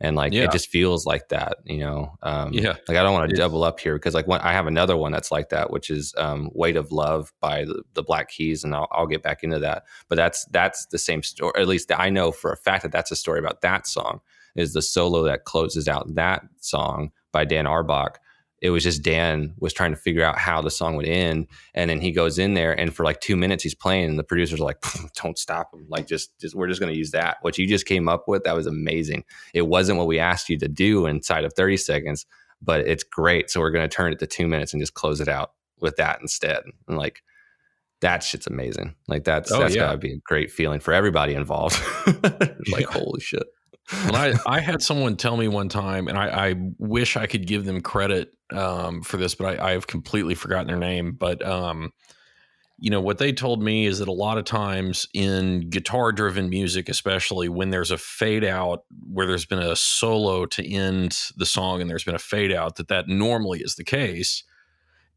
and 0.00 0.16
like 0.16 0.32
yeah. 0.32 0.44
it 0.44 0.52
just 0.52 0.68
feels 0.68 1.06
like 1.06 1.28
that 1.28 1.58
you 1.64 1.78
know 1.78 2.12
um 2.22 2.52
yeah 2.52 2.74
like 2.88 2.96
i 2.96 3.02
don't 3.02 3.12
want 3.12 3.28
to 3.30 3.36
double 3.36 3.64
up 3.64 3.80
here 3.80 3.94
because 3.96 4.14
like 4.14 4.26
when 4.26 4.40
i 4.40 4.52
have 4.52 4.66
another 4.66 4.96
one 4.96 5.12
that's 5.12 5.30
like 5.30 5.48
that 5.48 5.70
which 5.70 5.90
is 5.90 6.14
um 6.18 6.50
weight 6.54 6.76
of 6.76 6.92
love 6.92 7.32
by 7.40 7.64
the, 7.64 7.82
the 7.94 8.02
black 8.02 8.28
keys 8.28 8.62
and 8.62 8.74
I'll, 8.74 8.88
I'll, 8.92 9.06
get 9.06 9.22
back 9.22 9.42
into 9.42 9.58
that 9.60 9.84
but 10.08 10.16
that's 10.16 10.44
that's 10.46 10.86
the 10.86 10.98
same 10.98 11.22
story 11.22 11.52
at 11.56 11.68
least 11.68 11.90
i 11.96 12.10
know 12.10 12.32
for 12.32 12.52
a 12.52 12.56
fact 12.56 12.82
that 12.82 12.92
that's 12.92 13.10
a 13.10 13.16
story 13.16 13.38
about 13.38 13.62
that 13.62 13.86
song 13.86 14.20
is 14.54 14.72
the 14.72 14.82
solo 14.82 15.22
that 15.24 15.44
closes 15.44 15.88
out 15.88 16.14
that 16.14 16.42
song 16.58 17.10
by 17.32 17.44
dan 17.44 17.66
auerbach 17.66 18.18
it 18.62 18.70
was 18.70 18.82
just 18.82 19.02
Dan 19.02 19.54
was 19.58 19.72
trying 19.72 19.90
to 19.90 19.96
figure 19.96 20.24
out 20.24 20.38
how 20.38 20.62
the 20.62 20.70
song 20.70 20.96
would 20.96 21.06
end, 21.06 21.46
and 21.74 21.90
then 21.90 22.00
he 22.00 22.10
goes 22.10 22.38
in 22.38 22.54
there, 22.54 22.78
and 22.78 22.94
for 22.94 23.04
like 23.04 23.20
two 23.20 23.36
minutes 23.36 23.62
he's 23.62 23.74
playing, 23.74 24.10
and 24.10 24.18
the 24.18 24.24
producers 24.24 24.60
are 24.60 24.64
like, 24.64 24.78
"Don't 25.22 25.38
stop 25.38 25.74
him! 25.74 25.86
Like, 25.88 26.06
just, 26.06 26.38
just 26.40 26.54
we're 26.54 26.68
just 26.68 26.80
going 26.80 26.92
to 26.92 26.98
use 26.98 27.10
that." 27.10 27.38
What 27.42 27.58
you 27.58 27.66
just 27.66 27.86
came 27.86 28.08
up 28.08 28.26
with 28.26 28.44
that 28.44 28.56
was 28.56 28.66
amazing. 28.66 29.24
It 29.52 29.62
wasn't 29.62 29.98
what 29.98 30.06
we 30.06 30.18
asked 30.18 30.48
you 30.48 30.58
to 30.58 30.68
do 30.68 31.06
inside 31.06 31.44
of 31.44 31.52
thirty 31.52 31.76
seconds, 31.76 32.24
but 32.62 32.80
it's 32.80 33.04
great. 33.04 33.50
So 33.50 33.60
we're 33.60 33.70
going 33.70 33.88
to 33.88 33.94
turn 33.94 34.12
it 34.12 34.18
to 34.20 34.26
two 34.26 34.48
minutes 34.48 34.72
and 34.72 34.80
just 34.80 34.94
close 34.94 35.20
it 35.20 35.28
out 35.28 35.52
with 35.80 35.96
that 35.96 36.20
instead. 36.22 36.62
And 36.88 36.96
like, 36.96 37.22
that 38.00 38.22
shit's 38.22 38.46
amazing. 38.46 38.94
Like 39.08 39.24
that's 39.24 39.50
oh, 39.52 39.60
that's 39.60 39.74
yeah. 39.74 39.82
gotta 39.82 39.98
be 39.98 40.14
a 40.14 40.18
great 40.18 40.50
feeling 40.50 40.80
for 40.80 40.92
everybody 40.92 41.34
involved. 41.34 41.80
like, 42.06 42.80
yeah. 42.80 42.86
holy 42.90 43.20
shit. 43.20 43.44
well, 44.04 44.16
I, 44.16 44.34
I 44.56 44.60
had 44.60 44.82
someone 44.82 45.16
tell 45.16 45.36
me 45.36 45.48
one 45.48 45.68
time, 45.68 46.08
and 46.08 46.18
I, 46.18 46.48
I 46.48 46.54
wish 46.78 47.16
I 47.16 47.26
could 47.26 47.46
give 47.46 47.64
them 47.64 47.80
credit 47.80 48.35
um, 48.52 49.02
for 49.02 49.16
this, 49.16 49.34
but 49.34 49.58
I, 49.58 49.68
I, 49.68 49.72
have 49.72 49.86
completely 49.86 50.34
forgotten 50.34 50.68
their 50.68 50.76
name. 50.76 51.12
But 51.12 51.44
um, 51.44 51.92
you 52.78 52.90
know 52.90 53.00
what 53.00 53.18
they 53.18 53.32
told 53.32 53.62
me 53.62 53.86
is 53.86 53.98
that 53.98 54.08
a 54.08 54.12
lot 54.12 54.38
of 54.38 54.44
times 54.44 55.08
in 55.14 55.68
guitar-driven 55.70 56.48
music, 56.48 56.88
especially 56.88 57.48
when 57.48 57.70
there's 57.70 57.90
a 57.90 57.98
fade 57.98 58.44
out 58.44 58.84
where 59.10 59.26
there's 59.26 59.46
been 59.46 59.58
a 59.58 59.76
solo 59.76 60.46
to 60.46 60.72
end 60.72 61.18
the 61.36 61.46
song, 61.46 61.80
and 61.80 61.90
there's 61.90 62.04
been 62.04 62.14
a 62.14 62.20
fade 62.20 62.52
out, 62.52 62.76
that 62.76 62.88
that 62.88 63.08
normally 63.08 63.60
is 63.60 63.74
the 63.74 63.84
case 63.84 64.44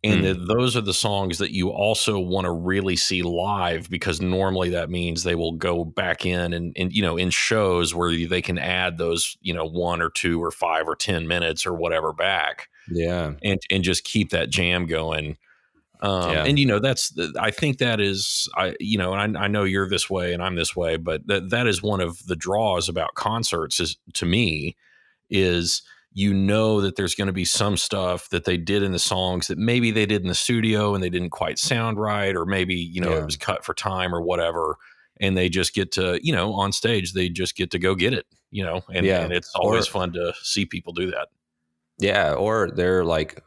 and 0.04 0.24
mm. 0.24 0.48
those 0.48 0.78
are 0.78 0.82
the 0.82 0.94
songs 0.94 1.40
that 1.40 1.52
you 1.52 1.70
also 1.70 2.20
want 2.20 2.46
to 2.46 2.52
really 2.52 2.96
see 2.96 3.22
live 3.22 3.90
because 3.90 4.22
normally 4.22 4.70
that 4.70 4.90
means 4.90 5.24
they 5.24 5.36
will 5.36 5.52
go 5.54 5.84
back 5.84 6.26
in 6.26 6.54
and, 6.54 6.74
and 6.78 6.94
you 6.94 7.02
know 7.02 7.18
in 7.18 7.30
shows 7.30 7.94
where 7.94 8.16
they 8.28 8.42
can 8.42 8.58
add 8.58 8.98
those 8.98 9.38
you 9.42 9.54
know 9.54 9.66
one 9.66 10.02
or 10.02 10.10
two 10.10 10.42
or 10.42 10.52
five 10.52 10.88
or 10.88 10.96
ten 10.96 11.28
minutes 11.28 11.66
or 11.66 11.74
whatever 11.74 12.14
back 12.14 12.70
yeah 12.92 13.34
and 13.44 13.60
and 13.70 13.84
just 13.84 14.04
keep 14.04 14.30
that 14.30 14.50
jam 14.50 14.86
going 14.86 15.38
um, 16.02 16.32
yeah. 16.32 16.46
and 16.46 16.58
you 16.58 16.66
know 16.66 16.80
that's 16.80 17.14
i 17.40 17.52
think 17.52 17.78
that 17.78 18.00
is 18.00 18.48
i 18.56 18.76
you 18.80 18.98
know 18.98 19.14
and 19.14 19.38
I, 19.38 19.44
I 19.44 19.48
know 19.48 19.64
you're 19.64 19.90
this 19.90 20.10
way 20.10 20.34
and 20.34 20.42
i'm 20.42 20.56
this 20.56 20.76
way 20.76 20.98
but 20.98 21.28
that 21.28 21.50
that 21.50 21.68
is 21.68 21.84
one 21.84 22.02
of 22.02 22.26
the 22.26 22.36
draws 22.36 22.88
about 22.88 23.16
concerts 23.16 23.80
is 23.80 23.98
to 24.14 24.26
me 24.26 24.76
is 25.30 25.82
you 26.14 26.34
know 26.34 26.82
that 26.82 26.96
there's 26.96 27.16
going 27.16 27.28
to 27.28 27.34
be 27.34 27.46
some 27.46 27.78
stuff 27.78 28.30
that 28.30 28.46
they 28.46 28.58
did 28.58 28.84
in 28.84 28.92
the 28.92 29.00
songs 29.00 29.48
that 29.48 29.58
maybe 29.58 29.92
they 29.92 30.06
did 30.06 30.22
in 30.22 30.28
the 30.28 30.36
studio 30.36 30.96
and 30.96 31.04
they 31.04 31.10
didn't 31.10 31.30
quite 31.30 31.60
sound 31.60 32.00
right, 32.00 32.36
or 32.36 32.46
maybe, 32.46 32.76
you 32.76 33.00
know, 33.00 33.12
yeah. 33.12 33.20
it 33.20 33.26
was 33.26 33.38
cut 33.38 33.64
for 33.64 33.74
time 33.74 34.14
or 34.14 34.22
whatever. 34.22 34.78
And 35.22 35.38
they 35.38 35.50
just 35.50 35.74
get 35.74 35.92
to, 35.94 36.20
you 36.24 36.34
know, 36.34 36.54
on 36.54 36.72
stage, 36.72 37.14
they 37.14 37.30
just 37.30 37.56
get 37.56 37.72
to 37.72 37.80
go 37.80 37.94
get 37.94 38.14
it, 38.14 38.26
you 38.52 38.64
know, 38.64 38.82
and, 38.92 39.06
yeah. 39.06 39.22
and 39.22 39.34
it's 39.34 39.54
always 39.54 39.88
or, 39.88 39.92
fun 39.92 40.14
to 40.14 40.34
see 40.42 40.66
people 40.66 40.94
do 40.94 41.12
that. 41.12 41.28
Yeah. 42.00 42.34
Or 42.34 42.72
they're 42.72 43.06
like 43.06 43.44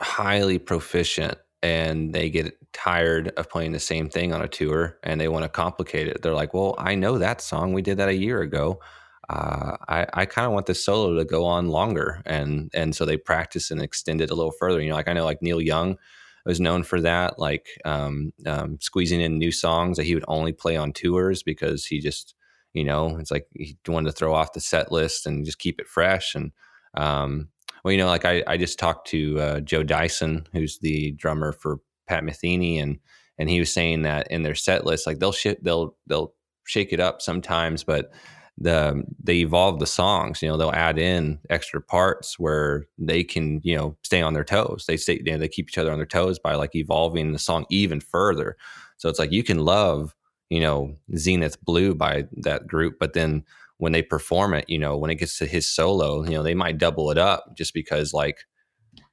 highly 0.00 0.58
proficient 0.58 1.38
and 1.62 2.12
they 2.12 2.30
get 2.30 2.56
tired 2.72 3.28
of 3.36 3.48
playing 3.50 3.72
the 3.72 3.78
same 3.78 4.08
thing 4.08 4.32
on 4.32 4.42
a 4.42 4.48
tour 4.48 4.98
and 5.02 5.20
they 5.20 5.28
want 5.28 5.44
to 5.44 5.48
complicate 5.48 6.08
it. 6.08 6.22
They're 6.22 6.34
like, 6.34 6.54
well, 6.54 6.74
I 6.78 6.94
know 6.94 7.18
that 7.18 7.40
song. 7.40 7.72
We 7.72 7.82
did 7.82 7.98
that 7.98 8.08
a 8.08 8.14
year 8.14 8.40
ago 8.40 8.80
uh, 9.28 9.76
I, 9.88 10.06
I 10.12 10.26
kind 10.26 10.46
of 10.46 10.52
want 10.52 10.66
this 10.66 10.84
solo 10.84 11.16
to 11.16 11.24
go 11.24 11.44
on 11.44 11.68
longer. 11.68 12.22
And, 12.26 12.70
and 12.74 12.94
so 12.94 13.04
they 13.04 13.16
practice 13.16 13.70
and 13.70 13.80
extend 13.80 14.20
it 14.20 14.30
a 14.30 14.34
little 14.34 14.52
further. 14.52 14.80
You 14.80 14.90
know, 14.90 14.96
like 14.96 15.08
I 15.08 15.12
know 15.12 15.24
like 15.24 15.42
Neil 15.42 15.60
Young 15.60 15.96
was 16.44 16.60
known 16.60 16.82
for 16.82 17.00
that, 17.00 17.38
like 17.38 17.68
um, 17.84 18.32
um, 18.46 18.78
squeezing 18.80 19.20
in 19.20 19.38
new 19.38 19.52
songs 19.52 19.96
that 19.96 20.04
he 20.04 20.14
would 20.14 20.24
only 20.28 20.52
play 20.52 20.76
on 20.76 20.92
tours 20.92 21.42
because 21.42 21.86
he 21.86 22.00
just, 22.00 22.34
you 22.74 22.84
know, 22.84 23.16
it's 23.18 23.30
like 23.30 23.46
he 23.54 23.76
wanted 23.86 24.10
to 24.10 24.16
throw 24.16 24.34
off 24.34 24.52
the 24.52 24.60
set 24.60 24.90
list 24.90 25.26
and 25.26 25.44
just 25.44 25.58
keep 25.58 25.80
it 25.80 25.86
fresh. 25.86 26.34
And, 26.34 26.52
um, 26.94 27.48
well, 27.84 27.92
you 27.92 27.98
know, 27.98 28.06
like 28.06 28.24
I, 28.24 28.42
I 28.46 28.56
just 28.56 28.78
talked 28.78 29.08
to 29.08 29.40
uh, 29.40 29.60
Joe 29.60 29.82
Dyson, 29.82 30.46
who's 30.52 30.78
the 30.78 31.12
drummer 31.12 31.52
for 31.52 31.78
Pat 32.06 32.22
Metheny, 32.22 32.80
and 32.80 32.98
and 33.38 33.48
he 33.48 33.58
was 33.58 33.72
saying 33.72 34.02
that 34.02 34.30
in 34.30 34.42
their 34.42 34.54
set 34.54 34.84
list, 34.84 35.06
like 35.06 35.18
they'll 35.18 35.32
sh- 35.32 35.60
they'll 35.62 35.96
they'll 36.06 36.34
shake 36.64 36.92
it 36.92 37.00
up 37.00 37.20
sometimes, 37.20 37.82
but 37.82 38.12
the 38.58 39.02
they 39.22 39.38
evolve 39.38 39.80
the 39.80 39.86
songs. 39.86 40.42
You 40.42 40.48
know, 40.48 40.56
they'll 40.56 40.70
add 40.70 40.98
in 40.98 41.40
extra 41.50 41.80
parts 41.80 42.38
where 42.38 42.86
they 42.98 43.24
can 43.24 43.60
you 43.64 43.76
know 43.76 43.96
stay 44.02 44.22
on 44.22 44.34
their 44.34 44.44
toes. 44.44 44.84
They 44.86 44.96
stay 44.96 45.20
you 45.24 45.32
know, 45.32 45.38
they 45.38 45.48
keep 45.48 45.68
each 45.68 45.78
other 45.78 45.90
on 45.90 45.98
their 45.98 46.06
toes 46.06 46.38
by 46.38 46.54
like 46.54 46.74
evolving 46.74 47.32
the 47.32 47.38
song 47.38 47.66
even 47.70 48.00
further. 48.00 48.56
So 48.98 49.08
it's 49.08 49.18
like 49.18 49.32
you 49.32 49.42
can 49.42 49.58
love 49.58 50.14
you 50.50 50.60
know 50.60 50.96
Zenith 51.16 51.60
Blue 51.64 51.94
by 51.94 52.26
that 52.42 52.66
group, 52.66 52.96
but 53.00 53.14
then 53.14 53.44
when 53.82 53.90
they 53.90 54.00
perform 54.00 54.54
it, 54.54 54.64
you 54.68 54.78
know, 54.78 54.96
when 54.96 55.10
it 55.10 55.16
gets 55.16 55.38
to 55.38 55.44
his 55.44 55.68
solo, 55.68 56.22
you 56.22 56.30
know, 56.30 56.44
they 56.44 56.54
might 56.54 56.78
double 56.78 57.10
it 57.10 57.18
up 57.18 57.56
just 57.56 57.74
because 57.74 58.14
like 58.14 58.44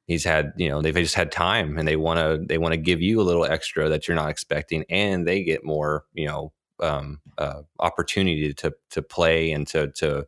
he's 0.05 0.23
had 0.23 0.53
you 0.57 0.69
know 0.69 0.79
they've 0.79 0.93
just 0.93 1.15
had 1.15 1.31
time 1.31 1.75
and 1.75 1.87
they 1.87 1.95
want 1.95 2.19
to 2.19 2.45
they 2.45 2.59
want 2.59 2.73
to 2.73 2.77
give 2.77 3.01
you 3.01 3.19
a 3.19 3.23
little 3.23 3.45
extra 3.45 3.89
that 3.89 4.07
you're 4.07 4.13
not 4.13 4.29
expecting 4.29 4.85
and 4.87 5.27
they 5.27 5.43
get 5.43 5.65
more 5.65 6.03
you 6.13 6.27
know 6.27 6.53
um, 6.81 7.19
uh, 7.39 7.63
opportunity 7.79 8.53
to 8.53 8.71
to 8.91 9.01
play 9.01 9.51
and 9.51 9.65
to 9.65 9.87
to 9.93 10.27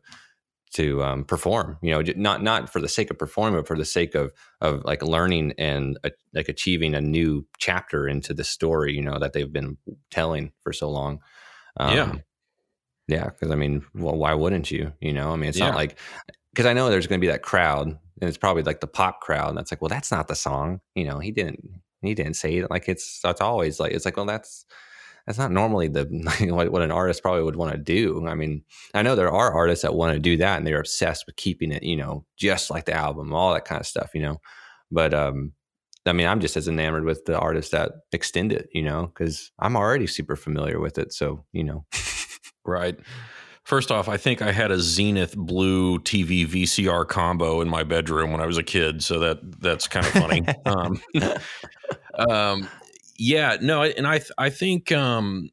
to 0.72 1.04
um, 1.04 1.24
perform. 1.24 1.78
You 1.80 1.92
know, 1.92 2.12
not 2.16 2.42
not 2.42 2.68
for 2.68 2.80
the 2.80 2.88
sake 2.88 3.12
of 3.12 3.18
performing, 3.18 3.60
but 3.60 3.68
for 3.68 3.78
the 3.78 3.84
sake 3.84 4.16
of 4.16 4.32
of 4.60 4.84
like 4.84 5.04
learning 5.04 5.52
and 5.56 5.96
uh, 6.02 6.10
like 6.34 6.48
achieving 6.48 6.96
a 6.96 7.00
new 7.00 7.46
chapter 7.58 8.08
into 8.08 8.34
the 8.34 8.42
story. 8.42 8.92
You 8.92 9.02
know 9.02 9.20
that 9.20 9.34
they've 9.34 9.52
been 9.52 9.76
telling 10.10 10.50
for 10.64 10.72
so 10.72 10.90
long. 10.90 11.20
Um, 11.76 11.96
yeah, 11.96 12.12
yeah. 13.08 13.24
Because 13.24 13.50
I 13.50 13.54
mean, 13.54 13.84
well, 13.94 14.16
why 14.16 14.34
wouldn't 14.34 14.70
you? 14.70 14.92
You 15.00 15.12
know, 15.12 15.32
I 15.32 15.36
mean, 15.36 15.48
it's 15.48 15.58
yeah. 15.58 15.66
not 15.66 15.76
like 15.76 15.98
because 16.52 16.66
I 16.66 16.72
know 16.72 16.90
there's 16.90 17.06
going 17.06 17.20
to 17.20 17.24
be 17.26 17.30
that 17.30 17.42
crowd, 17.42 17.86
and 17.86 17.98
it's 18.20 18.38
probably 18.38 18.62
like 18.62 18.80
the 18.80 18.86
pop 18.86 19.20
crowd, 19.20 19.50
and 19.50 19.58
that's 19.58 19.72
like, 19.72 19.80
well, 19.80 19.88
that's 19.88 20.10
not 20.10 20.28
the 20.28 20.34
song. 20.34 20.80
You 20.94 21.04
know, 21.04 21.18
he 21.18 21.30
didn't 21.30 21.60
he 22.02 22.14
didn't 22.14 22.34
say 22.34 22.56
it 22.56 22.70
like 22.70 22.88
it's 22.88 23.20
that's 23.22 23.40
always 23.40 23.78
like 23.78 23.92
it's 23.92 24.04
like 24.04 24.16
well 24.16 24.26
that's 24.26 24.66
that's 25.26 25.38
not 25.38 25.52
normally 25.52 25.88
the 25.88 26.04
what, 26.50 26.70
what 26.72 26.82
an 26.82 26.90
artist 26.90 27.22
probably 27.22 27.42
would 27.42 27.56
want 27.56 27.72
to 27.72 27.78
do. 27.78 28.26
I 28.26 28.34
mean, 28.34 28.64
I 28.94 29.02
know 29.02 29.14
there 29.14 29.30
are 29.30 29.52
artists 29.52 29.82
that 29.82 29.94
want 29.94 30.14
to 30.14 30.18
do 30.18 30.36
that 30.38 30.58
and 30.58 30.66
they're 30.66 30.80
obsessed 30.80 31.26
with 31.26 31.36
keeping 31.36 31.70
it, 31.72 31.82
you 31.82 31.96
know, 31.96 32.24
just 32.36 32.70
like 32.70 32.86
the 32.86 32.94
album, 32.94 33.32
all 33.32 33.52
that 33.54 33.64
kind 33.64 33.80
of 33.80 33.86
stuff, 33.86 34.10
you 34.14 34.22
know. 34.22 34.40
But 34.90 35.14
um, 35.14 35.52
I 36.04 36.12
mean, 36.12 36.26
I'm 36.26 36.40
just 36.40 36.56
as 36.56 36.66
enamored 36.66 37.04
with 37.04 37.24
the 37.24 37.38
artists 37.38 37.70
that 37.70 37.92
extend 38.12 38.52
it, 38.52 38.68
you 38.72 38.82
know, 38.82 39.06
because 39.06 39.52
I'm 39.58 39.76
already 39.76 40.06
super 40.06 40.34
familiar 40.34 40.80
with 40.80 40.98
it. 40.98 41.12
So, 41.12 41.44
you 41.52 41.62
know, 41.62 41.84
right. 42.64 42.98
First 43.64 43.92
off, 43.92 44.08
I 44.08 44.16
think 44.16 44.42
I 44.42 44.50
had 44.50 44.72
a 44.72 44.80
Zenith 44.80 45.36
Blue 45.36 46.00
TV 46.00 46.46
VCR 46.46 47.06
combo 47.06 47.60
in 47.60 47.68
my 47.68 47.84
bedroom 47.84 48.32
when 48.32 48.40
I 48.40 48.46
was 48.46 48.58
a 48.58 48.62
kid, 48.62 49.04
so 49.04 49.20
that 49.20 49.38
that's 49.60 49.86
kind 49.86 50.04
of 50.04 50.12
funny. 50.12 50.44
um, 50.66 51.00
um, 52.28 52.68
yeah, 53.16 53.56
no, 53.60 53.82
and 53.82 54.06
I 54.06 54.20
I 54.36 54.50
think 54.50 54.90
um, 54.90 55.50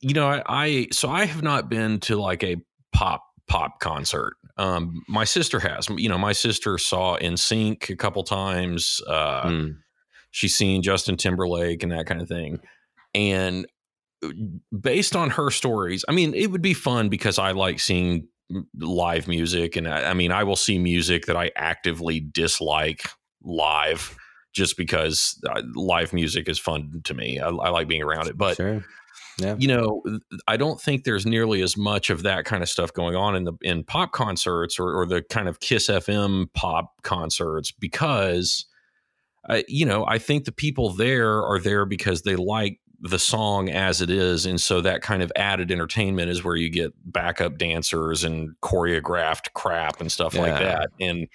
you 0.00 0.14
know 0.14 0.28
I, 0.28 0.42
I 0.46 0.86
so 0.92 1.10
I 1.10 1.24
have 1.24 1.42
not 1.42 1.68
been 1.68 1.98
to 2.00 2.16
like 2.16 2.44
a 2.44 2.56
pop 2.92 3.24
pop 3.48 3.80
concert. 3.80 4.36
Um, 4.56 5.02
my 5.08 5.24
sister 5.24 5.58
has. 5.58 5.88
You 5.88 6.08
know, 6.08 6.18
my 6.18 6.32
sister 6.32 6.78
saw 6.78 7.16
NSYNC 7.18 7.90
a 7.90 7.96
couple 7.96 8.22
times. 8.22 9.00
Uh, 9.08 9.42
mm. 9.42 9.76
She's 10.30 10.56
seen 10.56 10.82
Justin 10.82 11.16
Timberlake 11.16 11.82
and 11.82 11.90
that 11.90 12.06
kind 12.06 12.20
of 12.20 12.28
thing. 12.28 12.60
And 13.14 13.66
based 14.78 15.16
on 15.16 15.30
her 15.30 15.50
stories, 15.50 16.04
I 16.08 16.12
mean, 16.12 16.34
it 16.34 16.50
would 16.50 16.62
be 16.62 16.74
fun 16.74 17.08
because 17.08 17.38
I 17.38 17.52
like 17.52 17.80
seeing 17.80 18.28
live 18.78 19.28
music, 19.28 19.76
and 19.76 19.86
I, 19.86 20.10
I 20.10 20.14
mean, 20.14 20.32
I 20.32 20.44
will 20.44 20.56
see 20.56 20.78
music 20.78 21.26
that 21.26 21.36
I 21.36 21.50
actively 21.56 22.20
dislike 22.20 23.08
live 23.42 24.16
just 24.52 24.76
because 24.76 25.38
uh, 25.48 25.62
live 25.74 26.12
music 26.12 26.48
is 26.48 26.58
fun 26.58 27.00
to 27.04 27.14
me. 27.14 27.38
I, 27.38 27.48
I 27.48 27.68
like 27.70 27.88
being 27.88 28.02
around 28.02 28.28
it, 28.28 28.36
but 28.36 28.56
Sure. 28.56 28.84
Yeah. 29.38 29.54
you 29.56 29.68
know, 29.68 30.02
I 30.48 30.56
don't 30.56 30.80
think 30.80 31.04
there's 31.04 31.24
nearly 31.24 31.62
as 31.62 31.76
much 31.76 32.10
of 32.10 32.24
that 32.24 32.44
kind 32.44 32.60
of 32.60 32.68
stuff 32.68 32.92
going 32.92 33.14
on 33.14 33.36
in 33.36 33.44
the 33.44 33.52
in 33.62 33.84
pop 33.84 34.10
concerts 34.10 34.80
or, 34.80 34.92
or 34.92 35.06
the 35.06 35.22
kind 35.22 35.48
of 35.48 35.60
Kiss 35.60 35.88
FM 35.88 36.52
pop 36.54 36.92
concerts 37.02 37.70
because, 37.70 38.66
uh, 39.48 39.62
you 39.68 39.86
know, 39.86 40.04
I 40.06 40.18
think 40.18 40.44
the 40.44 40.50
people 40.50 40.90
there 40.90 41.44
are 41.44 41.60
there 41.60 41.84
because 41.84 42.22
they 42.22 42.34
like 42.34 42.80
the 43.00 43.18
song 43.18 43.68
as 43.68 44.00
it 44.00 44.10
is, 44.10 44.46
and 44.46 44.60
so 44.60 44.80
that 44.80 45.02
kind 45.02 45.22
of 45.22 45.32
added 45.36 45.70
entertainment 45.70 46.30
is 46.30 46.44
where 46.44 46.56
you 46.56 46.70
get 46.70 46.92
backup 47.04 47.58
dancers 47.58 48.24
and 48.24 48.50
choreographed 48.62 49.52
crap 49.54 50.00
and 50.00 50.10
stuff 50.10 50.34
like 50.34 50.58
that, 50.58 50.90
and. 51.00 51.28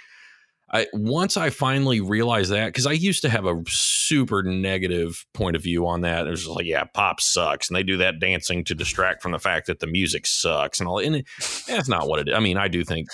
I, 0.76 0.88
once 0.92 1.38
I 1.38 1.52
finally 1.52 2.02
realized 2.02 2.52
that, 2.52 2.66
because 2.66 2.88
I 2.88 2.94
used 2.94 3.22
to 3.22 3.30
have 3.30 3.46
a 3.46 3.62
super 3.68 4.42
negative 4.42 5.24
point 5.32 5.56
of 5.56 5.62
view 5.62 5.86
on 5.86 6.02
that. 6.02 6.26
It 6.26 6.32
was 6.32 6.46
just 6.46 6.56
like, 6.56 6.66
yeah, 6.66 6.86
pop 6.86 7.22
sucks, 7.22 7.70
and 7.70 7.76
they 7.76 7.84
do 7.84 7.98
that 7.98 8.20
dancing 8.20 8.64
to 8.64 8.74
distract 8.74 9.22
from 9.22 9.34
the 9.34 9.40
fact 9.40 9.68
that 9.68 9.82
the 9.82 9.86
music 9.86 10.26
sucks 10.26 10.80
and 10.80 10.90
all. 10.90 10.98
And 10.98 11.18
it, 11.18 11.28
that's 11.68 11.88
not 11.88 12.08
what 12.08 12.22
it 12.22 12.30
is. 12.30 12.34
I 12.36 12.40
mean, 12.40 12.58
I 12.58 12.70
do 12.70 12.84
think, 12.84 13.10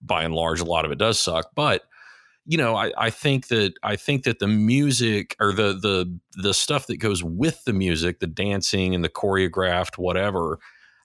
by 0.00 0.22
and 0.22 0.34
large, 0.34 0.60
a 0.60 0.64
lot 0.64 0.84
of 0.84 0.92
it 0.92 0.98
does 0.98 1.18
suck, 1.18 1.50
but 1.56 1.82
you 2.46 2.56
know, 2.58 2.74
I, 2.74 2.92
I 2.96 3.10
think 3.10 3.48
that 3.48 3.74
I 3.82 3.96
think 3.96 4.24
that 4.24 4.38
the 4.38 4.48
music 4.48 5.36
or 5.40 5.52
the 5.52 5.72
the 5.74 6.18
the 6.42 6.54
stuff 6.54 6.86
that 6.88 6.96
goes 6.96 7.22
with 7.22 7.62
the 7.64 7.72
music, 7.72 8.18
the 8.20 8.26
dancing 8.26 8.94
and 8.94 9.04
the 9.04 9.08
choreographed 9.10 9.98
whatever. 9.98 10.58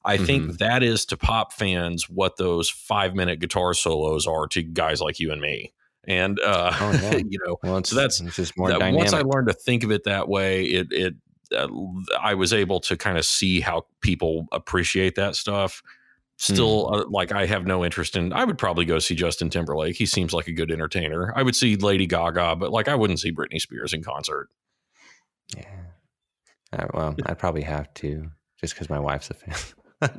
I 0.08 0.18
think 0.18 0.60
that 0.60 0.84
is 0.84 1.04
to 1.08 1.18
pop 1.18 1.52
fans 1.52 2.08
what 2.08 2.38
those 2.38 2.70
five 2.70 3.16
minute 3.16 3.40
guitar 3.40 3.74
solos 3.74 4.28
are 4.28 4.48
to 4.50 4.62
guys 4.62 5.02
like 5.02 5.20
you 5.20 5.32
and 5.32 5.42
me. 5.42 5.74
And 6.08 6.40
uh, 6.40 6.72
Oh, 6.80 6.92
yeah. 6.92 7.16
you 7.28 7.40
know, 7.44 7.58
Well, 7.64 7.84
So 7.84 7.96
that's- 7.96 8.20
just 8.36 8.56
more 8.56 8.70
that 8.70 8.78
dynamic. 8.78 9.00
once 9.00 9.14
I 9.14 9.22
learned 9.22 9.48
to 9.48 9.54
think 9.56 9.84
of 9.84 9.92
it 9.92 10.04
that 10.04 10.28
way, 10.30 10.66
it 10.66 10.88
it 10.92 11.16
uh, 11.56 11.68
I 12.22 12.36
was 12.36 12.54
able 12.54 12.80
to 12.82 12.96
kind 12.98 13.18
of 13.18 13.26
see 13.26 13.60
how 13.62 13.88
people 14.02 14.46
appreciate 14.52 15.16
that 15.16 15.36
stuff. 15.36 15.82
Still, 16.38 16.94
uh, 16.94 17.06
like 17.10 17.32
I 17.32 17.46
have 17.46 17.66
no 17.66 17.86
interest 17.86 18.18
in. 18.18 18.34
I 18.34 18.44
would 18.44 18.58
probably 18.58 18.84
go 18.84 19.00
see 19.00 19.16
Justin 19.16 19.50
Timberlake. 19.50 19.96
He 19.96 20.06
seems 20.06 20.34
like 20.34 20.48
a 20.48 20.52
good 20.52 20.70
entertainer. 20.70 21.32
I 21.36 21.44
would 21.44 21.56
see 21.56 21.78
Lady 21.78 22.08
Gaga, 22.08 22.58
but 22.58 22.72
like 22.72 22.90
I 22.90 22.96
wouldn't 22.96 23.22
see 23.22 23.32
Britney 23.32 23.60
Spears 23.62 23.94
in 23.94 24.04
concert. 24.04 24.50
yeah. 25.56 25.64
Uh, 26.74 26.88
well, 26.94 27.16
I'd 27.26 27.40
probably 27.40 27.62
have 27.62 27.94
to 27.96 28.30
just 28.60 28.74
because 28.74 28.90
my 28.90 29.00
wife's 29.00 29.30
a 29.30 29.34
fan. 29.34 29.56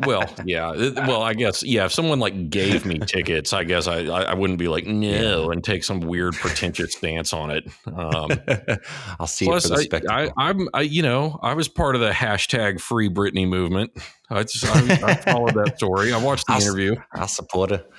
Well, 0.06 0.24
yeah. 0.44 0.72
Well, 1.06 1.22
I 1.22 1.34
guess 1.34 1.62
yeah. 1.62 1.84
If 1.84 1.92
someone 1.92 2.18
like 2.18 2.50
gave 2.50 2.86
me 2.86 2.98
tickets, 3.06 3.52
I 3.52 3.64
guess 3.64 3.86
I 3.86 4.04
I, 4.06 4.22
I 4.22 4.34
wouldn't 4.34 4.58
be 4.58 4.68
like 4.68 4.86
no 4.86 5.50
and 5.50 5.62
take 5.62 5.84
some 5.84 6.00
weird 6.00 6.34
pretentious 6.34 6.94
stance 6.94 7.32
on 7.32 7.50
it. 7.50 7.68
Um, 7.86 8.30
I'll 9.20 9.26
see 9.26 9.44
Plus, 9.44 9.66
it 9.66 9.68
for 9.68 9.74
the 9.74 9.80
I, 9.80 9.84
spectacle. 9.84 10.34
I, 10.38 10.48
I'm, 10.48 10.68
I, 10.72 10.80
you 10.80 11.02
know, 11.02 11.38
I 11.42 11.54
was 11.54 11.68
part 11.68 11.94
of 11.94 12.00
the 12.00 12.10
hashtag 12.10 12.80
Free 12.80 13.08
Britney 13.08 13.46
movement. 13.46 13.92
I 14.31 14.43
just, 14.43 14.64
I, 14.66 15.11
I 15.11 15.14
followed 15.14 15.55
that 15.55 15.74
story. 15.77 16.12
I 16.12 16.16
watched 16.18 16.47
the 16.47 16.55
I'll 16.55 16.62
interview. 16.62 16.97
I'll 17.12 17.29
support 17.29 17.72
it. 17.72 17.91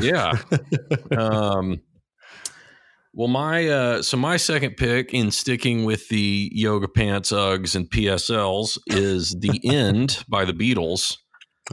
Yeah. 0.00 0.32
Um, 1.16 1.80
well, 3.14 3.28
my, 3.28 3.66
uh, 3.66 4.02
so 4.02 4.16
my 4.16 4.36
second 4.36 4.76
pick 4.76 5.12
in 5.12 5.30
sticking 5.30 5.84
with 5.84 6.08
the 6.08 6.50
yoga 6.52 6.86
pants, 6.86 7.32
Uggs, 7.32 7.74
and 7.74 7.90
PSLs 7.90 8.78
is 8.86 9.34
"The 9.40 9.60
End" 9.64 10.22
by 10.28 10.44
the 10.44 10.52
Beatles. 10.52 11.16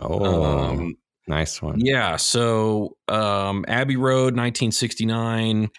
oh, 0.01 0.43
Um, 0.43 0.97
nice 1.27 1.61
one. 1.61 1.79
yeah. 1.79 2.15
So, 2.15 2.97
um, 3.09 3.63
Abbey 3.67 3.95
Road, 3.97 4.35
1969. 4.35 5.69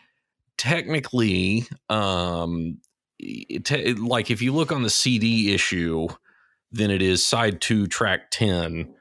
Technically, 0.56 1.66
um, 1.88 2.78
it, 3.18 3.64
te- 3.64 3.94
like 3.94 4.30
if 4.30 4.40
you 4.42 4.54
look 4.54 4.70
on 4.72 4.82
the 4.82 4.90
CD 4.90 5.52
issue, 5.52 6.06
then 6.72 6.90
it 6.90 7.02
is 7.02 7.24
side 7.24 7.60
two, 7.60 7.86
track 7.86 8.30
10. 8.30 8.92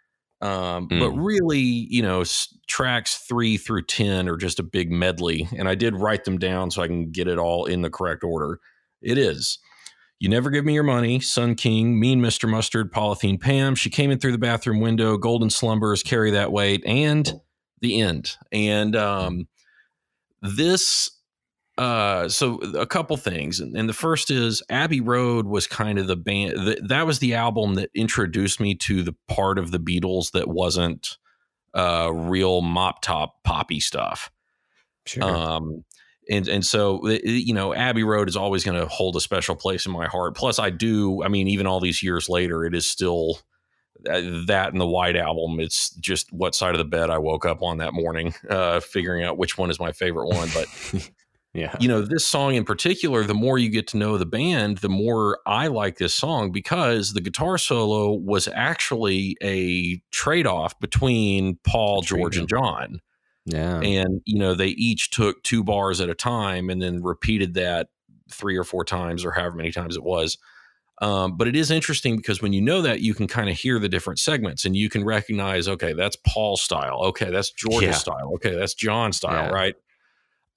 Um, 0.41 0.87
But 0.87 1.11
Mm. 1.11 1.25
really, 1.25 1.59
you 1.61 2.01
know, 2.01 2.21
s- 2.21 2.55
tracks 2.67 3.17
three 3.27 3.57
through 3.57 3.83
10 3.85 4.27
are 4.29 4.37
just 4.37 4.59
a 4.59 4.63
big 4.63 4.91
medley. 4.91 5.47
And 5.57 5.67
I 5.67 5.75
did 5.75 5.95
write 5.95 6.25
them 6.25 6.37
down 6.37 6.69
so 6.71 6.81
I 6.83 6.87
can 6.87 7.11
get 7.11 7.27
it 7.27 7.37
all 7.39 7.65
in 7.65 7.81
the 7.81 7.89
correct 7.89 8.23
order. 8.23 8.59
It 9.01 9.17
is. 9.17 9.57
You 10.19 10.29
Never 10.29 10.49
Give 10.49 10.63
Me 10.63 10.73
Your 10.73 10.83
Money, 10.83 11.19
Sun 11.19 11.55
King, 11.55 11.99
Mean 11.99 12.21
Mr. 12.21 12.47
Mustard, 12.49 12.91
Polythene 12.91 13.39
Pam, 13.39 13.75
She 13.75 13.89
Came 13.89 14.11
In 14.11 14.19
Through 14.19 14.31
the 14.33 14.37
Bathroom 14.37 14.79
Window, 14.79 15.17
Golden 15.17 15.49
Slumbers, 15.49 16.03
Carry 16.03 16.31
That 16.31 16.51
Weight, 16.51 16.83
and 16.85 17.33
The 17.81 17.99
End. 18.01 18.35
And 18.51 18.95
um, 18.95 19.47
this, 20.41 21.09
uh, 21.77 22.29
so 22.29 22.55
a 22.77 22.85
couple 22.85 23.17
things. 23.17 23.59
And, 23.59 23.75
and 23.75 23.89
the 23.89 23.93
first 23.93 24.31
is 24.31 24.63
Abbey 24.69 25.01
Road 25.01 25.45
was 25.45 25.67
kind 25.67 25.99
of 25.99 26.07
the 26.07 26.15
band, 26.15 26.57
th- 26.57 26.79
that 26.87 27.05
was 27.05 27.19
the 27.19 27.33
album 27.33 27.75
that 27.75 27.89
introduced 27.93 28.59
me 28.59 28.75
to 28.75 29.03
the 29.03 29.15
part 29.27 29.59
of 29.59 29.71
the 29.71 29.79
Beatles 29.79 30.31
that 30.31 30.47
wasn't 30.47 31.17
uh, 31.73 32.09
real 32.13 32.61
mop 32.61 33.01
top 33.01 33.43
poppy 33.43 33.79
stuff. 33.79 34.31
Sure. 35.05 35.23
Um, 35.23 35.83
and 36.29 36.47
and 36.47 36.65
so 36.65 37.07
you 37.07 37.53
know, 37.53 37.73
Abbey 37.73 38.03
Road 38.03 38.29
is 38.29 38.35
always 38.35 38.63
going 38.63 38.79
to 38.79 38.87
hold 38.87 39.15
a 39.15 39.21
special 39.21 39.55
place 39.55 39.85
in 39.85 39.91
my 39.91 40.07
heart. 40.07 40.35
Plus, 40.35 40.57
I 40.57 40.71
do. 40.71 41.21
I 41.23 41.27
mean, 41.27 41.47
even 41.47 41.67
all 41.67 41.79
these 41.79 42.01
years 42.01 42.29
later, 42.29 42.65
it 42.65 42.73
is 42.73 42.87
still 42.87 43.39
uh, 44.09 44.21
that 44.47 44.69
and 44.71 44.81
the 44.81 44.87
White 44.87 45.15
Album. 45.15 45.59
It's 45.59 45.91
just 45.95 46.33
what 46.33 46.55
side 46.55 46.73
of 46.73 46.79
the 46.79 46.85
bed 46.85 47.11
I 47.11 47.19
woke 47.19 47.45
up 47.45 47.61
on 47.61 47.77
that 47.77 47.93
morning, 47.93 48.33
uh, 48.49 48.79
figuring 48.79 49.23
out 49.23 49.37
which 49.37 49.57
one 49.57 49.69
is 49.69 49.79
my 49.79 49.91
favorite 49.91 50.29
one. 50.29 50.49
But 50.53 50.67
yeah. 51.55 51.75
you 51.79 51.87
know, 51.87 52.01
this 52.01 52.27
song 52.27 52.55
in 52.55 52.65
particular, 52.65 53.23
the 53.23 53.33
more 53.33 53.57
you 53.57 53.69
get 53.69 53.87
to 53.89 53.97
know 53.97 54.17
the 54.17 54.25
band, 54.25 54.79
the 54.79 54.89
more 54.89 55.39
I 55.47 55.67
like 55.67 55.97
this 55.97 56.13
song 56.13 56.51
because 56.51 57.13
the 57.13 57.21
guitar 57.21 57.57
solo 57.57 58.11
was 58.11 58.47
actually 58.53 59.37
a 59.41 60.01
trade 60.11 60.45
off 60.47 60.79
between 60.79 61.57
Paul, 61.63 62.01
George, 62.01 62.37
and 62.37 62.47
John 62.49 62.99
Yeah. 63.45 63.79
and 63.79 64.21
you 64.25 64.37
know 64.39 64.53
they 64.53 64.67
each 64.69 65.11
took 65.11 65.41
two 65.43 65.63
bars 65.63 66.01
at 66.01 66.09
a 66.09 66.15
time 66.15 66.69
and 66.69 66.81
then 66.81 67.01
repeated 67.03 67.53
that 67.55 67.87
three 68.31 68.57
or 68.57 68.63
four 68.63 68.83
times 68.83 69.23
or 69.23 69.31
however 69.31 69.55
many 69.55 69.71
times 69.71 69.95
it 69.95 70.03
was 70.03 70.37
um, 71.01 71.35
but 71.37 71.47
it 71.47 71.55
is 71.55 71.69
interesting 71.71 72.15
because 72.15 72.41
when 72.41 72.53
you 72.53 72.61
know 72.61 72.81
that 72.81 73.01
you 73.01 73.13
can 73.13 73.27
kind 73.27 73.49
of 73.49 73.55
hear 73.57 73.77
the 73.79 73.89
different 73.89 74.17
segments 74.17 74.65
and 74.65 74.75
you 74.75 74.89
can 74.89 75.03
recognize 75.05 75.67
okay 75.67 75.93
that's 75.93 76.17
paul's 76.27 76.61
style 76.61 77.01
okay 77.03 77.29
that's 77.29 77.51
george's 77.51 77.83
Yeah. 77.89 77.91
style 77.93 78.31
okay 78.35 78.55
that's 78.55 78.73
john's 78.73 79.17
style 79.17 79.45
Yeah. 79.47 79.49
right 79.53 79.75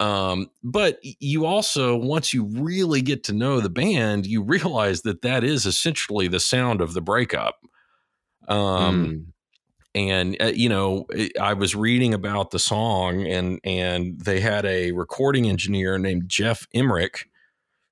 um, 0.01 0.49
but 0.63 0.99
you 1.03 1.45
also 1.47 1.97
once 1.97 2.33
you 2.33 2.45
really 2.45 3.03
get 3.03 3.25
to 3.25 3.33
know 3.33 3.61
the 3.61 3.69
band 3.71 4.27
you 4.27 4.43
realize 4.43 5.03
that 5.03 5.23
that 5.23 5.45
is 5.45 5.67
essentially 5.67 6.29
the 6.29 6.41
sound 6.41 6.81
of 6.81 6.95
the 6.95 7.01
breakup 7.01 7.57
um, 8.49 9.07
Mm. 9.07 9.25
and 9.95 10.37
uh, 10.41 10.53
you 10.55 10.69
know 10.69 11.07
i 11.41 11.53
was 11.55 11.75
reading 11.75 12.15
about 12.15 12.51
the 12.51 12.59
song 12.59 13.27
and 13.27 13.61
and 13.65 14.21
they 14.21 14.41
had 14.41 14.65
a 14.67 14.93
recording 14.93 15.49
engineer 15.49 15.99
named 15.99 16.29
geoff 16.29 16.67
emerick 16.73 17.29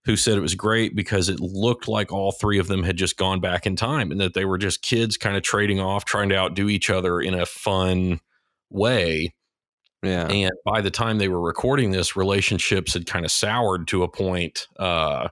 who 0.05 0.17
said 0.17 0.39
it 0.39 0.43
was 0.43 0.55
great 0.55 0.95
because 0.95 1.29
it 1.29 1.41
looked 1.41 1.89
like 1.89 2.13
all 2.13 2.31
three 2.31 2.59
of 2.61 2.69
them 2.69 2.85
had 2.85 2.97
just 2.97 3.17
gone 3.17 3.41
back 3.41 3.67
in 3.67 3.75
time 3.75 4.13
and 4.13 4.21
that 4.21 4.35
they 4.35 4.45
were 4.45 4.59
just 4.59 4.83
kids 4.83 5.17
kind 5.17 5.37
of 5.37 5.43
trading 5.43 5.81
off 5.81 6.05
trying 6.05 6.29
to 6.29 6.37
outdo 6.37 6.69
each 6.69 6.89
other 6.91 7.21
in 7.21 7.35
a 7.35 7.45
fun 7.47 8.21
way 8.71 9.35
yeah. 10.07 10.27
and 10.29 10.53
by 10.65 10.81
the 10.81 10.91
time 10.91 11.19
they 11.19 11.29
were 11.29 11.41
recording 11.41 11.91
this 11.91 12.17
relationships 12.17 12.95
had 12.95 13.07
kind 13.07 13.25
of 13.25 13.31
soured 13.31 13.87
to 13.89 14.03
a 14.03 14.09
point 14.09 14.67
uh, 14.79 15.29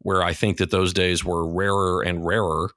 where 0.00 0.22
i 0.22 0.32
think 0.32 0.58
that 0.58 0.70
those 0.70 0.92
days 0.92 1.24
were 1.24 1.46
rarer 1.46 2.02
and 2.02 2.24
rarer 2.24 2.70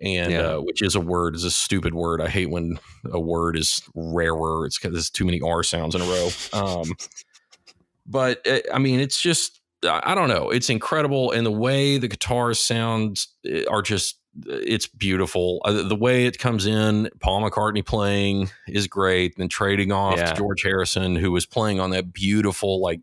and 0.00 0.32
Yeah. 0.32 0.40
uh, 0.40 0.58
which 0.60 0.82
is 0.82 0.94
a 0.94 1.00
word 1.00 1.34
is 1.36 1.44
a 1.44 1.50
stupid 1.50 1.94
word 1.94 2.20
i 2.20 2.28
hate 2.28 2.50
when 2.50 2.78
a 3.12 3.20
word 3.20 3.56
is 3.56 3.80
rarer 3.94 4.66
it's 4.66 4.78
because 4.78 4.92
there's 4.92 5.10
too 5.10 5.24
many 5.24 5.40
r 5.40 5.62
sounds 5.62 5.94
in 5.94 6.00
a 6.00 6.04
row 6.04 6.28
um, 6.52 6.92
but 8.06 8.46
uh, 8.46 8.60
i 8.72 8.78
mean 8.78 9.00
it's 9.00 9.20
just 9.20 9.60
I 9.86 10.14
don't 10.14 10.30
know. 10.30 10.48
It's 10.48 10.70
incredible, 10.70 11.30
and 11.32 11.44
the 11.44 11.50
way 11.52 11.98
the 11.98 12.08
guitars 12.08 12.58
sound 12.58 13.26
uh, 13.46 13.70
are 13.70 13.82
just 13.82 14.18
it's 14.46 14.86
beautiful. 14.86 15.60
Uh, 15.64 15.82
the 15.82 15.96
way 15.96 16.26
it 16.26 16.38
comes 16.38 16.66
in, 16.66 17.08
Paul 17.20 17.42
McCartney 17.48 17.84
playing 17.84 18.50
is 18.68 18.86
great. 18.88 19.36
Then 19.36 19.48
trading 19.48 19.92
off 19.92 20.16
Yeah. 20.18 20.26
to 20.26 20.34
George 20.36 20.62
Harrison, 20.62 21.16
who 21.16 21.30
was 21.32 21.46
playing 21.46 21.80
on 21.80 21.90
that 21.90 22.12
beautiful 22.12 22.80
like 22.80 23.00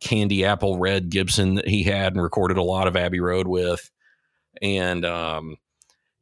candy 0.00 0.44
apple 0.44 0.78
red 0.78 1.10
Gibson 1.10 1.54
that 1.56 1.66
he 1.66 1.82
had 1.82 2.12
and 2.14 2.22
recorded 2.22 2.56
a 2.56 2.62
lot 2.62 2.86
of 2.86 2.96
Abbey 2.96 3.20
Road 3.20 3.48
with, 3.48 3.90
and 4.62 5.04
um, 5.04 5.56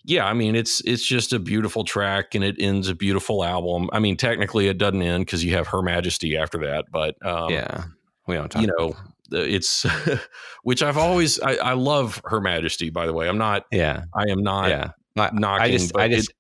yeah, 0.05 0.25
I 0.27 0.33
mean 0.33 0.55
it's 0.57 0.81
it's 0.83 1.05
just 1.07 1.33
a 1.33 1.39
beautiful 1.39 1.85
track, 1.85 2.35
and 2.35 2.43
it 2.45 2.57
ends 2.59 2.89
a 2.89 2.95
beautiful 2.95 3.45
album. 3.45 3.91
I 3.93 3.99
mean, 3.99 4.17
technically 4.17 4.69
it 4.69 4.79
doesn't 4.79 5.03
end 5.03 5.27
because 5.27 5.45
you 5.45 5.55
have 5.55 5.67
Her 5.67 5.83
Majesty 5.83 6.37
after 6.37 6.59
that, 6.59 6.87
but 6.91 7.17
um, 7.27 7.51
yeah. 7.51 7.85
We 8.29 8.35
don't 8.35 8.49
talk. 8.51 8.63
you 8.63 8.69
know 8.79 8.97
Uh, 9.33 9.39
it's 9.39 9.87
which 10.63 10.83
i've 10.83 10.97
always 10.97 11.41
I, 11.41 11.57
I 11.57 11.73
love 11.73 12.21
her 12.25 12.41
majesty 12.41 12.91
by 12.91 13.07
the 13.07 13.13
way 13.13 13.29
i'm 13.29 13.39
not 13.39 13.65
Yeah. 13.73 14.05
i 14.15 14.29
am 14.29 14.43
not 14.43 14.69
yeah. 14.69 14.91
Knocking, 15.17 15.45
I 15.45 15.71
just, 15.71 15.97
I 15.97 16.09
just, 16.09 16.31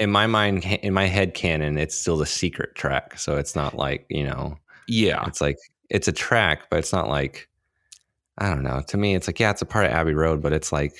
in 0.00 0.10
my 0.10 0.26
mind, 0.26 0.64
in 0.64 0.92
my 0.92 1.06
head 1.06 1.34
canon, 1.34 1.78
it's 1.78 1.94
still 1.94 2.16
the 2.16 2.26
secret 2.26 2.74
track. 2.74 3.18
So 3.18 3.36
it's 3.36 3.54
not 3.54 3.76
like 3.76 4.04
you 4.08 4.24
know, 4.24 4.58
yeah 4.88 5.24
it's 5.28 5.40
like 5.40 5.56
it's 5.90 6.08
a 6.08 6.12
track, 6.12 6.68
but 6.68 6.80
it's 6.80 6.92
not 6.92 7.08
like 7.08 7.48
I 8.38 8.48
don't 8.48 8.64
know. 8.64 8.82
To 8.88 8.96
me, 8.96 9.14
it's 9.14 9.28
like 9.28 9.38
yeah, 9.38 9.50
it's 9.50 9.62
a 9.62 9.66
part 9.66 9.86
of 9.86 9.92
Abbey 9.92 10.14
Road, 10.14 10.42
but 10.42 10.52
it's 10.52 10.72
like 10.72 10.94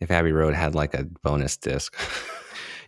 if 0.00 0.10
Abbey 0.10 0.32
Road 0.32 0.52
had 0.54 0.74
like 0.74 0.92
a 0.92 1.04
bonus 1.22 1.56
disc. 1.56 1.96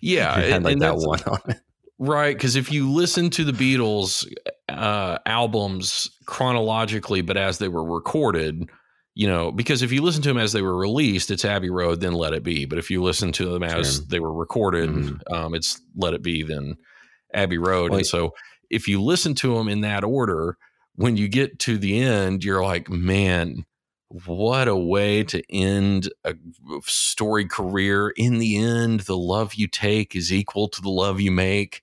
Yeah, 0.03 0.39
it 0.39 0.53
had 0.53 0.63
like 0.63 0.79
that 0.81 0.97
one 0.99 1.23
on 1.27 1.41
it. 1.49 1.61
Right, 1.99 2.37
because 2.37 2.57
if 2.57 2.71
you 2.71 2.93
listen 2.93 3.31
to 3.31 3.45
the 3.45 3.53
Beatles 3.53 4.27
uh, 4.69 5.19
albums 5.25 6.11
chronologically, 6.27 7.23
but 7.23 7.37
as 7.39 7.59
they 7.59 7.69
were 7.69 7.85
recorded, 7.85 8.69
you 9.15 9.27
know, 9.27 9.51
because 9.51 9.81
if 9.81 9.91
you 9.93 10.03
listen 10.03 10.21
to 10.23 10.29
them 10.29 10.37
as 10.37 10.53
they 10.53 10.61
were 10.61 10.77
released, 10.77 11.31
it's 11.31 11.45
Abbey 11.47 11.71
Road, 11.71 12.01
then 12.01 12.13
Let 12.13 12.35
It 12.35 12.43
Be. 12.43 12.67
But 12.67 12.79
if 12.79 12.91
you 12.91 13.03
listen 13.03 13.33
to 13.33 13.47
them 13.51 13.63
as 13.63 14.07
they 14.09 14.21
were 14.21 14.33
recorded, 14.33 14.91
Mhm. 14.91 15.33
um, 15.33 15.55
it's 15.55 15.81
Let 15.97 16.13
It 16.13 16.23
Be, 16.23 16.43
then 16.43 16.77
Abbey 17.33 17.57
Road. 17.57 17.93
And 17.93 18.07
so 18.07 18.35
if 18.69 18.87
you 18.89 19.01
listen 19.01 19.35
to 19.37 19.55
them 19.55 19.69
in 19.69 19.81
that 19.81 20.05
order, 20.05 20.59
when 20.97 21.17
you 21.17 21.29
get 21.29 21.59
to 21.61 21.79
the 21.79 21.99
end, 21.99 22.45
you're 22.45 22.63
like, 22.63 22.91
man, 22.91 23.65
what 24.09 24.69
a 24.69 24.77
way 24.77 25.25
to 25.25 25.43
end 25.51 26.13
a 26.25 26.35
story 26.83 27.47
career. 27.47 28.11
In 28.11 28.39
the 28.39 28.57
end, 28.57 29.01
the 29.01 29.17
love 29.17 29.55
you 29.55 29.67
take 29.67 30.15
is 30.15 30.33
equal 30.33 30.69
to 30.69 30.81
the 30.81 30.91
love 30.91 31.21
you 31.21 31.31
make. 31.31 31.83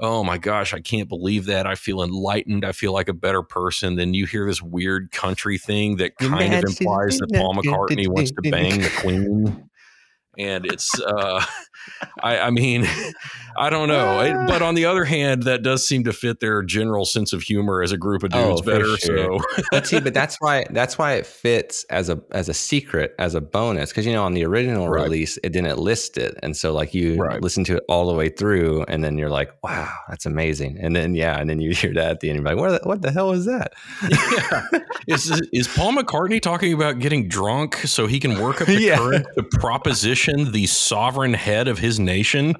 Oh 0.00 0.22
my 0.22 0.38
gosh, 0.38 0.72
I 0.72 0.80
can't 0.80 1.08
believe 1.08 1.46
that. 1.46 1.66
I 1.66 1.74
feel 1.74 2.02
enlightened. 2.02 2.64
I 2.64 2.72
feel 2.72 2.92
like 2.92 3.08
a 3.08 3.14
better 3.14 3.42
person. 3.42 3.96
Then 3.96 4.14
you 4.14 4.26
hear 4.26 4.46
this 4.46 4.62
weird 4.62 5.10
country 5.10 5.58
thing 5.58 5.96
that 5.96 6.16
kind 6.16 6.54
of 6.54 6.64
implies 6.64 7.18
that 7.18 7.32
Paul 7.34 7.54
McCartney 7.56 8.06
wants 8.06 8.30
to 8.30 8.42
bang 8.50 8.80
the 8.80 8.90
queen. 9.00 9.68
And 10.38 10.64
it's, 10.66 10.98
uh, 11.00 11.44
I, 12.22 12.38
I 12.38 12.50
mean, 12.50 12.86
I 13.58 13.70
don't 13.70 13.88
know. 13.88 14.20
It- 14.20 14.34
but 14.46 14.62
on 14.62 14.74
the 14.76 14.84
other 14.84 15.04
hand, 15.04 15.42
that 15.44 15.62
does 15.62 15.86
seem 15.86 16.04
to 16.04 16.12
fit 16.12 16.38
their 16.40 16.62
general 16.62 17.04
sense 17.04 17.32
of 17.32 17.42
humor 17.42 17.82
as 17.82 17.90
a 17.92 17.96
group 17.96 18.22
of 18.22 18.30
dudes 18.30 18.60
Oh, 18.60 18.62
better. 18.62 18.96
sure. 18.98 19.40
So, 19.56 19.64
but 19.72 19.86
see, 19.86 19.98
but 20.00 20.14
that's 20.14 20.36
why 20.40 20.64
that's 20.70 20.96
why 20.96 21.14
it 21.14 21.26
fits 21.26 21.84
as 21.90 22.08
a 22.08 22.20
as 22.30 22.48
a 22.48 22.54
secret 22.54 23.14
as 23.18 23.34
a 23.34 23.40
bonus 23.40 23.90
because 23.90 24.06
you 24.06 24.12
know 24.12 24.22
on 24.24 24.34
the 24.34 24.44
original 24.44 24.88
Right. 24.88 25.02
release 25.04 25.38
it 25.42 25.50
didn't 25.50 25.78
list 25.78 26.18
it, 26.18 26.38
and 26.42 26.56
so 26.56 26.72
like 26.72 26.94
you 26.94 27.16
Right. 27.16 27.42
listen 27.42 27.64
to 27.64 27.76
it 27.78 27.84
all 27.88 28.06
the 28.06 28.14
way 28.14 28.28
through, 28.28 28.84
and 28.84 29.02
then 29.02 29.18
you're 29.18 29.28
like, 29.30 29.50
wow, 29.64 29.92
that's 30.08 30.24
amazing, 30.26 30.78
and 30.80 30.94
then 30.94 31.14
yeah, 31.16 31.38
and 31.40 31.50
then 31.50 31.60
you 31.60 31.70
hear 31.74 31.92
that 31.94 32.10
at 32.12 32.20
the 32.20 32.28
end, 32.30 32.36
you're 32.38 32.44
like, 32.46 32.56
what 32.56 32.80
the, 32.82 32.88
what 32.88 33.02
the 33.02 33.10
hell 33.10 33.32
is 33.32 33.44
that? 33.46 33.72
yeah. 34.08 34.68
Is, 35.08 35.40
is 35.54 35.66
Paul 35.68 35.92
McCartney 35.94 36.40
talking 36.40 36.74
about 36.74 36.98
getting 36.98 37.28
drunk 37.28 37.76
so 37.76 38.06
he 38.06 38.20
can 38.20 38.38
work 38.38 38.60
up 38.60 38.66
the 38.66 38.78
Yeah. 38.80 38.98
courage 38.98 39.24
to 39.36 39.42
proposition 39.42 40.27
the 40.36 40.66
sovereign 40.66 41.34
head 41.34 41.68
of 41.68 41.78
his 41.78 41.98
nation? 41.98 42.54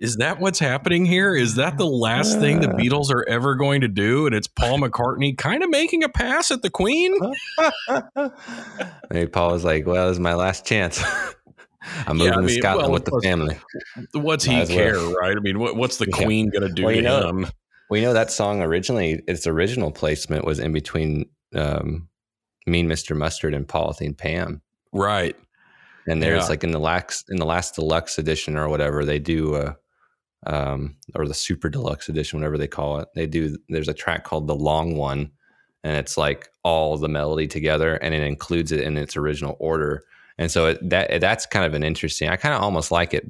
Is 0.00 0.16
that 0.16 0.38
what's 0.38 0.58
happening 0.58 1.04
here? 1.06 1.34
Is 1.34 1.56
that 1.56 1.76
the 1.78 1.86
last 1.86 2.38
thing 2.38 2.60
the 2.60 2.68
Beatles 2.78 3.10
are 3.10 3.26
ever 3.28 3.54
going 3.56 3.80
to 3.80 3.88
do? 3.88 4.26
And 4.26 4.34
it's 4.34 4.46
Paul 4.46 4.78
McCartney 4.78 5.36
kind 5.36 5.62
of 5.64 5.70
making 5.70 6.04
a 6.04 6.08
pass 6.08 6.50
at 6.50 6.62
the 6.62 6.70
Queen? 6.70 7.14
Maybe 9.10 9.26
Paul 9.30 9.52
was 9.52 9.64
like, 9.64 9.86
well, 9.86 10.06
this 10.08 10.16
is 10.16 10.20
my 10.20 10.34
last 10.34 10.64
chance. 10.66 11.02
I'm 12.06 12.18
Yeah, 12.18 12.30
moving 12.36 12.44
I 12.44 12.46
to 12.48 12.52
Scotland 12.54 12.88
well, 12.88 12.92
with 12.92 13.04
the 13.06 13.20
family. 13.22 13.56
What's 14.12 14.44
he 14.44 14.54
as 14.56 14.68
well. 14.68 14.78
care, 14.78 14.98
right? 14.98 15.36
I 15.36 15.40
mean, 15.40 15.58
what, 15.58 15.76
what's 15.76 15.96
the 15.96 16.06
Yeah. 16.10 16.24
Queen 16.24 16.50
going 16.50 16.62
to 16.68 16.72
do 16.72 16.84
Well, 16.84 16.94
to 16.94 17.02
know- 17.02 17.28
him? 17.28 17.46
You 17.90 18.02
know 18.02 18.12
that 18.12 18.30
song 18.30 18.60
originally, 18.60 19.22
its 19.26 19.46
original 19.46 19.90
placement 19.90 20.44
was 20.44 20.58
in 20.58 20.72
between 20.72 21.24
um, 21.54 22.06
Mean 22.66 22.86
Mr. 22.86 23.16
Mustard 23.16 23.54
and 23.54 23.66
Polythene 23.66 24.14
Pam. 24.14 24.60
Right. 24.92 25.34
And 26.08 26.22
there's 26.22 26.44
Yeah. 26.44 26.48
like 26.48 26.64
in 26.64 26.70
the 26.72 26.78
last 26.80 27.26
in 27.30 27.36
the 27.36 27.46
last 27.46 27.74
deluxe 27.74 28.18
edition 28.18 28.56
or 28.56 28.68
whatever 28.68 29.04
they 29.04 29.18
do 29.18 29.54
uh 29.54 29.72
um 30.46 30.96
or 31.14 31.26
the 31.26 31.34
super 31.34 31.68
deluxe 31.68 32.08
edition 32.08 32.38
whatever 32.38 32.56
they 32.58 32.68
call 32.68 32.98
it 33.00 33.08
they 33.14 33.26
do 33.26 33.56
there's 33.68 33.88
a 33.88 33.94
track 33.94 34.24
called 34.24 34.46
the 34.46 34.54
long 34.54 34.96
one 34.96 35.30
and 35.84 35.96
it's 35.96 36.16
like 36.16 36.48
all 36.62 36.96
the 36.96 37.08
melody 37.08 37.46
together 37.46 37.96
and 37.96 38.14
it 38.14 38.22
includes 38.22 38.70
it 38.72 38.80
in 38.80 38.96
its 38.96 39.16
original 39.16 39.56
order 39.58 40.02
and 40.38 40.50
so 40.50 40.66
it, 40.66 40.88
that 40.88 41.20
that's 41.20 41.46
kind 41.46 41.64
of 41.64 41.74
an 41.74 41.82
interesting 41.82 42.28
i 42.28 42.36
kind 42.36 42.54
of 42.54 42.62
almost 42.62 42.90
like 42.92 43.12
it 43.14 43.26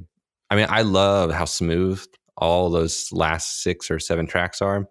i 0.51 0.55
mean 0.55 0.67
i 0.69 0.81
love 0.83 1.31
how 1.31 1.45
smooth 1.45 2.03
all 2.37 2.69
those 2.69 3.11
last 3.11 3.63
six 3.63 3.89
or 3.91 3.99
seven 3.99 4.25
tracks 4.27 4.61
are 4.61 4.87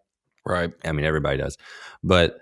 Right. 0.47 0.73
I 0.83 0.93
mean, 0.93 1.05
everybody 1.05 1.37
does. 1.37 1.59
But 2.03 2.39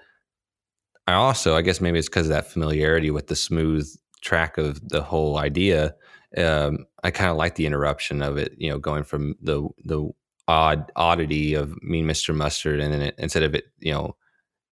I 1.08 1.14
also, 1.14 1.56
I 1.56 1.62
guess 1.62 1.80
maybe 1.80 1.98
it's 1.98 2.08
because 2.08 2.26
of 2.26 2.30
that 2.34 2.46
familiarity 2.52 3.10
with 3.10 3.26
the 3.26 3.34
smooth 3.34 3.84
track 4.26 4.58
of 4.58 4.86
the 4.88 5.00
whole 5.02 5.38
idea. 5.38 5.94
Um, 6.36 6.86
I 7.04 7.10
kind 7.12 7.30
of 7.30 7.36
like 7.36 7.54
the 7.54 7.66
interruption 7.66 8.20
of 8.20 8.36
it, 8.36 8.52
you 8.58 8.68
know, 8.68 8.78
going 8.78 9.04
from 9.04 9.36
the 9.40 9.66
the 9.84 10.10
odd 10.48 10.90
oddity 10.96 11.54
of 11.54 11.80
Mean 11.82 12.06
Mr. 12.06 12.34
Mustard, 12.34 12.80
and 12.80 12.92
then 12.92 13.02
it, 13.02 13.14
instead 13.18 13.44
of 13.44 13.54
it, 13.54 13.64
you 13.78 13.92
know, 13.92 14.16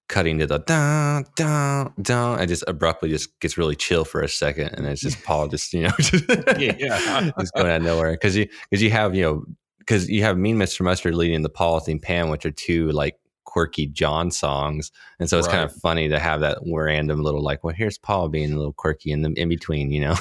cutting 0.09 0.39
to 0.39 0.47
the 0.47 0.59
dun 0.59 1.25
dun 1.37 1.93
dun, 2.03 2.41
it 2.41 2.49
just 2.49 2.65
abruptly 2.67 3.09
just 3.09 3.39
gets 3.41 3.57
really 3.57 3.77
chill 3.77 4.05
for 4.05 4.21
a 4.21 4.29
second, 4.29 4.71
and 4.75 4.87
it's 4.87 5.01
just 5.01 5.23
Paul 5.23 5.49
just 5.49 5.73
you 5.73 5.85
know, 5.85 5.93
just, 5.99 6.25
Yeah. 6.59 7.31
just 7.41 7.55
going 7.55 7.71
out 7.71 7.77
of 7.77 7.83
nowhere 7.83 8.13
because 8.13 8.37
you 8.37 8.49
because 8.69 8.83
you 8.83 8.91
have 8.91 9.15
you 9.15 9.23
know 9.23 9.45
because 9.79 10.09
you 10.09 10.23
have 10.23 10.37
Mean 10.37 10.57
Mr. 10.57 10.83
Mustard 10.83 11.15
leading 11.15 11.43
the 11.43 11.51
Polythene 11.51 12.03
Pam, 12.03 12.29
which 12.29 12.45
are 12.45 12.51
two 12.51 12.91
like 12.91 13.17
quirky 13.55 13.87
John 13.87 14.33
songs, 14.33 14.91
and 15.21 15.31
so 15.31 15.39
it's 15.39 15.47
kind 15.47 15.63
of 15.63 15.73
funny 15.73 16.09
to 16.09 16.19
have 16.19 16.41
that 16.41 16.59
random 16.67 17.23
little 17.23 17.41
like, 17.41 17.63
well, 17.63 17.73
here's 17.73 17.99
Paul 17.99 18.29
being 18.29 18.53
a 18.53 18.57
little 18.57 18.73
quirky 18.73 19.13
in 19.13 19.23
the 19.23 19.33
in 19.35 19.49
between, 19.49 19.93
you 19.93 20.01
know. 20.01 20.17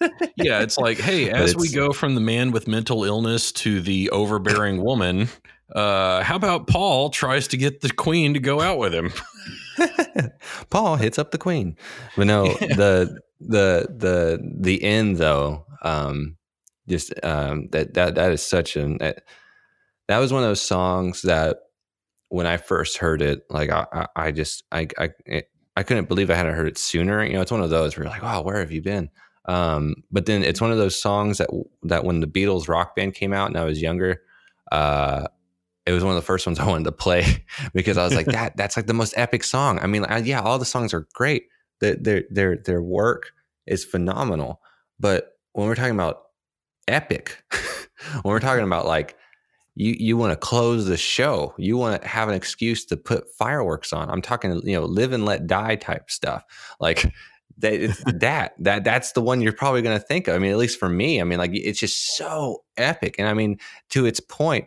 yeah, 0.36 0.60
it's 0.62 0.78
like, 0.78 0.96
hey, 0.96 1.30
as 1.30 1.54
we 1.54 1.68
go 1.68 1.92
from 1.92 2.14
the 2.14 2.22
man 2.22 2.52
with 2.52 2.66
mental 2.66 3.04
illness 3.04 3.52
to 3.52 3.82
the 3.82 4.08
overbearing 4.08 4.82
woman, 4.82 5.28
uh, 5.74 6.22
how 6.22 6.36
about 6.36 6.68
Paul 6.68 7.10
tries 7.10 7.48
to 7.48 7.58
get 7.58 7.82
the 7.82 7.90
queen 7.90 8.32
to 8.32 8.40
go 8.40 8.62
out 8.62 8.78
with 8.78 8.94
him? 8.94 9.12
Paul 10.70 10.96
hits 10.96 11.18
up 11.18 11.32
the 11.32 11.38
queen. 11.38 11.76
But 12.16 12.28
no, 12.28 12.44
the 12.44 13.20
the 13.40 13.88
the 13.94 14.54
the 14.58 14.82
end 14.82 15.18
though, 15.18 15.66
um, 15.82 16.38
just 16.88 17.12
um, 17.22 17.68
that 17.72 17.92
that 17.92 18.14
that 18.14 18.32
is 18.32 18.42
such 18.42 18.76
an 18.76 18.96
that, 19.00 19.22
that 20.08 20.18
was 20.18 20.32
one 20.32 20.42
of 20.42 20.48
those 20.48 20.62
songs 20.62 21.20
that 21.22 21.58
when 22.30 22.46
I 22.46 22.56
first 22.56 22.96
heard 22.96 23.20
it, 23.20 23.42
like 23.50 23.70
I 23.70 24.06
I, 24.16 24.30
just 24.30 24.64
I 24.72 24.88
I 24.98 25.10
I 25.76 25.82
couldn't 25.82 26.08
believe 26.08 26.30
I 26.30 26.34
hadn't 26.34 26.54
heard 26.54 26.68
it 26.68 26.78
sooner. 26.78 27.22
You 27.24 27.34
know, 27.34 27.42
it's 27.42 27.50
one 27.50 27.62
of 27.62 27.70
those 27.70 27.96
where 27.96 28.04
you're 28.04 28.12
like, 28.12 28.22
wow, 28.22 28.40
where 28.42 28.58
have 28.58 28.72
you 28.72 28.80
been? 28.80 29.10
Um, 29.46 29.96
but 30.10 30.26
then 30.26 30.44
it's 30.44 30.60
one 30.60 30.70
of 30.70 30.78
those 30.78 31.00
songs 31.00 31.38
that 31.38 31.50
that 31.82 32.04
when 32.04 32.20
the 32.20 32.26
Beatles 32.26 32.68
rock 32.68 32.96
band 32.96 33.14
came 33.14 33.32
out 33.32 33.48
and 33.48 33.58
I 33.58 33.64
was 33.64 33.82
younger, 33.82 34.22
uh, 34.70 35.26
it 35.86 35.92
was 35.92 36.04
one 36.04 36.14
of 36.14 36.22
the 36.22 36.26
first 36.26 36.46
ones 36.46 36.58
I 36.60 36.66
wanted 36.66 36.84
to 36.84 36.92
play 36.92 37.44
because 37.74 37.98
I 37.98 38.04
was 38.04 38.14
like, 38.14 38.26
that 38.26 38.56
that's 38.56 38.76
like 38.76 38.86
the 38.86 38.94
most 38.94 39.14
epic 39.16 39.42
song. 39.42 39.80
I 39.80 39.86
mean, 39.86 40.04
I, 40.04 40.18
yeah, 40.18 40.40
all 40.40 40.58
the 40.58 40.64
songs 40.64 40.94
are 40.94 41.08
great. 41.12 41.44
Their 41.80 41.96
their 41.96 42.24
their 42.30 42.56
their 42.56 42.82
work 42.82 43.32
is 43.66 43.84
phenomenal. 43.84 44.60
But 45.00 45.32
when 45.52 45.66
we're 45.66 45.74
talking 45.74 45.94
about 45.94 46.22
epic, 46.86 47.42
when 48.22 48.32
we're 48.32 48.40
talking 48.40 48.64
about 48.64 48.86
like 48.86 49.16
you 49.74 49.94
you 49.98 50.16
want 50.16 50.32
to 50.32 50.36
close 50.36 50.86
the 50.86 50.96
show, 50.96 51.54
you 51.58 51.76
want 51.76 52.00
to 52.00 52.08
have 52.08 52.28
an 52.28 52.34
excuse 52.34 52.84
to 52.86 52.96
put 52.96 53.30
fireworks 53.34 53.92
on. 53.92 54.10
I'm 54.10 54.22
talking, 54.22 54.60
you 54.64 54.74
know, 54.74 54.84
live 54.84 55.12
and 55.12 55.24
let 55.24 55.46
die 55.46 55.76
type 55.76 56.10
stuff. 56.10 56.44
Like 56.80 57.12
that 57.58 57.96
that 58.20 58.52
that 58.58 58.84
that's 58.84 59.12
the 59.12 59.22
one 59.22 59.40
you're 59.40 59.52
probably 59.52 59.82
going 59.82 59.98
to 59.98 60.04
think 60.04 60.28
of. 60.28 60.34
I 60.34 60.38
mean, 60.38 60.50
at 60.50 60.58
least 60.58 60.78
for 60.78 60.88
me, 60.88 61.20
I 61.20 61.24
mean, 61.24 61.38
like 61.38 61.52
it's 61.54 61.80
just 61.80 62.16
so 62.16 62.64
epic. 62.76 63.16
And 63.18 63.28
I 63.28 63.34
mean, 63.34 63.58
to 63.90 64.06
its 64.06 64.20
point, 64.20 64.66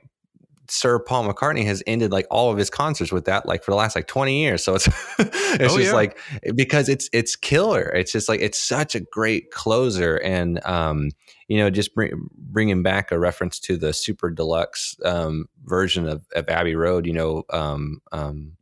Sir 0.70 0.98
Paul 1.00 1.28
McCartney 1.28 1.66
has 1.66 1.84
ended 1.88 2.12
like 2.12 2.26
all 2.32 2.52
of 2.52 2.58
his 2.58 2.70
concerts 2.70 3.12
with 3.12 3.26
that, 3.26 3.46
like 3.46 3.64
for 3.64 3.72
the 3.72 3.78
last 3.78 3.96
like 3.96 4.08
20 4.08 4.40
years. 4.42 4.64
So 4.64 4.76
it's 4.76 4.88
it's 5.20 5.74
Oh, 5.74 5.78
just 5.78 5.80
yeah. 5.80 5.94
like 5.94 6.18
because 6.56 6.88
it's 6.90 7.10
it's 7.14 7.36
killer. 7.36 7.90
It's 7.90 8.12
just 8.12 8.30
like 8.30 8.40
it's 8.42 8.60
such 8.60 8.96
a 8.96 9.02
great 9.02 9.52
closer, 9.52 10.18
and 10.18 10.64
um, 10.66 11.10
you 11.50 11.58
know, 11.58 11.70
just 11.70 11.94
bring, 11.94 12.12
bringing 12.38 12.82
back 12.82 13.12
a 13.12 13.20
reference 13.20 13.60
to 13.60 13.76
the 13.78 13.94
super 13.94 14.30
deluxe 14.32 14.96
um, 15.04 15.46
version 15.66 16.08
of, 16.08 16.26
of 16.36 16.48
Abbey 16.50 16.76
Road. 16.76 17.06
You 17.06 17.14
know, 17.14 17.44
um, 17.50 18.00
um, 18.12 18.54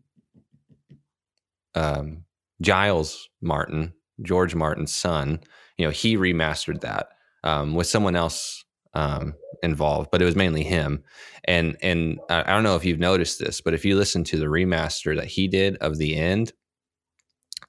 um, 1.75 2.23
Giles 2.61 3.29
Martin, 3.41 3.93
George 4.21 4.55
Martin's 4.55 4.93
son. 4.93 5.39
You 5.77 5.85
know, 5.85 5.91
he 5.91 6.17
remastered 6.17 6.81
that 6.81 7.09
um, 7.43 7.75
with 7.75 7.87
someone 7.87 8.15
else 8.15 8.63
um, 8.93 9.33
involved, 9.63 10.09
but 10.11 10.21
it 10.21 10.25
was 10.25 10.35
mainly 10.35 10.63
him. 10.63 11.03
And 11.45 11.77
and 11.81 12.19
I 12.29 12.43
don't 12.43 12.63
know 12.63 12.75
if 12.75 12.85
you've 12.85 12.99
noticed 12.99 13.39
this, 13.39 13.61
but 13.61 13.73
if 13.73 13.85
you 13.85 13.95
listen 13.95 14.23
to 14.25 14.37
the 14.37 14.45
remaster 14.45 15.15
that 15.15 15.27
he 15.27 15.47
did 15.47 15.77
of 15.77 15.97
the 15.97 16.15
end, 16.15 16.53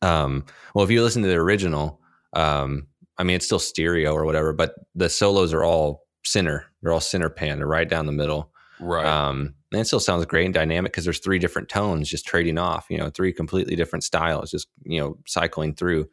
um, 0.02 0.44
well, 0.74 0.84
if 0.84 0.90
you 0.90 1.02
listen 1.02 1.22
to 1.22 1.28
the 1.28 1.34
original, 1.34 2.00
um, 2.32 2.86
I 3.18 3.24
mean, 3.24 3.36
it's 3.36 3.46
still 3.46 3.58
stereo 3.58 4.12
or 4.12 4.24
whatever, 4.24 4.52
but 4.52 4.74
the 4.94 5.08
solos 5.08 5.52
are 5.52 5.64
all 5.64 6.06
center. 6.24 6.66
They're 6.82 6.92
all 6.92 7.00
center 7.00 7.30
pan. 7.30 7.58
They're 7.58 7.66
right 7.66 7.88
down 7.88 8.06
the 8.06 8.12
middle. 8.12 8.52
Right. 8.80 9.06
Um, 9.06 9.54
and 9.70 9.80
it 9.80 9.86
still 9.86 10.00
sounds 10.00 10.24
great 10.26 10.44
and 10.44 10.54
dynamic 10.54 10.92
because 10.92 11.04
there's 11.04 11.20
three 11.20 11.38
different 11.38 11.68
tones 11.68 12.08
just 12.08 12.26
trading 12.26 12.58
off, 12.58 12.86
you 12.90 12.98
know, 12.98 13.10
three 13.10 13.32
completely 13.32 13.76
different 13.76 14.04
styles, 14.04 14.50
just, 14.50 14.68
you 14.82 15.00
know, 15.00 15.16
cycling 15.26 15.74
through. 15.74 16.08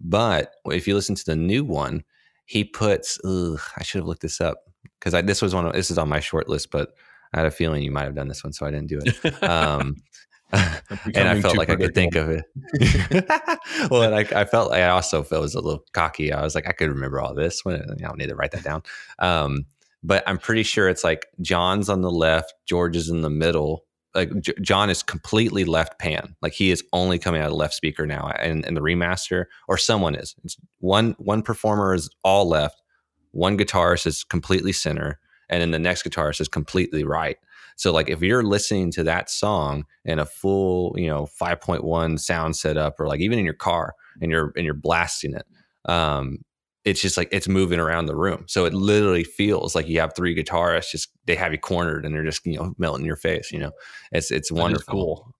But 0.00 0.52
if 0.66 0.88
you 0.88 0.94
listen 0.94 1.14
to 1.14 1.24
the 1.24 1.36
new 1.36 1.64
one, 1.64 2.02
he 2.46 2.64
puts, 2.64 3.18
ugh, 3.24 3.60
I 3.76 3.82
should 3.82 4.00
have 4.00 4.08
looked 4.08 4.22
this 4.22 4.40
up 4.40 4.64
because 4.98 5.14
I, 5.14 5.22
this 5.22 5.42
was 5.42 5.54
one 5.54 5.66
of, 5.66 5.72
this 5.72 5.90
is 5.90 5.98
on 5.98 6.08
my 6.08 6.20
short 6.20 6.48
list, 6.48 6.70
but 6.70 6.94
I 7.32 7.38
had 7.38 7.46
a 7.46 7.50
feeling 7.50 7.82
you 7.82 7.90
might 7.90 8.04
have 8.04 8.14
done 8.14 8.28
this 8.28 8.44
one. 8.44 8.52
So 8.52 8.66
I 8.66 8.70
didn't 8.70 8.88
do 8.88 9.00
it. 9.04 9.42
Um, 9.42 9.96
and 11.14 11.28
I 11.28 11.40
felt 11.40 11.56
like 11.56 11.70
I 11.70 11.76
could 11.76 11.94
think 11.94 12.14
of 12.14 12.28
it. 12.28 12.44
well, 13.90 14.02
and 14.02 14.14
I, 14.14 14.40
I, 14.40 14.44
felt 14.44 14.70
like 14.70 14.82
I 14.82 14.88
also 14.88 15.22
felt 15.22 15.42
was 15.42 15.54
a 15.54 15.60
little 15.60 15.84
cocky. 15.92 16.32
I 16.32 16.42
was 16.42 16.54
like, 16.54 16.68
I 16.68 16.72
could 16.72 16.90
remember 16.90 17.20
all 17.20 17.34
this. 17.34 17.64
When 17.64 17.80
I 17.80 17.94
don't 17.96 18.18
need 18.18 18.28
to 18.28 18.36
write 18.36 18.52
that 18.52 18.62
down. 18.62 18.82
Um, 19.18 19.66
but 20.02 20.22
I'm 20.26 20.38
pretty 20.38 20.62
sure 20.62 20.88
it's 20.88 21.02
like 21.02 21.26
John's 21.40 21.88
on 21.88 22.02
the 22.02 22.10
left, 22.10 22.54
George 22.66 22.96
is 22.96 23.08
in 23.08 23.22
the 23.22 23.30
middle. 23.30 23.84
Like 24.14 24.38
J- 24.40 24.54
John 24.60 24.90
is 24.90 25.02
completely 25.02 25.64
left 25.64 25.98
pan. 25.98 26.36
Like 26.40 26.52
he 26.52 26.70
is 26.70 26.84
only 26.92 27.18
coming 27.18 27.40
out 27.40 27.48
of 27.48 27.54
left 27.54 27.74
speaker 27.74 28.06
now, 28.06 28.30
and, 28.38 28.64
and 28.64 28.76
the 28.76 28.80
remaster 28.80 29.46
or 29.66 29.76
someone 29.76 30.14
is. 30.14 30.36
It's 30.44 30.56
one 30.78 31.16
one 31.18 31.42
performer 31.42 31.94
is 31.94 32.10
all 32.22 32.48
left, 32.48 32.80
one 33.34 33.58
guitarist 33.58 34.06
is 34.06 34.24
completely 34.24 34.72
center, 34.72 35.18
and 35.48 35.60
then 35.60 35.70
the 35.70 35.78
next 35.78 36.04
guitarist 36.04 36.40
is 36.40 36.48
completely 36.48 37.04
right. 37.04 37.36
So 37.76 37.92
like 37.92 38.08
if 38.08 38.22
you're 38.22 38.44
listening 38.44 38.92
to 38.92 39.04
that 39.04 39.28
song 39.28 39.84
in 40.04 40.18
a 40.18 40.26
full, 40.26 40.94
you 40.96 41.08
know, 41.08 41.26
5.1 41.40 42.20
sound 42.20 42.56
setup 42.56 43.00
or 43.00 43.08
like 43.08 43.20
even 43.20 43.38
in 43.38 43.44
your 43.44 43.54
car 43.54 43.94
and 44.20 44.30
you're 44.30 44.52
and 44.56 44.64
you're 44.64 44.74
blasting 44.74 45.34
it, 45.34 45.44
um, 45.90 46.38
it's 46.84 47.00
just 47.00 47.16
like 47.16 47.28
it's 47.32 47.48
moving 47.48 47.80
around 47.80 48.06
the 48.06 48.16
room. 48.16 48.44
So 48.46 48.64
it 48.64 48.74
literally 48.74 49.24
feels 49.24 49.74
like 49.74 49.88
you 49.88 49.98
have 50.00 50.14
three 50.14 50.36
guitarists 50.36 50.90
just 50.90 51.08
they 51.26 51.34
have 51.34 51.52
you 51.52 51.58
cornered 51.58 52.04
and 52.04 52.14
they're 52.14 52.24
just, 52.24 52.46
you 52.46 52.56
know, 52.56 52.74
melting 52.78 53.06
your 53.06 53.16
face, 53.16 53.50
you 53.50 53.58
know. 53.58 53.72
It's 54.12 54.30
it's 54.30 54.52
wonderful. 54.52 54.92
Cool. 54.92 55.34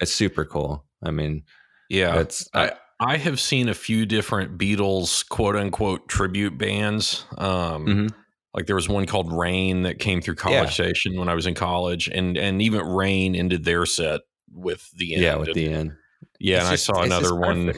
It's 0.00 0.12
super 0.12 0.44
cool. 0.44 0.84
I 1.04 1.10
mean, 1.10 1.44
yeah. 1.88 2.18
It's 2.18 2.48
I, 2.52 2.70
I 2.70 2.72
have 3.00 3.40
seen 3.40 3.68
a 3.68 3.74
few 3.74 4.06
different 4.06 4.58
Beatles 4.58 5.28
quote 5.28 5.56
unquote 5.56 6.08
tribute 6.08 6.56
bands. 6.56 7.26
Um, 7.36 7.86
mm-hmm. 7.86 8.06
Like 8.54 8.66
there 8.66 8.76
was 8.76 8.88
one 8.88 9.04
called 9.06 9.32
Rain 9.32 9.82
that 9.82 9.98
came 9.98 10.22
through 10.22 10.36
College 10.36 10.78
yeah. 10.78 10.86
Station 10.86 11.18
when 11.18 11.28
I 11.28 11.34
was 11.34 11.46
in 11.46 11.54
college, 11.54 12.08
and 12.08 12.38
and 12.38 12.62
even 12.62 12.80
Rain 12.86 13.34
ended 13.36 13.64
their 13.64 13.84
set 13.84 14.22
with 14.50 14.90
the 14.92 15.14
end. 15.14 15.22
Yeah, 15.22 15.36
with 15.36 15.52
the 15.52 15.68
end. 15.68 15.92
Yeah, 16.40 16.56
it's 16.56 16.64
and 16.64 16.72
just, 16.72 16.90
I 16.90 16.94
saw 16.94 17.02
another 17.02 17.34
one. 17.34 17.74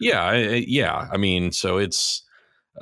Yeah, 0.00 0.32
yeah. 0.32 1.08
I 1.12 1.16
mean, 1.16 1.52
so 1.52 1.78
it's. 1.78 2.22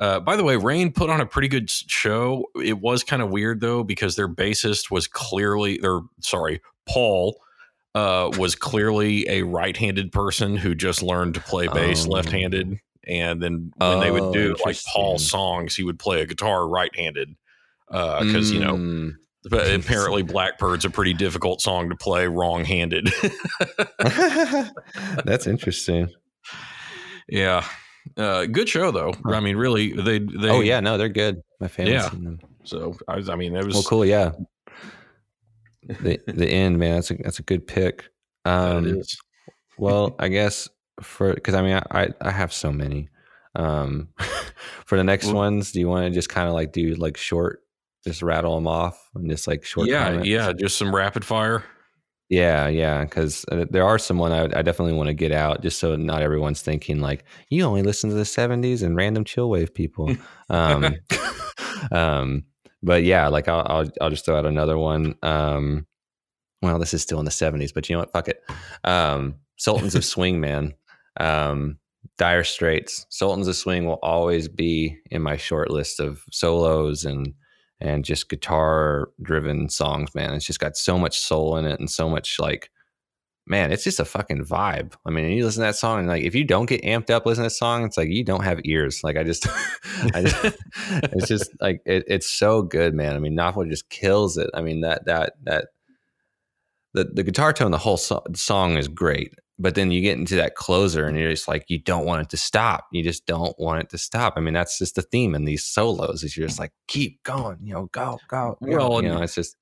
Uh, 0.01 0.19
by 0.19 0.35
the 0.35 0.43
way, 0.43 0.55
Rain 0.55 0.91
put 0.91 1.11
on 1.11 1.21
a 1.21 1.25
pretty 1.25 1.47
good 1.47 1.69
show. 1.69 2.45
It 2.55 2.79
was 2.79 3.03
kind 3.03 3.21
of 3.21 3.29
weird 3.29 3.61
though 3.61 3.83
because 3.83 4.15
their 4.15 4.27
bassist 4.27 4.89
was 4.89 5.07
clearly, 5.07 5.77
their 5.77 5.99
sorry, 6.19 6.61
Paul 6.87 7.37
uh, 7.95 8.31
was 8.37 8.55
clearly 8.55 9.27
a 9.29 9.43
right-handed 9.43 10.11
person 10.11 10.55
who 10.55 10.75
just 10.75 11.03
learned 11.03 11.35
to 11.35 11.39
play 11.41 11.67
bass 11.67 12.05
oh. 12.05 12.09
left-handed 12.09 12.79
and 13.07 13.41
then 13.41 13.71
when 13.77 13.97
oh, 13.97 13.99
they 13.99 14.11
would 14.11 14.33
do 14.33 14.55
like 14.65 14.77
Paul 14.85 15.19
songs, 15.19 15.75
he 15.75 15.83
would 15.83 15.99
play 15.99 16.21
a 16.21 16.25
guitar 16.25 16.67
right-handed 16.67 17.35
because 17.87 18.19
uh, 18.19 18.23
mm. 18.23 18.53
you 18.53 18.59
know. 18.59 18.75
Mm. 18.75 19.13
But 19.49 19.73
apparently, 19.73 20.23
Blackbird's 20.23 20.85
a 20.85 20.89
pretty 20.89 21.13
difficult 21.13 21.59
song 21.61 21.89
to 21.89 21.95
play 21.95 22.27
wrong-handed. 22.27 23.11
That's 25.25 25.47
interesting. 25.47 26.09
Yeah, 27.27 27.65
uh, 28.15 28.45
good 28.45 28.69
show 28.69 28.91
though. 28.91 29.13
I 29.25 29.41
mean, 29.41 29.57
really, 29.57 29.91
they 29.91 30.19
they. 30.19 30.49
Oh 30.49 30.61
yeah, 30.61 30.79
no, 30.79 30.97
they're 30.97 31.09
good. 31.09 31.41
My 31.59 31.67
family's 31.67 31.95
yeah. 31.95 32.09
seen 32.09 32.23
them. 32.23 32.39
So 32.63 32.95
I, 33.09 33.15
I 33.15 33.35
mean, 33.35 33.55
it 33.55 33.65
was 33.65 33.75
well, 33.75 33.83
cool. 33.83 34.05
Yeah, 34.05 34.31
the 35.87 36.19
the 36.27 36.47
end, 36.47 36.77
man. 36.79 36.95
That's 36.95 37.11
a 37.11 37.15
that's 37.15 37.39
a 37.39 37.43
good 37.43 37.67
pick. 37.67 38.09
Um, 38.45 39.01
well, 39.77 40.15
I 40.19 40.27
guess 40.27 40.69
for 41.01 41.33
because 41.33 41.53
I 41.53 41.61
mean 41.61 41.81
I 41.91 42.09
I 42.21 42.31
have 42.31 42.53
so 42.53 42.71
many. 42.71 43.09
Um, 43.55 44.09
for 44.85 44.97
the 44.97 45.03
next 45.03 45.27
ones, 45.27 45.71
do 45.71 45.79
you 45.79 45.87
want 45.87 46.05
to 46.05 46.11
just 46.11 46.29
kind 46.29 46.47
of 46.47 46.53
like 46.53 46.71
do 46.71 46.95
like 46.95 47.17
short, 47.17 47.61
just 48.03 48.21
rattle 48.21 48.55
them 48.55 48.67
off 48.67 49.09
and 49.15 49.29
just 49.29 49.47
like 49.47 49.63
short? 49.63 49.87
Yeah, 49.87 50.05
comments? 50.05 50.27
yeah, 50.27 50.53
just 50.53 50.77
some 50.77 50.93
rapid 50.93 51.23
fire. 51.23 51.63
Yeah, 52.29 52.67
yeah, 52.67 53.03
because 53.03 53.45
uh, 53.51 53.65
there 53.69 53.85
are 53.85 53.99
some 53.99 54.17
one 54.17 54.31
I, 54.31 54.45
I 54.45 54.61
definitely 54.63 54.93
want 54.93 55.07
to 55.07 55.13
get 55.13 55.31
out 55.31 55.61
just 55.61 55.77
so 55.77 55.95
not 55.95 56.23
everyone's 56.23 56.61
thinking 56.61 56.99
like 56.99 57.25
you 57.49 57.63
only 57.63 57.83
listen 57.83 58.09
to 58.09 58.15
the 58.15 58.23
'70s 58.23 58.81
and 58.81 58.95
random 58.95 59.23
chill 59.23 59.49
wave 59.49 59.73
people. 59.73 60.15
um, 60.49 60.95
um, 61.91 62.43
but 62.83 63.03
yeah, 63.03 63.27
like 63.29 63.47
I'll, 63.47 63.65
I'll 63.65 63.91
I'll 64.01 64.09
just 64.09 64.25
throw 64.25 64.37
out 64.37 64.45
another 64.45 64.77
one. 64.77 65.15
Um, 65.23 65.87
well, 66.61 66.79
this 66.79 66.93
is 66.93 67.01
still 67.01 67.19
in 67.19 67.25
the 67.25 67.31
'70s, 67.31 67.73
but 67.73 67.89
you 67.89 67.95
know 67.95 68.01
what? 68.01 68.11
Fuck 68.11 68.27
it. 68.27 68.43
Um, 68.83 69.35
Sultans 69.57 69.95
of 69.95 70.05
Swing, 70.13 70.39
man 70.39 70.73
um, 71.19 71.77
Dire 72.17 72.43
Straits, 72.43 73.05
Sultans 73.09 73.47
of 73.47 73.55
Swing 73.55 73.85
will 73.85 73.99
always 74.03 74.47
be 74.47 74.97
in 75.11 75.21
my 75.21 75.37
short 75.37 75.69
list 75.69 75.99
of 75.99 76.23
solos 76.31 77.05
and 77.05 77.33
and 77.79 78.05
just 78.05 78.29
guitar 78.29 79.09
driven 79.21 79.67
songs. 79.67 80.15
Man, 80.15 80.33
it's 80.33 80.45
just 80.45 80.59
got 80.59 80.77
so 80.77 80.97
much 80.97 81.19
soul 81.19 81.57
in 81.57 81.65
it 81.65 81.79
and 81.79 81.89
so 81.89 82.09
much 82.09 82.37
like, 82.39 82.69
man, 83.45 83.71
it's 83.71 83.83
just 83.83 83.99
a 83.99 84.05
fucking 84.05 84.45
vibe. 84.45 84.93
I 85.05 85.09
mean, 85.09 85.31
you 85.31 85.43
listen 85.43 85.61
to 85.61 85.67
that 85.67 85.75
song 85.75 85.99
and 85.99 86.07
like, 86.07 86.23
if 86.23 86.35
you 86.35 86.43
don't 86.43 86.67
get 86.67 86.81
amped 86.83 87.09
up 87.09 87.25
listening 87.25 87.43
to 87.43 87.53
that 87.53 87.55
song, 87.55 87.83
it's 87.83 87.97
like 87.97 88.09
you 88.09 88.23
don't 88.23 88.43
have 88.43 88.61
ears. 88.63 89.03
Like 89.03 89.17
I 89.17 89.23
just, 89.23 89.47
I 90.13 90.23
just 90.23 90.45
it's 90.89 91.27
just 91.27 91.51
like 91.61 91.81
it, 91.85 92.03
it's 92.07 92.29
so 92.29 92.61
good, 92.61 92.93
man. 92.93 93.15
I 93.15 93.19
mean, 93.19 93.35
Knopfler 93.35 93.69
just 93.69 93.89
kills 93.89 94.37
it. 94.37 94.49
I 94.53 94.61
mean 94.61 94.81
that 94.81 95.05
that 95.05 95.33
that 95.43 95.67
the 96.93 97.05
the 97.05 97.23
guitar 97.23 97.53
tone, 97.53 97.71
the 97.71 97.77
whole 97.77 97.97
so- 97.97 98.23
song 98.33 98.77
is 98.77 98.87
great 98.87 99.33
but 99.59 99.75
then 99.75 99.91
you 99.91 100.01
get 100.01 100.17
into 100.17 100.35
that 100.35 100.55
closer 100.55 101.05
and 101.05 101.17
you're 101.17 101.29
just 101.29 101.47
like 101.47 101.63
you 101.67 101.79
don't 101.79 102.05
want 102.05 102.21
it 102.21 102.29
to 102.29 102.37
stop 102.37 102.87
you 102.91 103.03
just 103.03 103.25
don't 103.25 103.57
want 103.59 103.81
it 103.81 103.89
to 103.89 103.97
stop 103.97 104.33
i 104.35 104.39
mean 104.39 104.53
that's 104.53 104.79
just 104.79 104.95
the 104.95 105.01
theme 105.01 105.35
in 105.35 105.45
these 105.45 105.63
solos 105.63 106.23
is 106.23 106.35
you're 106.35 106.47
just 106.47 106.59
like 106.59 106.73
keep 106.87 107.21
going 107.23 107.57
you 107.61 107.73
know 107.73 107.87
go 107.91 108.19
go, 108.27 108.57
go. 108.61 108.77
well 108.77 109.01
you 109.01 109.09
know 109.09 109.21
it's 109.21 109.35
just 109.35 109.55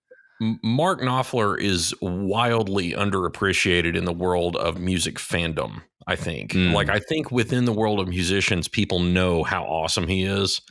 mark 0.63 1.01
knopfler 1.01 1.59
is 1.59 1.93
wildly 2.01 2.91
underappreciated 2.91 3.95
in 3.95 4.05
the 4.05 4.13
world 4.13 4.55
of 4.55 4.79
music 4.79 5.15
fandom 5.15 5.81
i 6.07 6.15
think 6.15 6.51
mm. 6.51 6.73
like 6.73 6.89
i 6.89 6.99
think 6.99 7.31
within 7.31 7.65
the 7.65 7.73
world 7.73 7.99
of 7.99 8.07
musicians 8.07 8.67
people 8.67 8.99
know 8.99 9.43
how 9.43 9.63
awesome 9.63 10.07
he 10.07 10.23
is 10.23 10.61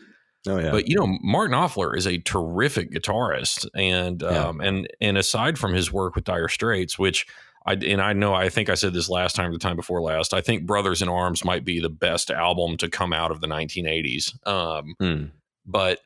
Oh, 0.48 0.58
yeah. 0.58 0.70
But 0.70 0.88
you 0.88 0.96
know, 0.96 1.18
Mark 1.22 1.50
Knopfler 1.50 1.96
is 1.96 2.06
a 2.06 2.18
terrific 2.18 2.92
guitarist, 2.92 3.66
and 3.74 4.22
yeah. 4.22 4.28
um, 4.28 4.60
and 4.60 4.88
and 5.00 5.18
aside 5.18 5.58
from 5.58 5.74
his 5.74 5.92
work 5.92 6.14
with 6.14 6.24
Dire 6.24 6.48
Straits, 6.48 6.98
which 6.98 7.26
I, 7.66 7.74
and 7.74 8.00
I 8.00 8.14
know 8.14 8.34
I 8.34 8.48
think 8.48 8.70
I 8.70 8.74
said 8.74 8.94
this 8.94 9.10
last 9.10 9.36
time, 9.36 9.52
the 9.52 9.58
time 9.58 9.76
before 9.76 10.00
last. 10.00 10.32
I 10.32 10.40
think 10.40 10.64
Brothers 10.64 11.02
in 11.02 11.08
Arms 11.08 11.44
might 11.44 11.64
be 11.64 11.78
the 11.78 11.90
best 11.90 12.30
album 12.30 12.78
to 12.78 12.88
come 12.88 13.12
out 13.12 13.30
of 13.30 13.40
the 13.40 13.46
1980s. 13.46 14.46
Um, 14.46 14.94
mm. 15.00 15.30
But 15.66 16.00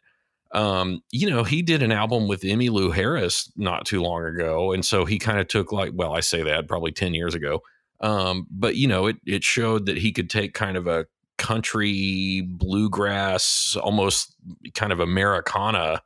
um, 0.54 1.02
you 1.10 1.28
know, 1.28 1.42
he 1.42 1.62
did 1.62 1.82
an 1.82 1.92
album 1.92 2.28
with 2.28 2.42
Emmylou 2.42 2.94
Harris 2.94 3.50
not 3.56 3.84
too 3.84 4.00
long 4.00 4.24
ago, 4.24 4.72
and 4.72 4.86
so 4.86 5.04
he 5.04 5.18
kind 5.18 5.40
of 5.40 5.48
took 5.48 5.72
like, 5.72 5.92
well, 5.94 6.14
I 6.14 6.20
say 6.20 6.42
that 6.44 6.68
probably 6.68 6.92
10 6.92 7.12
years 7.12 7.34
ago. 7.34 7.62
Um, 8.00 8.46
but 8.50 8.76
you 8.76 8.86
know, 8.86 9.06
it 9.06 9.16
it 9.26 9.44
showed 9.44 9.86
that 9.86 9.98
he 9.98 10.12
could 10.12 10.30
take 10.30 10.54
kind 10.54 10.76
of 10.76 10.86
a 10.86 11.06
country 11.38 12.42
bluegrass, 12.46 13.76
almost 13.76 14.34
kind 14.74 14.92
of 14.92 15.00
Americana 15.00 16.02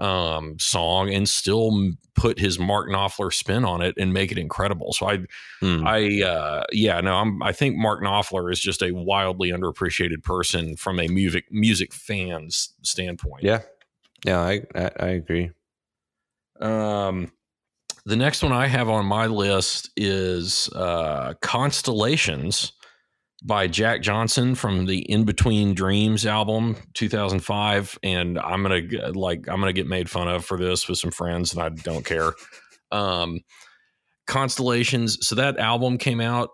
um, 0.00 0.58
song 0.58 1.12
and 1.12 1.28
still 1.28 1.92
put 2.14 2.38
his 2.38 2.58
Mark 2.58 2.88
Knopfler 2.88 3.32
spin 3.32 3.64
on 3.64 3.82
it 3.82 3.94
and 3.98 4.12
make 4.12 4.32
it 4.32 4.38
incredible. 4.38 4.92
So 4.92 5.08
I, 5.08 5.18
hmm. 5.60 5.86
I, 5.86 6.22
uh, 6.22 6.64
yeah, 6.72 7.00
no, 7.00 7.16
I'm, 7.16 7.42
I 7.42 7.52
think 7.52 7.76
Mark 7.76 8.02
Knopfler 8.02 8.50
is 8.50 8.58
just 8.58 8.82
a 8.82 8.92
wildly 8.92 9.50
underappreciated 9.50 10.22
person 10.22 10.76
from 10.76 10.98
a 10.98 11.06
music 11.08 11.44
music 11.50 11.92
fans 11.92 12.70
standpoint. 12.82 13.44
Yeah, 13.44 13.60
yeah, 14.24 14.40
I, 14.40 14.62
I, 14.74 14.90
I 14.98 15.08
agree. 15.08 15.50
Um, 16.60 17.30
the 18.04 18.16
next 18.16 18.42
one 18.42 18.52
I 18.52 18.66
have 18.66 18.88
on 18.88 19.04
my 19.06 19.26
list 19.26 19.90
is 19.96 20.68
uh, 20.74 21.34
Constellations 21.42 22.72
by 23.42 23.66
Jack 23.66 24.02
Johnson 24.02 24.54
from 24.54 24.86
the 24.86 24.98
In 25.10 25.24
Between 25.24 25.74
Dreams 25.74 26.26
album 26.26 26.76
2005 26.94 27.98
and 28.02 28.38
I'm 28.38 28.62
going 28.62 28.88
to 28.90 29.12
like 29.12 29.48
I'm 29.48 29.60
going 29.60 29.74
to 29.74 29.80
get 29.80 29.86
made 29.86 30.10
fun 30.10 30.28
of 30.28 30.44
for 30.44 30.58
this 30.58 30.88
with 30.88 30.98
some 30.98 31.10
friends 31.10 31.52
and 31.52 31.62
I 31.62 31.68
don't 31.70 32.04
care. 32.04 32.32
Um 32.92 33.40
Constellations 34.26 35.26
so 35.26 35.34
that 35.34 35.58
album 35.58 35.98
came 35.98 36.20
out 36.20 36.50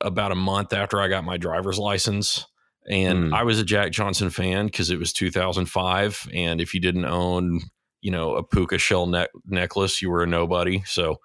about 0.00 0.32
a 0.32 0.36
month 0.36 0.72
after 0.72 1.00
I 1.00 1.08
got 1.08 1.24
my 1.24 1.38
driver's 1.38 1.78
license 1.78 2.44
and 2.90 3.30
mm. 3.30 3.34
I 3.34 3.44
was 3.44 3.58
a 3.58 3.64
Jack 3.64 3.92
Johnson 3.92 4.28
fan 4.28 4.68
cuz 4.68 4.90
it 4.90 4.98
was 4.98 5.12
2005 5.12 6.28
and 6.34 6.60
if 6.60 6.74
you 6.74 6.80
didn't 6.80 7.06
own 7.06 7.60
you 8.04 8.10
know 8.10 8.34
a 8.34 8.42
puka 8.42 8.76
shell 8.76 9.06
ne- 9.06 9.26
necklace 9.48 10.02
you 10.02 10.10
were 10.10 10.22
a 10.22 10.26
nobody. 10.26 10.82
So 10.84 11.20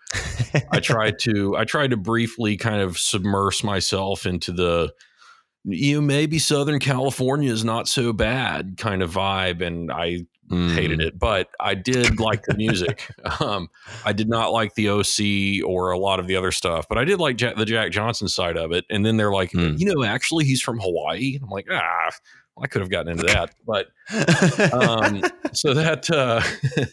i 0.72 0.80
tried 0.80 1.20
to 1.20 1.56
i 1.58 1.66
tried 1.66 1.92
to 1.92 1.98
briefly 1.98 2.56
kind 2.56 2.82
of 2.82 2.98
submerge 2.98 3.64
myself 3.64 4.26
into 4.26 4.54
the 4.54 4.94
you 5.66 5.96
know 5.96 6.02
maybe 6.02 6.40
southern 6.40 6.80
california 6.80 7.52
is 7.52 7.66
not 7.66 7.90
so 7.90 8.14
bad 8.14 8.76
kind 8.78 9.04
of 9.04 9.12
vibe 9.12 9.62
and 9.62 9.92
i 9.92 10.20
mm. 10.50 10.74
hated 10.74 11.02
it. 11.02 11.20
But 11.20 11.50
i 11.60 11.76
did 11.76 12.18
like 12.20 12.44
the 12.44 12.56
music. 12.56 13.12
Um, 13.42 13.68
i 14.06 14.14
did 14.14 14.30
not 14.30 14.54
like 14.54 14.76
the 14.76 14.88
oc 14.90 15.70
or 15.70 15.92
a 15.92 16.00
lot 16.00 16.20
of 16.22 16.28
the 16.28 16.38
other 16.38 16.52
stuff 16.52 16.88
but 16.88 16.98
i 16.98 17.04
did 17.04 17.20
like 17.20 17.36
Jack, 17.36 17.58
the 17.58 17.66
jack 17.66 17.92
johnson 17.92 18.30
side 18.30 18.58
of 18.58 18.72
it. 18.72 18.86
And 18.90 19.06
then 19.06 19.18
they're 19.18 19.34
like 19.34 19.52
mm. 19.52 19.78
you 19.78 19.94
know 19.94 20.04
actually 20.04 20.46
he's 20.46 20.62
from 20.62 20.80
hawaii. 20.80 21.40
I'm 21.44 21.50
like 21.50 21.68
ah 21.70 22.12
I 22.62 22.68
could 22.68 22.82
have 22.82 22.90
gotten 22.90 23.12
into 23.12 23.24
that, 23.24 23.54
but 23.66 23.88
um, 24.74 25.24
so 25.54 25.74
that 25.74 26.10
uh, 26.10 26.42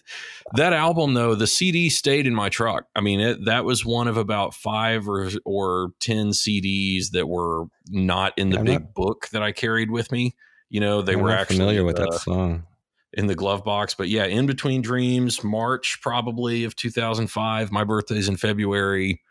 that 0.55 0.73
album 0.73 1.15
though, 1.15 1.35
the 1.35 1.47
CD 1.47 1.91
stayed 1.91 2.27
in 2.27 2.35
my 2.35 2.49
truck. 2.49 2.87
I 2.95 3.01
mean, 3.01 3.21
it, 3.21 3.45
that 3.47 3.65
was 3.65 3.85
one 3.85 4.09
of 4.09 4.17
about 4.17 4.55
five 4.55 5.09
or 5.09 5.31
or 5.45 5.91
ten 6.01 6.29
CDs 6.29 7.11
that 7.13 7.27
were 7.27 7.65
not 7.91 8.33
in 8.37 8.51
the 8.51 8.59
I'm 8.59 8.65
big 8.65 8.81
not- 8.81 8.95
book 8.95 9.29
that 9.33 9.43
I 9.43 9.53
carried 9.53 9.91
with 9.91 10.13
me. 10.13 10.35
You 10.69 10.81
know, 10.81 11.03
they 11.03 11.13
I'm 11.15 11.21
were 11.21 11.31
actually 11.31 11.59
familiar 11.59 11.85
with 11.85 11.99
uh, 11.99 12.07
that 12.11 12.21
song. 12.21 12.65
in 13.13 13.27
the 13.29 13.35
glove 13.37 13.65
box. 13.65 13.95
But 13.95 14.09
yeah, 14.09 14.25
in 14.25 14.47
between 14.47 14.83
dreams, 14.83 15.45
March 15.45 15.99
probably 16.03 16.65
of 16.65 16.75
2005. 16.77 17.71
My 17.71 17.85
birthday's 17.85 18.29
in 18.29 18.37
February. 18.37 19.23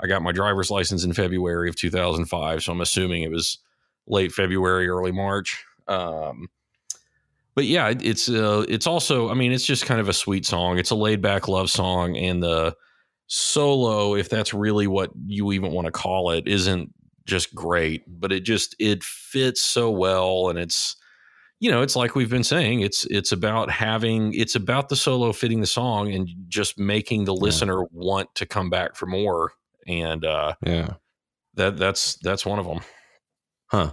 I 0.00 0.06
got 0.06 0.22
my 0.22 0.30
driver's 0.30 0.70
license 0.70 1.02
in 1.02 1.12
February 1.12 1.68
of 1.68 1.74
2005, 1.74 2.62
so 2.62 2.70
I'm 2.70 2.80
assuming 2.80 3.22
it 3.22 3.32
was 3.32 3.58
late 4.06 4.30
February, 4.30 4.88
early 4.88 5.10
March. 5.10 5.64
Um, 5.88 6.48
but 7.54 7.64
yeah, 7.64 7.92
it's 8.00 8.28
uh, 8.28 8.64
it's 8.68 8.86
also, 8.86 9.30
I 9.30 9.34
mean, 9.34 9.52
it's 9.52 9.66
just 9.66 9.84
kind 9.86 10.00
of 10.00 10.08
a 10.08 10.12
sweet 10.12 10.46
song. 10.46 10.78
It's 10.78 10.90
a 10.90 10.94
laid 10.94 11.20
back 11.20 11.48
love 11.48 11.70
song, 11.70 12.16
and 12.16 12.42
the 12.42 12.74
solo, 13.26 14.14
if 14.14 14.28
that's 14.28 14.54
really 14.54 14.86
what 14.86 15.10
you 15.26 15.52
even 15.52 15.72
want 15.72 15.86
to 15.86 15.90
call 15.92 16.30
it, 16.30 16.46
isn't 16.46 16.92
just 17.26 17.54
great, 17.54 18.02
but 18.06 18.32
it 18.32 18.40
just 18.40 18.76
it 18.78 19.02
fits 19.02 19.62
so 19.62 19.90
well, 19.90 20.48
and 20.50 20.58
it's 20.58 20.94
you 21.60 21.70
know, 21.72 21.82
it's 21.82 21.96
like 21.96 22.14
we've 22.14 22.30
been 22.30 22.44
saying, 22.44 22.80
it's 22.82 23.04
it's 23.06 23.32
about 23.32 23.68
having 23.70 24.32
it's 24.34 24.54
about 24.54 24.88
the 24.88 24.94
solo 24.96 25.32
fitting 25.32 25.60
the 25.60 25.66
song 25.66 26.12
and 26.14 26.28
just 26.46 26.78
making 26.78 27.24
the 27.24 27.34
Yeah. 27.34 27.42
listener 27.42 27.84
want 27.90 28.32
to 28.36 28.46
come 28.46 28.70
back 28.70 28.94
for 28.94 29.06
more. 29.06 29.50
And 29.88 30.24
uh 30.24 30.54
Yeah. 30.64 30.94
that 31.54 31.76
that's 31.76 32.14
that's 32.22 32.46
one 32.46 32.60
of 32.60 32.66
them. 32.66 32.78
Huh. 33.66 33.92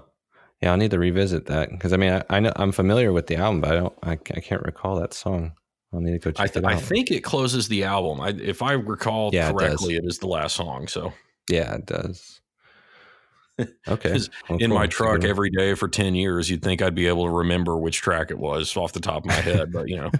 Yeah, 0.65 0.71
I'll 0.71 0.77
need 0.77 0.89
to 0.91 0.99
revisit 0.99 1.45
that 1.45 1.69
because 1.69 1.93
I 1.93 1.97
mean, 1.97 2.11
I, 2.11 2.23
I 2.27 2.39
know 2.39 2.51
I'm 2.55 2.71
familiar 2.71 3.13
with 3.13 3.27
the 3.27 3.35
album, 3.35 3.61
but 3.61 3.71
I 3.71 3.75
don't, 3.75 3.93
I, 4.01 4.11
I 4.13 4.39
can't 4.39 4.63
recall 4.63 4.99
that 4.99 5.13
song. 5.13 5.51
I'll 5.93 5.99
need 6.01 6.13
to 6.13 6.17
go 6.17 6.31
check 6.31 6.39
I, 6.43 6.47
th- 6.47 6.55
it 6.57 6.65
out. 6.65 6.71
I 6.71 6.75
think 6.77 7.11
it 7.11 7.23
closes 7.23 7.67
the 7.67 7.83
album. 7.83 8.19
I, 8.19 8.29
if 8.29 8.63
I 8.63 8.71
recall 8.71 9.29
Yeah, 9.31 9.49
it 9.49 9.53
correctly, 9.53 9.95
it 9.95 10.05
is 10.05 10.17
the 10.17 10.25
last 10.25 10.55
song. 10.55 10.87
So 10.87 11.13
yeah, 11.51 11.75
it 11.75 11.85
does. 11.85 12.41
Okay. 13.87 14.19
Well, 14.49 14.57
in 14.59 14.71
cool. 14.71 14.77
my 14.77 14.87
truck 14.87 15.23
every 15.23 15.49
day 15.49 15.75
for 15.75 15.87
10 15.87 16.13
years, 16.13 16.49
you'd 16.49 16.61
think 16.61 16.81
I'd 16.81 16.93
be 16.93 17.07
able 17.07 17.23
to 17.25 17.31
remember 17.31 17.77
which 17.77 18.01
track 18.01 18.29
it 18.29 18.37
was 18.37 18.75
off 18.75 18.91
the 18.91 18.99
top 18.99 19.19
of 19.19 19.25
my 19.27 19.33
head. 19.33 19.71
But, 19.71 19.87
you 19.87 19.95
know, 19.95 20.11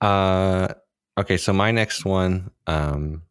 uh, 0.06 0.68
okay, 1.18 1.38
so 1.38 1.52
my 1.52 1.72
next 1.72 2.04
one, 2.04 2.52
um, 2.68 3.22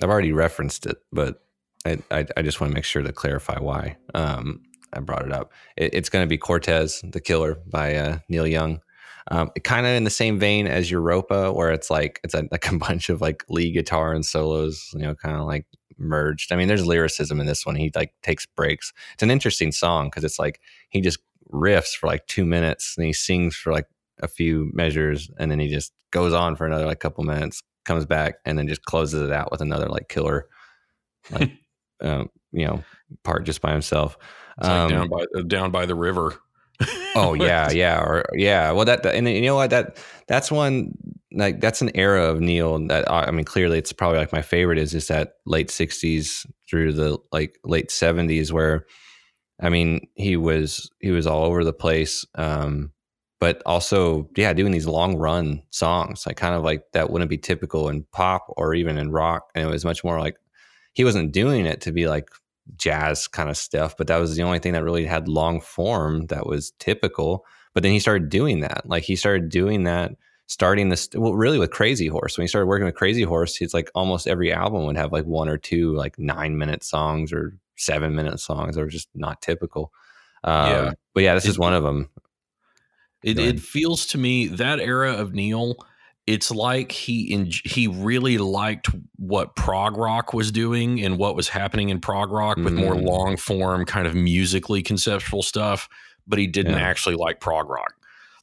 I've 0.00 0.08
already 0.08 0.32
referenced 0.32 0.86
it, 0.86 0.96
but 1.12 1.43
I, 1.84 2.26
I, 2.36 2.42
just 2.42 2.60
want 2.60 2.70
to 2.70 2.74
make 2.74 2.84
sure 2.84 3.02
to 3.02 3.12
clarify 3.12 3.58
why 3.58 3.96
um, 4.14 4.62
I 4.92 5.00
brought 5.00 5.26
it 5.26 5.32
up. 5.32 5.52
It, 5.76 5.92
it's 5.92 6.08
going 6.08 6.24
to 6.24 6.28
be 6.28 6.38
Cortez, 6.38 7.02
the 7.04 7.20
Killer 7.20 7.58
by 7.66 7.94
uh, 7.94 8.18
Neil 8.28 8.46
Young. 8.46 8.80
Um, 9.30 9.50
kind 9.64 9.86
of 9.86 9.92
in 9.92 10.04
the 10.04 10.10
same 10.10 10.38
vein 10.38 10.66
as 10.66 10.90
Europa, 10.90 11.52
where 11.52 11.72
it's 11.72 11.90
like 11.90 12.20
it's 12.24 12.34
a, 12.34 12.46
like 12.50 12.70
a 12.70 12.78
bunch 12.78 13.08
of 13.08 13.20
like 13.20 13.44
lead 13.48 13.72
guitar 13.72 14.12
and 14.12 14.24
solos, 14.24 14.90
you 14.92 15.00
know, 15.00 15.14
kind 15.14 15.36
of 15.36 15.46
like 15.46 15.66
merged. 15.98 16.52
I 16.52 16.56
mean, 16.56 16.68
there's 16.68 16.86
lyricism 16.86 17.40
in 17.40 17.46
this 17.46 17.64
one. 17.64 17.76
He 17.76 17.90
like 17.94 18.12
takes 18.22 18.46
breaks. 18.46 18.92
It's 19.14 19.22
an 19.22 19.30
interesting 19.30 19.72
song 19.72 20.08
because 20.08 20.24
it's 20.24 20.38
like 20.38 20.60
he 20.90 21.00
just 21.00 21.18
riffs 21.50 21.94
for 21.94 22.06
like 22.06 22.26
two 22.26 22.44
minutes 22.44 22.94
and 22.96 23.06
he 23.06 23.12
sings 23.12 23.56
for 23.56 23.72
like 23.72 23.86
a 24.22 24.28
few 24.28 24.70
measures 24.72 25.30
and 25.38 25.50
then 25.50 25.58
he 25.58 25.68
just 25.68 25.92
goes 26.10 26.32
on 26.32 26.56
for 26.56 26.66
another 26.66 26.86
like 26.86 27.00
couple 27.00 27.24
minutes, 27.24 27.62
comes 27.84 28.06
back 28.06 28.36
and 28.44 28.58
then 28.58 28.68
just 28.68 28.84
closes 28.84 29.22
it 29.22 29.32
out 29.32 29.50
with 29.50 29.60
another 29.60 29.88
like 29.88 30.08
killer, 30.08 30.48
like 31.30 31.50
um, 32.02 32.30
you 32.52 32.66
know, 32.66 32.82
part 33.22 33.44
just 33.44 33.60
by 33.60 33.72
himself. 33.72 34.16
it's 34.58 34.68
like 34.68 34.76
Um, 34.78 34.90
down 34.90 35.08
by 35.08 35.24
uh, 35.36 35.42
down 35.42 35.70
by 35.70 35.86
the 35.86 35.94
river. 35.94 36.34
oh 37.14 37.34
yeah, 37.38 37.70
yeah, 37.70 38.00
or 38.00 38.24
yeah. 38.34 38.72
Well, 38.72 38.84
that 38.84 39.04
and 39.06 39.28
you 39.28 39.42
know 39.42 39.56
what 39.56 39.70
that 39.70 39.98
that's 40.28 40.50
one 40.50 40.92
like 41.32 41.60
that's 41.60 41.82
an 41.82 41.90
era 41.94 42.24
of 42.24 42.40
Neil 42.40 42.78
that 42.88 43.10
I 43.10 43.24
I 43.26 43.30
mean 43.30 43.44
clearly 43.44 43.78
it's 43.78 43.92
probably 43.92 44.18
like 44.18 44.32
my 44.32 44.42
favorite 44.42 44.78
is 44.78 44.92
just 44.92 45.08
that 45.08 45.34
late 45.46 45.68
'60s 45.68 46.46
through 46.68 46.92
the 46.92 47.18
like 47.32 47.58
late 47.64 47.88
'70s 47.90 48.50
where 48.52 48.86
I 49.62 49.68
mean 49.68 50.08
he 50.14 50.36
was 50.36 50.90
he 51.00 51.10
was 51.10 51.26
all 51.26 51.44
over 51.44 51.62
the 51.64 51.72
place, 51.72 52.24
um, 52.34 52.92
but 53.40 53.62
also 53.66 54.28
yeah 54.36 54.52
doing 54.52 54.72
these 54.72 54.86
long 54.86 55.16
run 55.16 55.62
songs 55.70 56.26
like 56.26 56.36
kind 56.36 56.54
of 56.54 56.62
like 56.64 56.82
that 56.92 57.10
wouldn't 57.10 57.30
be 57.30 57.38
typical 57.38 57.88
in 57.88 58.04
pop 58.12 58.46
or 58.56 58.74
even 58.74 58.98
in 58.98 59.12
rock, 59.12 59.50
and 59.54 59.68
it 59.68 59.70
was 59.70 59.84
much 59.84 60.02
more 60.02 60.18
like 60.18 60.36
he 60.94 61.04
wasn't 61.04 61.32
doing 61.32 61.66
it 61.66 61.80
to 61.82 61.92
be 61.92 62.08
like 62.08 62.30
jazz 62.78 63.28
kind 63.28 63.50
of 63.50 63.56
stuff, 63.56 63.96
but 63.96 64.06
that 64.06 64.16
was 64.18 64.34
the 64.36 64.42
only 64.42 64.58
thing 64.58 64.72
that 64.72 64.82
really 64.84 65.04
had 65.04 65.28
long 65.28 65.60
form 65.60 66.26
that 66.26 66.46
was 66.46 66.72
typical. 66.78 67.44
But 67.74 67.82
then 67.82 67.92
he 67.92 67.98
started 68.00 68.28
doing 68.30 68.60
that. 68.60 68.88
Like 68.88 69.02
he 69.02 69.16
started 69.16 69.48
doing 69.50 69.84
that, 69.84 70.12
starting 70.46 70.88
this, 70.88 71.08
well, 71.14 71.34
really 71.34 71.58
with 71.58 71.70
Crazy 71.72 72.06
Horse. 72.06 72.38
When 72.38 72.44
he 72.44 72.48
started 72.48 72.66
working 72.68 72.86
with 72.86 72.94
Crazy 72.94 73.22
Horse, 73.22 73.60
it's 73.60 73.74
like 73.74 73.90
almost 73.94 74.26
every 74.26 74.52
album 74.52 74.86
would 74.86 74.96
have 74.96 75.12
like 75.12 75.26
one 75.26 75.48
or 75.48 75.58
two 75.58 75.92
like 75.94 76.18
nine 76.18 76.56
minute 76.56 76.82
songs 76.84 77.32
or 77.32 77.56
seven 77.76 78.14
minute 78.14 78.38
songs 78.40 78.76
that 78.76 78.80
were 78.82 78.88
just 78.88 79.08
not 79.14 79.42
typical. 79.42 79.92
Um, 80.44 80.70
Yeah. 80.70 80.92
But 81.12 81.22
yeah, 81.24 81.34
this 81.34 81.44
It- 81.44 81.50
is 81.50 81.58
one 81.58 81.74
of 81.74 81.82
them. 81.82 82.08
It, 83.22 83.38
it 83.38 83.58
feels 83.58 84.06
to 84.08 84.18
me 84.18 84.48
that 84.48 84.80
era 84.80 85.14
of 85.14 85.32
Neil. 85.34 85.76
It's 86.26 86.50
like 86.50 86.90
he 86.90 87.32
en- 87.34 87.50
he 87.64 87.86
really 87.86 88.38
liked 88.38 88.88
what 89.16 89.56
prog 89.56 89.96
rock 89.98 90.32
was 90.32 90.50
doing 90.50 91.02
and 91.04 91.18
what 91.18 91.36
was 91.36 91.48
happening 91.48 91.90
in 91.90 92.00
prog 92.00 92.32
rock 92.32 92.56
with 92.56 92.72
more 92.72 92.94
Mm. 92.94 93.04
long 93.06 93.36
form, 93.36 93.84
kind 93.84 94.06
of 94.06 94.14
musically 94.14 94.82
conceptual 94.82 95.42
stuff. 95.42 95.88
But 96.26 96.38
he 96.38 96.46
didn't 96.46 96.72
Yeah. 96.72 96.78
actually 96.80 97.16
like 97.16 97.40
prog 97.40 97.68
rock. 97.68 97.92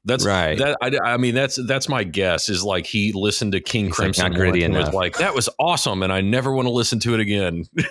That's 0.06 0.26
Right. 0.26 0.58
That 0.58 0.78
I, 0.82 1.14
I 1.14 1.18
mean, 1.18 1.34
that's 1.36 1.60
that's 1.68 1.88
my 1.90 2.04
guess. 2.04 2.50
Is 2.50 2.64
like 2.64 2.86
he 2.88 3.12
listened 3.14 3.52
to 3.54 3.60
King 3.60 3.86
He's 3.86 3.96
Crimson 3.96 4.34
once 4.36 4.64
and 4.64 4.74
was 4.76 4.94
like, 4.94 5.18
"That 5.18 5.34
was 5.36 5.48
awesome," 5.60 6.02
and 6.04 6.12
I 6.14 6.22
never 6.22 6.52
want 6.54 6.68
to 6.68 6.72
listen 6.72 7.00
to 7.02 7.14
it 7.16 7.20
again. 7.20 7.66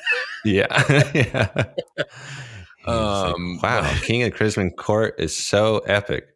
Yeah. 0.44 0.66
yeah. 1.14 1.48
He's 1.56 2.86
like, 2.86 2.96
Um, 2.96 3.58
wow. 3.62 3.92
King 4.02 4.22
of 4.22 4.32
Crimson 4.32 4.70
Court 4.70 5.14
is 5.18 5.36
so 5.36 5.78
epic. 5.80 6.28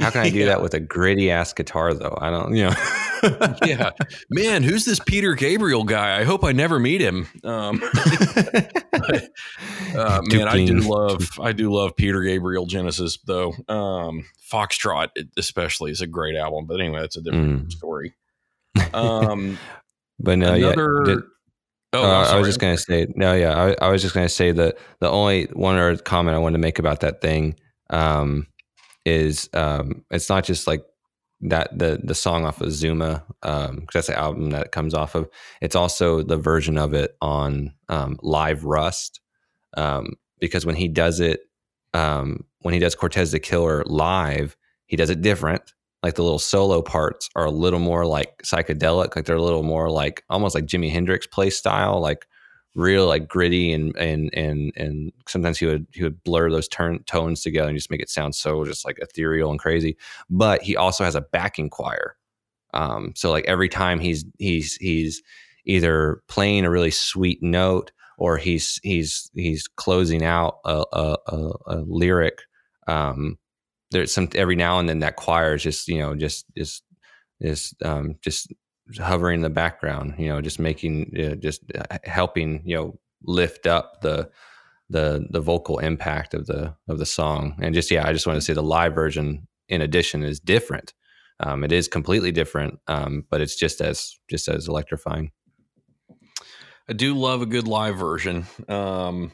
How 0.00 0.10
can 0.10 0.20
I 0.22 0.30
do 0.30 0.38
Yeah. 0.40 0.46
that 0.46 0.62
with 0.62 0.74
a 0.74 0.80
gritty 0.80 1.30
ass 1.30 1.52
guitar 1.52 1.94
though? 1.94 2.16
I 2.20 2.30
don't, 2.30 2.54
you 2.54 2.64
know. 2.64 2.74
yeah, 3.66 3.90
man, 4.30 4.62
who's 4.62 4.84
this 4.84 5.00
Peter 5.06 5.34
Gabriel 5.34 5.84
guy? 5.84 6.20
I 6.20 6.24
hope 6.24 6.44
I 6.44 6.52
never 6.52 6.78
meet 6.78 7.00
him. 7.00 7.26
Um, 7.44 7.82
uh, 9.96 10.20
man, 10.30 10.48
I 10.48 10.64
do 10.64 10.74
love 10.80 11.28
I 11.40 11.52
do 11.52 11.72
love 11.72 11.96
Peter 11.96 12.22
Gabriel 12.22 12.66
Genesis 12.66 13.18
though. 13.26 13.54
Um, 13.68 14.24
Foxtrot 14.52 15.08
especially 15.36 15.90
is 15.90 16.00
a 16.00 16.06
great 16.06 16.36
album, 16.36 16.66
but 16.66 16.80
anyway, 16.80 17.00
that's 17.00 17.16
a 17.16 17.22
different 17.22 17.68
Mm. 17.68 17.72
story. 17.72 18.14
Um, 18.92 19.58
But 20.20 20.38
no, 20.38 20.54
another. 20.54 21.02
yeah. 21.06 21.14
did- 21.14 21.24
oh, 21.94 22.04
uh, 22.04 22.28
I'm 22.30 22.38
was 22.40 22.48
just 22.48 22.60
gonna 22.60 22.76
say 22.78 23.06
no, 23.16 23.34
yeah. 23.34 23.74
I, 23.80 23.86
I 23.86 23.90
was 23.90 24.02
just 24.02 24.14
gonna 24.14 24.28
say 24.28 24.52
that 24.52 24.76
the 25.00 25.08
only 25.10 25.44
one 25.52 25.76
other 25.76 25.96
comment 25.96 26.34
I 26.36 26.38
wanted 26.38 26.54
to 26.58 26.60
make 26.62 26.78
about 26.78 27.00
that 27.00 27.20
thing 27.20 27.56
um, 27.90 28.46
is 29.08 29.48
um, 29.54 30.04
it's 30.10 30.28
not 30.28 30.44
just 30.44 30.66
like 30.66 30.84
that 31.40 31.76
the 31.76 32.00
the 32.02 32.14
song 32.14 32.44
off 32.44 32.60
of 32.60 32.72
Zuma 32.72 33.24
because 33.40 33.86
that's 33.92 34.06
the 34.08 34.18
album 34.18 34.50
that 34.50 34.66
it 34.66 34.72
comes 34.72 34.94
off 34.94 35.14
of. 35.14 35.28
It's 35.60 35.76
also 35.76 36.22
the 36.22 36.36
version 36.36 36.78
of 36.78 36.94
it 36.94 37.16
on 37.20 37.74
um, 37.88 38.18
Live 38.22 38.64
Rust 38.64 39.20
um, 39.76 40.14
because 40.40 40.66
when 40.66 40.76
he 40.76 40.88
does 40.88 41.20
it 41.20 41.40
um, 41.94 42.44
when 42.60 42.74
he 42.74 42.80
does 42.80 42.94
Cortez 42.94 43.32
the 43.32 43.40
Killer 43.40 43.84
live, 43.86 44.56
he 44.86 44.96
does 44.96 45.10
it 45.10 45.22
different. 45.22 45.74
Like 46.02 46.14
the 46.14 46.22
little 46.22 46.38
solo 46.38 46.80
parts 46.82 47.28
are 47.34 47.46
a 47.46 47.50
little 47.50 47.80
more 47.80 48.06
like 48.06 48.42
psychedelic, 48.44 49.16
like 49.16 49.24
they're 49.24 49.36
a 49.36 49.42
little 49.42 49.64
more 49.64 49.90
like 49.90 50.24
almost 50.30 50.54
like 50.54 50.66
Jimi 50.66 50.90
Hendrix 50.90 51.26
play 51.26 51.50
style, 51.50 52.00
like 52.00 52.26
real 52.78 53.06
like 53.08 53.26
gritty 53.26 53.72
and 53.72 53.94
and 53.96 54.30
and 54.32 54.72
and 54.76 55.12
sometimes 55.26 55.58
he 55.58 55.66
would 55.66 55.86
he 55.92 56.04
would 56.04 56.22
blur 56.22 56.48
those 56.48 56.68
turn 56.68 57.02
tones 57.04 57.42
together 57.42 57.68
and 57.68 57.76
just 57.76 57.90
make 57.90 58.00
it 58.00 58.08
sound 58.08 58.34
so 58.34 58.64
just 58.64 58.84
like 58.84 58.98
ethereal 59.00 59.50
and 59.50 59.58
crazy. 59.58 59.96
But 60.30 60.62
he 60.62 60.76
also 60.76 61.02
has 61.02 61.16
a 61.16 61.20
backing 61.20 61.70
choir. 61.70 62.16
Um, 62.74 63.12
so 63.16 63.30
like 63.30 63.44
every 63.46 63.68
time 63.68 63.98
he's 63.98 64.24
he's 64.38 64.76
he's 64.76 65.22
either 65.64 66.22
playing 66.28 66.64
a 66.64 66.70
really 66.70 66.92
sweet 66.92 67.42
note 67.42 67.90
or 68.16 68.36
he's 68.36 68.78
he's 68.84 69.28
he's 69.34 69.66
closing 69.66 70.24
out 70.24 70.58
a 70.64 70.84
a, 70.92 71.16
a, 71.26 71.50
a 71.66 71.76
lyric. 71.88 72.42
Um, 72.86 73.38
there's 73.90 74.14
some 74.14 74.28
every 74.36 74.56
now 74.56 74.78
and 74.78 74.88
then 74.88 75.00
that 75.00 75.16
choir 75.16 75.54
is 75.54 75.64
just 75.64 75.88
you 75.88 75.98
know 75.98 76.14
just 76.14 76.46
just 76.56 76.84
is 77.40 77.74
um, 77.84 78.14
just 78.22 78.52
hovering 78.96 79.36
in 79.36 79.42
the 79.42 79.50
background. 79.50 80.14
You 80.18 80.28
know, 80.28 80.40
just 80.40 80.58
making 80.58 81.12
uh, 81.18 81.34
just 81.36 81.62
uh, 81.74 81.98
helping 82.04 82.62
you 82.64 82.76
know 82.76 82.98
lift 83.22 83.66
up 83.66 84.00
the 84.00 84.30
the 84.90 85.26
the 85.30 85.40
vocal 85.40 85.78
impact 85.78 86.34
of 86.34 86.46
the 86.46 86.74
of 86.88 86.98
the 86.98 87.06
song. 87.06 87.56
And 87.60 87.74
just 87.74 87.90
yeah, 87.90 88.06
I 88.06 88.12
just 88.12 88.26
want 88.26 88.36
to 88.36 88.40
say 88.40 88.52
the 88.52 88.62
live 88.62 88.94
version 88.94 89.46
in 89.68 89.82
addition 89.82 90.22
is 90.22 90.40
different. 90.40 90.94
Um, 91.40 91.62
it 91.62 91.70
is 91.70 91.86
completely 91.86 92.32
different, 92.32 92.80
um, 92.88 93.24
but 93.30 93.40
it's 93.40 93.56
just 93.56 93.80
as 93.80 94.18
just 94.28 94.48
as 94.48 94.68
electrifying. 94.68 95.30
I 96.88 96.94
do 96.94 97.14
love 97.14 97.42
a 97.42 97.46
good 97.46 97.68
live 97.68 97.96
version. 97.96 98.46
Um, 98.68 99.32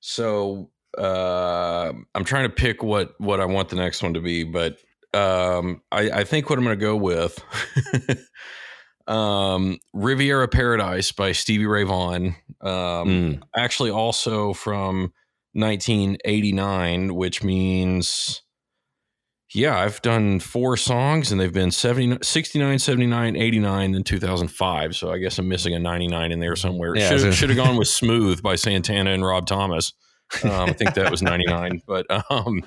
so 0.00 0.70
uh, 0.96 1.92
I'm 2.14 2.24
trying 2.24 2.48
to 2.48 2.54
pick 2.54 2.82
what 2.82 3.18
what 3.18 3.40
I 3.40 3.46
want 3.46 3.70
the 3.70 3.76
next 3.76 4.02
one 4.02 4.14
to 4.14 4.20
be, 4.20 4.44
but 4.44 4.78
um, 5.14 5.82
I, 5.90 6.10
I 6.10 6.24
think 6.24 6.50
what 6.50 6.58
I'm 6.58 6.64
going 6.64 6.78
to 6.78 6.84
go 6.84 6.96
with 6.96 7.42
um, 9.06 9.78
Riviera 9.92 10.48
Paradise 10.48 11.12
by 11.12 11.32
Stevie 11.32 11.66
Ray 11.66 11.84
Vaughan. 11.84 12.36
Um, 12.60 12.72
mm. 12.72 13.42
Actually, 13.54 13.90
also 13.90 14.52
from 14.52 15.12
1989, 15.54 17.14
which 17.14 17.42
means 17.42 18.42
yeah, 19.54 19.78
I've 19.78 20.02
done 20.02 20.40
four 20.40 20.76
songs 20.76 21.30
and 21.30 21.40
they've 21.40 21.52
been 21.52 21.70
70, 21.70 22.18
69, 22.22 22.78
79, 22.78 23.36
89, 23.36 23.94
and 23.94 24.04
2005. 24.04 24.96
So 24.96 25.12
I 25.12 25.18
guess 25.18 25.38
I'm 25.38 25.48
missing 25.48 25.74
a 25.74 25.78
99 25.78 26.32
in 26.32 26.40
there 26.40 26.56
somewhere. 26.56 26.96
Yeah, 26.96 27.16
should, 27.16 27.32
should 27.32 27.48
have 27.50 27.56
gone 27.56 27.76
with 27.76 27.88
Smooth 27.88 28.42
by 28.42 28.56
Santana 28.56 29.12
and 29.12 29.24
Rob 29.24 29.46
Thomas. 29.46 29.92
Um, 30.42 30.50
I 30.50 30.72
think 30.72 30.94
that 30.94 31.10
was 31.10 31.22
99, 31.22 31.82
but, 31.86 32.06
um, 32.30 32.62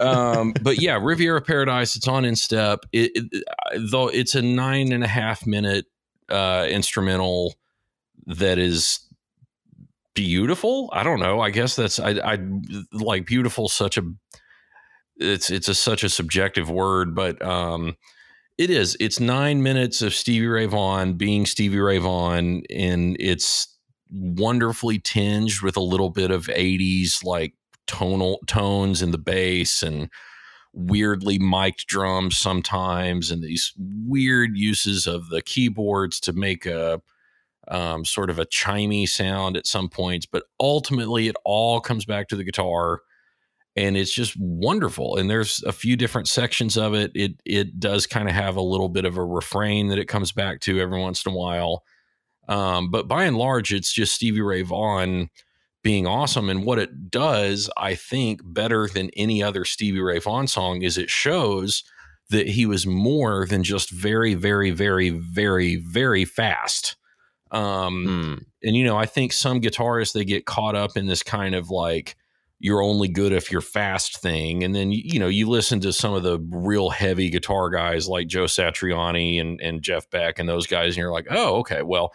um, 0.00 0.54
but 0.62 0.80
yeah, 0.80 0.98
Riviera 1.00 1.40
Paradise, 1.40 1.96
it's 1.96 2.08
on 2.08 2.24
in 2.24 2.36
step. 2.36 2.80
It, 2.92 3.12
it, 3.14 3.44
though 3.90 4.08
it's 4.08 4.34
a 4.34 4.42
nine 4.42 4.92
and 4.92 5.04
a 5.04 5.08
half 5.08 5.46
minute, 5.46 5.86
uh, 6.28 6.66
instrumental 6.68 7.54
that 8.26 8.58
is 8.58 9.00
beautiful. 10.14 10.90
I 10.92 11.04
don't 11.04 11.20
know. 11.20 11.40
I 11.40 11.50
guess 11.50 11.76
that's, 11.76 12.00
I, 12.00 12.10
I 12.10 12.38
like 12.92 13.26
beautiful, 13.26 13.68
such 13.68 13.96
a, 13.96 14.02
it's 15.18 15.50
it's 15.50 15.68
a, 15.68 15.74
such 15.74 16.04
a 16.04 16.08
subjective 16.08 16.68
word, 16.68 17.14
but 17.14 17.40
um, 17.42 17.96
it 18.58 18.70
is. 18.70 18.96
It's 19.00 19.20
nine 19.20 19.62
minutes 19.62 20.02
of 20.02 20.14
Stevie 20.14 20.46
Ray 20.46 20.66
Vaughan 20.66 21.14
being 21.14 21.46
Stevie 21.46 21.78
Ray 21.78 21.98
Vaughan, 21.98 22.62
and 22.70 23.16
it's 23.20 23.75
wonderfully 24.10 24.98
tinged 24.98 25.62
with 25.62 25.76
a 25.76 25.82
little 25.82 26.10
bit 26.10 26.30
of 26.30 26.46
'80s 26.46 27.24
like 27.24 27.54
tonal 27.86 28.40
tones 28.46 29.02
in 29.02 29.10
the 29.10 29.18
bass 29.18 29.82
and 29.82 30.10
weirdly 30.72 31.38
mic'd 31.38 31.86
drums 31.86 32.36
sometimes, 32.36 33.30
and 33.30 33.42
these 33.42 33.72
weird 33.76 34.56
uses 34.56 35.06
of 35.06 35.28
the 35.28 35.42
keyboards 35.42 36.20
to 36.20 36.32
make 36.32 36.66
a 36.66 37.00
um, 37.68 38.04
sort 38.04 38.30
of 38.30 38.38
a 38.38 38.46
chimey 38.46 39.08
sound 39.08 39.56
at 39.56 39.66
some 39.66 39.88
points. 39.88 40.26
But 40.26 40.44
ultimately, 40.60 41.28
it 41.28 41.36
all 41.44 41.80
comes 41.80 42.04
back 42.04 42.28
to 42.28 42.36
the 42.36 42.44
guitar 42.44 43.00
and 43.76 43.96
it's 43.96 44.12
just 44.12 44.34
wonderful. 44.38 45.16
And 45.16 45.28
there's 45.28 45.62
a 45.64 45.72
few 45.72 45.96
different 45.96 46.28
sections 46.28 46.76
of 46.76 46.94
it. 46.94 47.12
It 47.14 47.40
it 47.44 47.78
does 47.78 48.06
kind 48.06 48.28
of 48.28 48.34
have 48.34 48.56
a 48.56 48.62
little 48.62 48.88
bit 48.88 49.04
of 49.04 49.16
a 49.16 49.24
refrain 49.24 49.88
that 49.88 49.98
it 49.98 50.06
comes 50.06 50.32
back 50.32 50.60
to 50.60 50.80
every 50.80 50.98
once 50.98 51.24
in 51.24 51.32
a 51.32 51.36
while. 51.36 51.84
Um, 52.48 52.90
but 52.90 53.08
by 53.08 53.24
and 53.24 53.36
large, 53.36 53.72
it's 53.72 53.92
just 53.92 54.14
Stevie 54.14 54.40
Ray 54.40 54.62
Vaughan 54.62 55.30
being 55.82 56.06
awesome. 56.06 56.50
And 56.50 56.64
what 56.64 56.78
it 56.78 57.10
does, 57.10 57.70
I 57.76 57.94
think, 57.94 58.40
better 58.44 58.88
than 58.88 59.10
any 59.16 59.42
other 59.42 59.64
Stevie 59.64 60.00
Ray 60.00 60.18
Vaughan 60.18 60.46
song 60.46 60.82
is 60.82 60.98
it 60.98 61.10
shows 61.10 61.84
that 62.30 62.48
he 62.48 62.66
was 62.66 62.86
more 62.86 63.46
than 63.46 63.62
just 63.62 63.90
very, 63.90 64.34
very, 64.34 64.70
very, 64.70 65.10
very, 65.10 65.76
very 65.76 66.24
fast. 66.24 66.96
Um, 67.52 68.04
hmm. 68.04 68.66
And 68.66 68.76
you 68.76 68.84
know, 68.84 68.96
I 68.96 69.06
think 69.06 69.32
some 69.32 69.60
guitarists 69.60 70.12
they 70.12 70.24
get 70.24 70.46
caught 70.46 70.74
up 70.74 70.96
in 70.96 71.06
this 71.06 71.22
kind 71.22 71.54
of 71.54 71.70
like 71.70 72.16
you're 72.58 72.82
only 72.82 73.08
good 73.08 73.32
if 73.32 73.52
you're 73.52 73.60
fast 73.60 74.20
thing. 74.20 74.64
And 74.64 74.74
then, 74.74 74.90
you 74.90 75.20
know, 75.20 75.28
you 75.28 75.48
listen 75.48 75.78
to 75.80 75.92
some 75.92 76.14
of 76.14 76.22
the 76.22 76.40
real 76.50 76.90
heavy 76.90 77.28
guitar 77.28 77.70
guys 77.70 78.08
like 78.08 78.28
Joe 78.28 78.44
Satriani 78.44 79.40
and, 79.40 79.60
and 79.60 79.82
Jeff 79.82 80.08
Beck 80.10 80.38
and 80.38 80.48
those 80.48 80.66
guys, 80.66 80.88
and 80.88 80.96
you're 80.96 81.12
like, 81.12 81.26
oh, 81.30 81.56
okay, 81.58 81.82
well, 81.82 82.12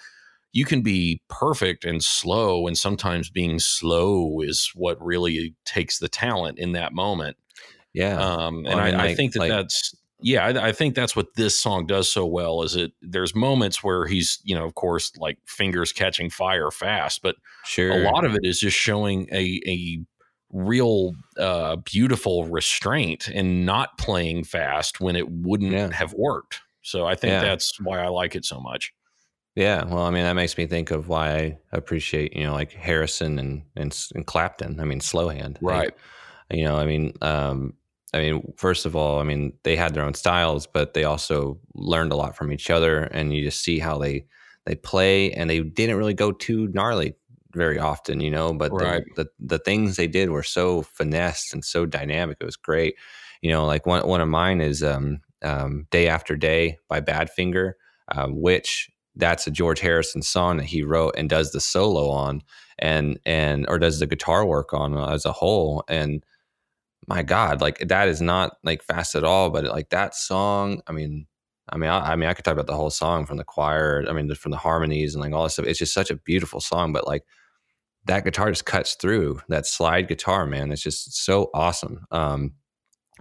you 0.54 0.66
can 0.66 0.82
be 0.82 1.22
perfect 1.30 1.86
and 1.86 2.04
slow. 2.04 2.68
And 2.68 2.78
sometimes 2.78 3.30
being 3.30 3.60
slow 3.60 4.42
is 4.42 4.72
what 4.76 5.02
really 5.04 5.56
takes 5.66 6.00
the 6.00 6.10
talent 6.10 6.60
in 6.60 6.74
that 6.74 6.94
moment. 6.94 7.38
Yeah. 7.94 8.20
Um, 8.20 8.66
and 8.66 8.76
well, 8.76 8.80
I, 8.80 8.90
I, 8.90 9.04
I, 9.08 9.16
think 9.16 9.34
that 9.34 9.40
like, 9.40 9.50
that's, 9.50 9.96
yeah, 10.22 10.46
I, 10.46 10.68
I, 10.68 10.72
think 10.72 10.96
that's 10.96 11.16
what 11.16 11.28
this 11.36 11.60
song 11.60 11.86
does 11.86 12.10
so 12.10 12.26
well 12.26 12.64
is 12.64 12.76
it 12.76 12.94
there's 13.02 13.36
moments 13.36 13.84
where 13.84 14.06
he's, 14.06 14.40
you 14.44 14.56
know, 14.56 14.66
of 14.66 14.76
course, 14.76 15.12
like 15.18 15.38
fingers 15.46 15.92
catching 15.92 16.30
fire 16.30 16.72
fast, 16.72 17.22
but 17.22 17.36
sure. 17.66 17.92
a 17.92 18.12
lot 18.12 18.24
of 18.24 18.36
it 18.36 18.42
is 18.44 18.60
just 18.60 18.78
showing 18.78 19.28
a, 19.32 19.60
a 19.68 20.00
real 20.52 21.14
uh, 21.38 21.78
beautiful 21.78 22.46
restraint 22.46 23.28
and 23.28 23.66
not 23.66 23.98
playing 23.98 24.44
fast 24.44 25.00
when 25.00 25.16
it 25.16 25.30
wouldn't 25.30 25.72
yeah. 25.72 25.92
have 25.92 26.14
worked. 26.14 26.62
So 26.82 27.06
I 27.06 27.16
think 27.16 27.32
yeah. 27.32 27.42
that's 27.42 27.80
why 27.80 28.00
I 28.00 28.08
like 28.08 28.36
it 28.36 28.46
so 28.46 28.60
much. 28.60 28.94
Yeah, 29.56 29.84
well, 29.84 30.04
I 30.04 30.12
mean, 30.12 30.24
that 30.24 30.34
makes 30.34 30.58
me 30.58 30.66
think 30.66 30.92
of 30.92 31.10
why 31.10 31.30
I 31.36 31.58
appreciate, 31.74 32.36
you 32.36 32.44
know, 32.46 32.54
like 32.54 32.72
Harrison 32.72 33.38
and 33.38 33.64
and, 33.76 34.08
and 34.16 34.26
Clapton. 34.26 34.80
I 34.80 34.86
mean, 34.86 35.02
slow 35.02 35.28
hand, 35.28 35.60
right? 35.62 35.92
Like, 35.92 35.98
you 36.52 36.64
know, 36.64 36.78
I 36.78 36.86
mean, 36.86 37.14
um, 37.22 37.74
I 38.14 38.20
mean, 38.20 38.54
first 38.58 38.86
of 38.86 38.96
all, 38.96 39.20
I 39.20 39.24
mean, 39.24 39.54
they 39.64 39.76
had 39.76 39.94
their 39.94 40.04
own 40.04 40.14
styles, 40.14 40.68
but 40.68 40.94
they 40.94 41.04
also 41.04 41.60
learned 41.74 42.12
a 42.12 42.16
lot 42.16 42.36
from 42.36 42.52
each 42.52 42.70
other, 42.70 43.04
and 43.04 43.34
you 43.34 43.44
just 43.44 43.62
see 43.62 43.80
how 43.80 43.98
they 43.98 44.26
they 44.66 44.76
play, 44.76 45.32
and 45.34 45.50
they 45.50 45.60
didn't 45.60 45.98
really 45.98 46.14
go 46.14 46.32
too 46.32 46.68
gnarly 46.70 47.16
very 47.54 47.80
often, 47.80 48.22
you 48.22 48.32
know, 48.32 48.54
but 48.54 48.72
right. 48.72 49.04
the, 49.16 49.24
the, 49.24 49.58
the 49.58 49.60
things 49.60 49.96
they 49.98 50.08
did 50.08 50.30
were 50.30 50.44
so 50.44 50.84
finessed 50.84 51.54
and 51.54 51.66
so 51.66 51.86
dynamic. 51.86 52.38
It 52.40 52.46
was 52.46 52.56
great. 52.56 52.96
You 53.42 53.52
know, 53.52 53.66
like 53.66 53.86
one 53.86 54.08
one 54.08 54.22
of 54.22 54.30
mine 54.30 54.62
is 54.62 54.82
um, 54.84 55.20
um, 55.42 55.88
"Day 55.92 56.08
After 56.08 56.38
Day" 56.38 56.78
by 56.88 57.02
Badfinger, 57.02 57.74
um, 58.10 58.40
which 58.40 58.90
that's 59.16 59.48
a 59.48 59.52
George 59.52 59.80
Harrison 59.80 60.22
song 60.22 60.58
that 60.58 60.66
he 60.66 60.84
wrote 60.84 61.16
and 61.18 61.30
does 61.30 61.52
the 61.52 61.60
solo 61.60 62.10
on, 62.10 62.42
and 62.80 63.20
and 63.26 63.66
or 63.68 63.80
does 63.80 64.00
the 64.00 64.08
guitar 64.08 64.46
work 64.46 64.74
on 64.74 64.98
as 64.98 65.26
a 65.26 65.32
whole. 65.32 65.84
And 65.88 66.24
my 67.08 67.24
God, 67.24 67.62
like 67.62 67.80
that 67.80 68.08
is 68.08 68.22
not 68.22 68.58
like 68.64 68.84
fast 68.84 69.16
at 69.16 69.24
all, 69.24 69.50
but 69.50 69.66
like 69.66 69.90
that 69.90 70.16
song, 70.16 70.82
I 70.88 70.92
mean, 70.92 71.28
I 71.70 71.78
mean, 71.78 71.90
I, 71.90 72.12
I, 72.12 72.16
mean, 72.16 72.30
I 72.30 72.34
could 72.34 72.46
talk 72.46 72.54
about 72.54 72.68
the 72.68 72.76
whole 72.76 72.90
song 72.90 73.26
from 73.26 73.38
the 73.38 73.44
choir. 73.44 74.04
I 74.08 74.14
mean, 74.14 74.34
from 74.36 74.52
the 74.52 74.58
harmonies 74.58 75.16
and 75.16 75.24
like 75.24 75.34
all 75.34 75.44
this 75.44 75.54
stuff. 75.54 75.66
It's 75.66 75.80
just 75.80 75.94
such 75.94 76.12
a 76.12 76.16
beautiful 76.16 76.60
song. 76.60 76.94
But 76.94 77.08
like 77.08 77.24
that 78.06 78.24
guitar 78.24 78.50
just 78.50 78.66
cuts 78.66 78.96
through 78.96 79.42
that 79.50 79.66
slide 79.66 80.08
guitar, 80.08 80.46
man. 80.46 80.72
It's 80.72 80.82
just 80.82 81.16
so 81.24 81.50
awesome. 81.54 82.06
Um, 82.12 82.54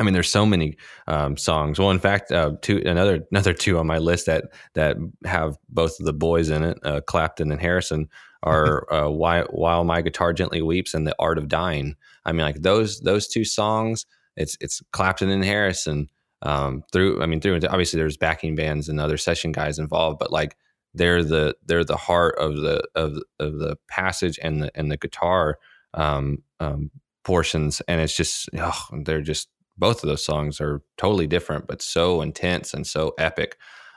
I 0.01 0.03
mean, 0.03 0.15
there's 0.15 0.31
so 0.31 0.47
many 0.47 0.79
um, 1.07 1.37
songs. 1.37 1.79
Well, 1.79 1.91
in 1.91 1.99
fact, 1.99 2.33
uh, 2.33 2.53
two 2.63 2.83
another 2.87 3.27
another 3.31 3.53
two 3.53 3.79
on 3.79 3.87
my 3.87 3.99
list 3.99 4.27
that 4.27 4.47
that 4.75 4.97
have 5.27 5.59
both 5.69 6.01
of 6.01 6.07
the 6.07 6.15
boys 6.15 6.49
in 6.49 6.65
it, 6.65 6.79
uh, 6.83 7.03
Clapton 7.03 7.53
and 7.53 7.61
Harrison, 7.61 8.09
are 8.43 8.91
uh, 8.93 9.11
"While 9.11 9.45
While 9.51 9.85
My 9.85 10.01
Guitar 10.01 10.33
Gently 10.33 10.63
Weeps" 10.63 10.95
and 10.95 11.07
"The 11.07 11.15
Art 11.19 11.37
of 11.37 11.49
Dying." 11.49 11.97
I 12.25 12.33
mean, 12.33 12.47
like 12.47 12.63
those 12.63 13.01
those 13.01 13.29
two 13.29 13.45
songs. 13.45 14.07
It's 14.37 14.57
it's 14.61 14.81
Clapton 14.93 15.29
and 15.29 15.45
Harrison. 15.45 16.09
Um, 16.43 16.83
through, 16.91 17.23
I 17.23 17.27
mean, 17.27 17.43
through 17.43 17.57
obviously 17.69 17.99
there's 17.99 18.17
backing 18.17 18.57
bands 18.57 18.89
and 18.89 18.99
other 18.99 19.19
session 19.19 19.53
guys 19.53 19.79
involved, 19.79 20.19
but 20.19 20.33
like 20.33 20.57
they're 20.95 21.23
the 21.23 21.55
they're 21.67 21.85
the 21.85 21.99
heart 21.99 22.37
of 22.39 22.57
the 22.57 22.83
of 22.95 23.19
of 23.39 23.59
the 23.59 23.77
passage 23.89 24.39
and 24.43 24.63
the 24.63 24.71
and 24.75 24.91
the 24.91 24.97
guitar 24.97 25.59
um, 25.93 26.43
um, 26.59 26.91
portions, 27.25 27.83
and 27.87 28.01
it's 28.01 28.17
just 28.17 28.49
oh, 28.57 28.81
they're 29.05 29.21
just 29.21 29.49
both 29.81 30.05
of 30.05 30.09
those 30.09 30.25
songs 30.25 30.61
are 30.61 30.83
totally 30.97 31.27
different, 31.27 31.67
but 31.67 31.83
so 31.83 32.23
intense 32.23 32.73
and 32.73 32.87
so 32.87 33.15
epic, 33.19 33.57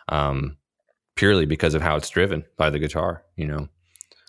um, 0.09 0.57
purely 1.15 1.45
because 1.45 1.75
of 1.75 1.81
how 1.81 1.95
it's 1.95 2.09
driven 2.09 2.45
by 2.57 2.69
the 2.69 2.79
guitar. 2.79 3.23
You 3.35 3.47
know. 3.47 3.67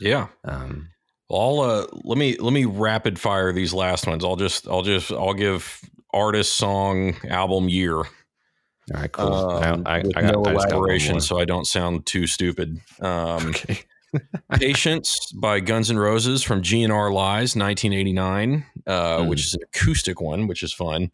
Yeah. 0.00 0.28
Um, 0.44 0.90
well, 1.30 1.40
I'll 1.40 1.60
uh, 1.60 1.86
let 2.04 2.18
me 2.18 2.36
let 2.36 2.52
me 2.52 2.64
rapid 2.64 3.18
fire 3.18 3.52
these 3.52 3.72
last 3.72 4.06
ones. 4.06 4.24
I'll 4.24 4.36
just 4.36 4.68
I'll 4.68 4.82
just 4.82 5.10
I'll 5.12 5.34
give 5.34 5.80
artist, 6.12 6.54
song, 6.54 7.14
album, 7.28 7.68
year. 7.68 7.96
All 7.96 9.00
right, 9.00 9.10
cool. 9.10 9.32
Um, 9.32 9.82
I, 9.86 9.98
I, 9.98 10.02
with 10.02 10.16
I 10.16 10.22
got, 10.22 10.34
no 10.34 10.42
elaboration, 10.42 11.20
so 11.20 11.38
I 11.38 11.46
don't 11.46 11.66
sound 11.66 12.04
too 12.04 12.26
stupid. 12.26 12.80
Um, 13.00 13.46
okay. 13.48 13.80
Patience 14.52 15.32
by 15.32 15.60
Guns 15.60 15.90
N' 15.90 15.98
Roses 15.98 16.42
from 16.42 16.62
GNR 16.62 17.12
Lies, 17.12 17.56
1989, 17.56 18.64
uh, 18.86 18.92
mm. 18.92 19.28
which 19.28 19.44
is 19.44 19.54
an 19.54 19.62
acoustic 19.62 20.20
one, 20.20 20.46
which 20.46 20.62
is 20.62 20.72
fun. 20.72 21.10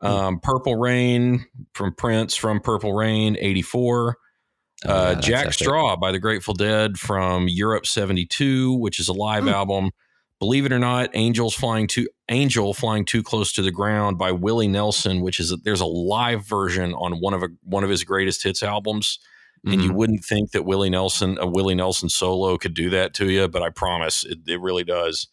Hmm. 0.00 0.06
Um. 0.06 0.40
Purple 0.40 0.76
Rain 0.76 1.46
from 1.74 1.94
Prince 1.94 2.34
from 2.34 2.60
Purple 2.60 2.92
Rain, 2.92 3.36
84. 3.38 4.16
Oh, 4.86 4.90
uh, 4.90 5.10
yeah, 5.14 5.20
Jack 5.20 5.52
Straw 5.52 5.96
by 5.96 6.10
the 6.10 6.18
Grateful 6.18 6.54
Dead 6.54 6.98
from 6.98 7.48
Europe 7.48 7.84
72, 7.84 8.72
which 8.74 8.98
is 8.98 9.08
a 9.08 9.12
live 9.12 9.44
mm. 9.44 9.52
album 9.52 9.90
believe 10.40 10.66
it 10.66 10.72
or 10.72 10.78
not, 10.78 11.10
Angels 11.14 11.54
flying 11.54 11.86
too 11.86 12.08
Angel 12.28 12.74
flying 12.74 13.04
too 13.04 13.22
close 13.22 13.52
to 13.52 13.62
the 13.62 13.70
ground 13.70 14.18
by 14.18 14.32
Willie 14.32 14.66
Nelson, 14.66 15.20
which 15.20 15.38
is 15.38 15.52
a, 15.52 15.56
there's 15.56 15.80
a 15.80 15.86
live 15.86 16.44
version 16.44 16.92
on 16.94 17.20
one 17.20 17.34
of 17.34 17.42
a, 17.42 17.48
one 17.62 17.84
of 17.84 17.90
his 17.90 18.02
greatest 18.02 18.42
hits 18.42 18.62
albums. 18.62 19.20
Mm-hmm. 19.58 19.72
And 19.72 19.82
you 19.82 19.88
mm-hmm. 19.88 19.98
wouldn't 19.98 20.24
think 20.24 20.50
that 20.52 20.64
Willie 20.64 20.90
Nelson, 20.90 21.36
a 21.38 21.46
Willie 21.46 21.74
Nelson 21.74 22.08
solo, 22.08 22.56
could 22.56 22.74
do 22.74 22.88
that 22.90 23.14
to 23.14 23.30
you, 23.30 23.46
but 23.46 23.62
I 23.62 23.68
promise 23.68 24.24
it, 24.24 24.38
it 24.46 24.60
really 24.60 24.84
does. 24.84 25.28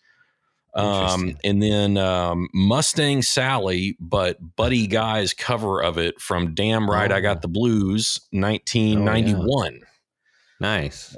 Um, 0.77 1.35
and 1.43 1.61
then 1.61 1.97
um, 1.97 2.49
Mustang 2.53 3.23
Sally, 3.23 3.97
but 3.99 4.37
Buddy 4.55 4.85
Guy's 4.85 5.33
cover 5.33 5.81
of 5.81 5.97
it 5.97 6.21
from 6.21 6.53
Damn 6.53 6.89
Right 6.89 7.11
oh. 7.11 7.15
I 7.15 7.21
Got 7.21 7.41
the 7.41 7.47
Blues, 7.47 8.21
1991. 8.31 9.49
Oh, 9.49 9.77
yeah. 9.77 9.83
Nice. 10.59 11.17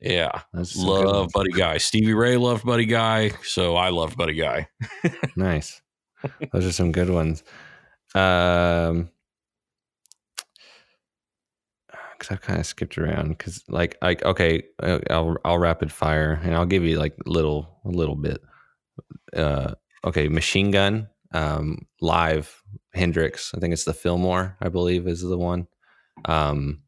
Yeah, 0.00 0.42
love 0.76 1.30
Buddy 1.32 1.52
Guy. 1.52 1.78
Stevie 1.78 2.14
Ray 2.14 2.36
loved 2.36 2.64
Buddy 2.64 2.86
Guy, 2.86 3.30
so 3.44 3.76
I 3.76 3.90
love 3.90 4.16
Buddy 4.16 4.34
Guy. 4.34 4.68
nice. 5.36 5.80
Those 6.52 6.66
are 6.66 6.72
some 6.72 6.90
good 6.90 7.08
ones. 7.08 7.44
Um, 8.14 9.10
because 12.18 12.32
I've 12.32 12.40
kind 12.40 12.58
of 12.58 12.66
skipped 12.66 12.98
around. 12.98 13.28
Because 13.28 13.62
like, 13.68 13.96
like 14.02 14.24
okay, 14.24 14.64
I'll 15.08 15.36
I'll 15.44 15.58
rapid 15.58 15.92
fire 15.92 16.40
and 16.42 16.54
I'll 16.54 16.66
give 16.66 16.82
you 16.82 16.98
like 16.98 17.16
little 17.24 17.80
a 17.84 17.88
little 17.88 18.16
bit. 18.16 18.40
Uh, 19.36 19.74
okay, 20.04 20.28
Machine 20.28 20.70
Gun, 20.70 21.08
um, 21.32 21.86
live 22.00 22.62
Hendrix. 22.94 23.52
I 23.54 23.60
think 23.60 23.72
it's 23.72 23.84
the 23.84 23.94
Fillmore. 23.94 24.56
I 24.60 24.68
believe 24.68 25.06
is 25.06 25.22
the 25.22 25.38
one. 25.38 25.66
Um, 26.24 26.82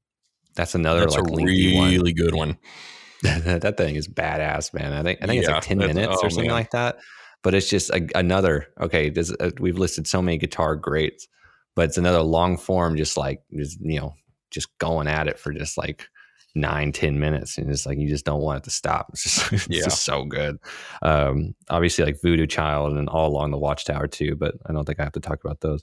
that's 0.55 0.75
another 0.75 1.01
that's 1.01 1.17
like 1.17 1.25
really 1.37 1.99
one. 1.99 2.13
good 2.13 2.35
one. 2.35 2.59
that 3.23 3.77
thing 3.77 3.97
is 3.97 4.07
badass, 4.07 4.75
man. 4.75 4.93
I 4.93 5.03
think 5.03 5.21
I 5.23 5.27
think 5.27 5.43
yeah, 5.43 5.49
it's 5.49 5.49
like 5.49 5.63
ten 5.63 5.79
minutes 5.79 6.09
oh, 6.11 6.27
or 6.27 6.31
something 6.31 6.47
man. 6.47 6.55
like 6.55 6.71
that. 6.73 6.99
But 7.43 7.55
it's 7.55 7.69
just 7.69 7.91
a, 7.91 8.07
another 8.15 8.69
okay. 8.81 9.13
Uh, 9.41 9.51
we've 9.59 9.79
listed 9.79 10.07
so 10.07 10.23
many 10.23 10.39
guitar 10.39 10.77
greats, 10.77 11.29
but 11.75 11.87
it's 11.87 11.99
another 11.99 12.23
long 12.23 12.57
form, 12.57 12.97
just 12.97 13.17
like 13.17 13.43
just 13.55 13.81
you 13.81 13.99
know, 13.99 14.15
just 14.51 14.77
going 14.79 15.09
at 15.09 15.29
it 15.29 15.39
for 15.39 15.53
just 15.53 15.77
like 15.77 16.09
nine, 16.55 16.93
ten 16.93 17.19
minutes, 17.19 17.59
and 17.59 17.71
it's 17.71 17.87
like 17.87 17.99
you 17.99 18.09
just 18.09 18.25
don't 18.25 18.41
want 18.41 18.59
it 18.59 18.65
to 18.65 18.71
stop. 18.71 19.11
It's 19.13 19.23
just 19.23 19.53
it's 19.53 19.69
yeah. 19.69 19.85
just 19.85 20.05
so 20.05 20.25
good. 20.25 20.59
Um, 21.03 21.55
obviously, 21.69 22.05
like 22.05 22.21
Voodoo 22.23 22.47
Child 22.47 22.97
and 22.97 23.09
all 23.09 23.29
along 23.29 23.51
the 23.51 23.59
Watchtower 23.59 24.07
too, 24.07 24.37
but 24.37 24.55
I 24.67 24.73
don't 24.73 24.85
think 24.85 25.01
I 25.01 25.05
have 25.05 25.13
to 25.13 25.21
talk 25.21 25.43
about 25.45 25.61
those. 25.61 25.83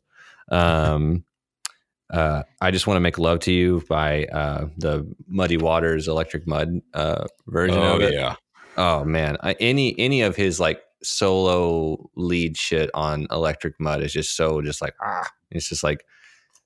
Um, 0.49 1.23
uh, 2.11 2.43
I 2.59 2.71
just 2.71 2.87
want 2.87 2.97
to 2.97 3.01
make 3.01 3.17
love 3.17 3.39
to 3.41 3.51
you 3.51 3.83
by 3.87 4.25
uh, 4.25 4.67
the 4.77 5.11
Muddy 5.27 5.57
Waters 5.57 6.07
Electric 6.07 6.47
Mud 6.47 6.81
uh, 6.93 7.25
version 7.47 7.79
oh, 7.79 7.95
of 7.95 8.01
it. 8.01 8.13
Yeah. 8.13 8.35
Oh 8.77 9.03
man, 9.03 9.37
I, 9.41 9.53
any 9.59 9.97
any 9.99 10.21
of 10.21 10.35
his 10.35 10.59
like 10.59 10.81
solo 11.03 12.09
lead 12.15 12.57
shit 12.57 12.89
on 12.93 13.27
Electric 13.31 13.79
Mud 13.79 14.01
is 14.01 14.13
just 14.13 14.35
so 14.35 14.61
just 14.61 14.81
like 14.81 14.93
ah, 15.01 15.27
it's 15.49 15.67
just 15.67 15.83
like 15.83 16.05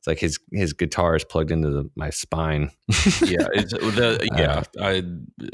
it's 0.06 0.08
like 0.08 0.20
his 0.20 0.40
his 0.52 0.74
guitar 0.74 1.16
is 1.16 1.24
plugged 1.24 1.50
into 1.50 1.70
the, 1.70 1.90
my 1.96 2.12
spine. 2.12 2.70
yeah, 3.24 3.48
it's 3.54 3.74
the 3.74 4.28
yeah. 4.38 4.64
Uh, 4.80 4.84
I, 4.84 5.04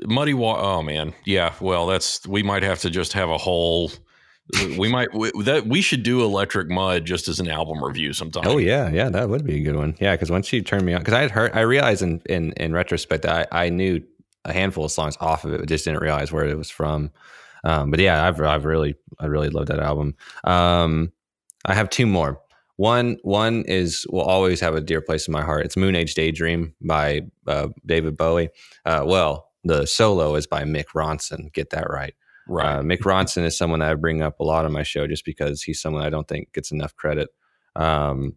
Muddy 0.06 0.34
Water. 0.34 0.62
Oh 0.62 0.84
man, 0.84 1.14
yeah. 1.26 1.54
Well, 1.62 1.88
that's 1.88 2.28
we 2.28 2.43
might 2.43 2.64
have 2.64 2.80
to 2.80 2.89
just 2.89 3.14
have 3.14 3.30
a 3.30 3.38
whole 3.38 3.91
we 4.78 4.89
might 4.89 5.14
we, 5.14 5.32
that 5.43 5.68
we 5.68 5.82
should 5.82 6.04
do 6.04 6.22
Electric 6.22 6.70
Mud 6.70 7.06
just 7.06 7.30
as 7.30 7.39
an 7.39 7.47
album 7.47 7.82
review 7.82 8.12
sometime. 8.12 8.43
Oh 8.45 8.58
yeah, 8.58 8.89
yeah, 8.89 9.08
that 9.10 9.30
would 9.30 9.45
be 9.45 9.62
a 9.62 9.64
good 9.64 9.78
one. 9.78 9.95
Yeah, 10.02 10.16
because 10.16 10.30
once 10.30 10.52
you 10.52 10.62
turned 10.62 10.86
me 10.86 10.93
on, 10.93 10.99
because 10.99 11.14
I 11.14 11.22
had 11.22 11.32
heard, 11.32 11.52
I 11.54 11.62
realized 11.62 12.02
in 12.02 12.22
in 12.26 12.52
in 12.54 12.74
retrospect 12.74 13.24
that 13.24 13.47
I, 13.52 13.66
I 13.68 13.70
knew 13.70 14.04
a 14.43 14.52
handful 14.52 14.84
of 14.84 14.91
songs 14.91 15.16
off 15.22 15.45
of 15.45 15.54
it, 15.54 15.60
but 15.60 15.70
just 15.70 15.86
didn't 15.86 16.02
realize 16.02 16.32
where 16.32 16.45
it 16.45 16.58
was 16.58 16.70
from. 16.70 17.12
Um, 17.64 17.89
but 17.89 18.02
yeah, 18.02 18.28
I've 18.28 18.41
I've 18.41 18.66
really 18.66 18.95
I 19.18 19.28
really 19.28 19.49
love 19.49 19.68
that 19.68 19.80
album. 19.80 20.16
Um, 20.43 21.14
I 21.64 21.74
have 21.74 21.89
two 21.89 22.06
more. 22.06 22.41
One 22.82 23.17
one 23.21 23.63
is 23.67 24.07
will 24.09 24.23
always 24.23 24.59
have 24.59 24.73
a 24.73 24.82
dear 24.82 25.01
place 25.01 25.27
in 25.27 25.32
my 25.32 25.43
heart. 25.43 25.67
It's 25.67 25.77
Moon 25.77 25.95
Age 25.95 26.15
Daydream 26.15 26.73
by 26.82 27.21
uh, 27.45 27.67
David 27.86 28.17
Bowie. 28.17 28.49
Uh, 28.84 29.03
well, 29.05 29.51
the 29.63 29.86
solo 29.86 30.34
is 30.34 30.47
by 30.47 30.63
Mick 30.63 30.86
Ronson. 30.95 31.53
Get 31.53 31.69
that 31.69 31.91
right. 31.91 32.15
Right. 32.47 32.77
Uh, 32.77 32.82
Mick 32.82 33.01
Ronson 33.01 33.43
is 33.45 33.55
someone 33.55 33.82
that 33.82 33.91
I 33.91 33.93
bring 33.93 34.23
up 34.23 34.39
a 34.39 34.43
lot 34.43 34.65
on 34.65 34.71
my 34.71 34.82
show 34.82 35.05
just 35.05 35.25
because 35.25 35.61
he's 35.61 35.79
someone 35.79 36.01
I 36.03 36.09
don't 36.09 36.27
think 36.27 36.53
gets 36.53 36.71
enough 36.71 36.95
credit. 36.95 37.29
Um, 37.75 38.34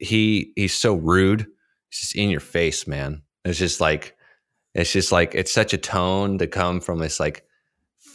he 0.00 0.52
he's 0.56 0.74
so 0.74 0.94
rude. 0.94 1.46
He's 1.90 2.00
just 2.00 2.16
in 2.16 2.30
your 2.30 2.40
face, 2.40 2.88
man. 2.88 3.22
It's 3.44 3.60
just 3.60 3.80
like 3.80 4.16
it's 4.74 4.92
just 4.92 5.12
like 5.12 5.36
it's 5.36 5.54
such 5.54 5.72
a 5.72 5.78
tone 5.78 6.38
to 6.38 6.48
come 6.48 6.80
from 6.80 6.98
this 6.98 7.20
like 7.20 7.44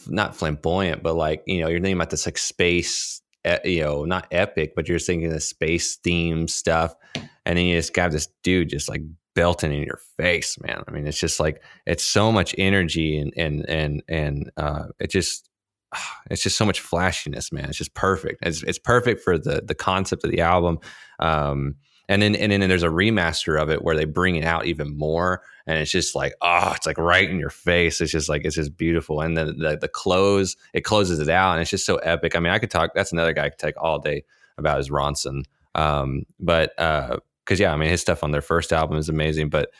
not 0.08 0.36
flamboyant, 0.36 1.02
but 1.02 1.14
like 1.14 1.42
you 1.46 1.62
know 1.62 1.68
you're 1.68 1.80
thinking 1.80 1.96
about 1.96 2.10
this 2.10 2.26
like 2.26 2.36
space, 2.36 3.21
you 3.64 3.82
know, 3.82 4.04
not 4.04 4.26
epic, 4.30 4.74
but 4.74 4.88
you're 4.88 4.98
thinking 4.98 5.30
the 5.30 5.40
space 5.40 5.96
theme 5.96 6.48
stuff, 6.48 6.94
and 7.14 7.58
then 7.58 7.66
you 7.66 7.76
just 7.76 7.94
got 7.94 8.12
this 8.12 8.28
dude 8.42 8.68
just 8.68 8.88
like 8.88 9.02
belting 9.34 9.72
in 9.72 9.82
your 9.82 10.00
face, 10.16 10.58
man. 10.60 10.82
I 10.86 10.90
mean, 10.90 11.06
it's 11.06 11.18
just 11.20 11.40
like 11.40 11.62
it's 11.86 12.04
so 12.04 12.30
much 12.32 12.54
energy 12.58 13.18
and 13.18 13.32
and 13.36 13.68
and 13.68 14.02
and 14.08 14.50
uh, 14.56 14.84
it 14.98 15.10
just 15.10 15.48
it's 16.30 16.42
just 16.42 16.56
so 16.56 16.66
much 16.66 16.80
flashiness, 16.80 17.52
man. 17.52 17.66
It's 17.66 17.78
just 17.78 17.94
perfect. 17.94 18.40
It's 18.42 18.62
it's 18.62 18.78
perfect 18.78 19.22
for 19.22 19.38
the 19.38 19.62
the 19.64 19.74
concept 19.74 20.24
of 20.24 20.30
the 20.30 20.40
album. 20.40 20.78
Um, 21.18 21.76
and 22.08 22.20
then 22.20 22.34
and 22.34 22.52
then 22.52 22.68
there's 22.68 22.82
a 22.82 22.88
remaster 22.88 23.60
of 23.60 23.70
it 23.70 23.82
where 23.82 23.96
they 23.96 24.04
bring 24.04 24.36
it 24.36 24.44
out 24.44 24.66
even 24.66 24.96
more, 24.96 25.42
and 25.66 25.78
it's 25.78 25.90
just 25.90 26.14
like 26.14 26.34
oh, 26.40 26.72
it's 26.76 26.86
like 26.86 26.98
right 26.98 27.28
in 27.28 27.38
your 27.38 27.50
face. 27.50 28.00
It's 28.00 28.12
just 28.12 28.28
like 28.28 28.44
it's 28.44 28.56
just 28.56 28.76
beautiful, 28.76 29.20
and 29.20 29.36
the 29.36 29.46
the, 29.46 29.78
the 29.80 29.88
close 29.88 30.56
it 30.72 30.82
closes 30.82 31.18
it 31.18 31.28
out, 31.28 31.52
and 31.52 31.60
it's 31.60 31.70
just 31.70 31.86
so 31.86 31.96
epic. 31.96 32.36
I 32.36 32.40
mean, 32.40 32.52
I 32.52 32.58
could 32.58 32.70
talk. 32.70 32.92
That's 32.94 33.12
another 33.12 33.32
guy 33.32 33.46
I 33.46 33.48
could 33.50 33.58
take 33.58 33.82
all 33.82 33.98
day 33.98 34.24
about 34.58 34.80
is 34.80 34.90
Ronson. 34.90 35.44
Um, 35.74 36.24
but 36.38 36.78
uh, 36.78 37.18
because 37.44 37.60
yeah, 37.60 37.72
I 37.72 37.76
mean 37.76 37.88
his 37.88 38.00
stuff 38.00 38.22
on 38.22 38.30
their 38.30 38.42
first 38.42 38.72
album 38.72 38.98
is 38.98 39.08
amazing, 39.08 39.48
but 39.48 39.70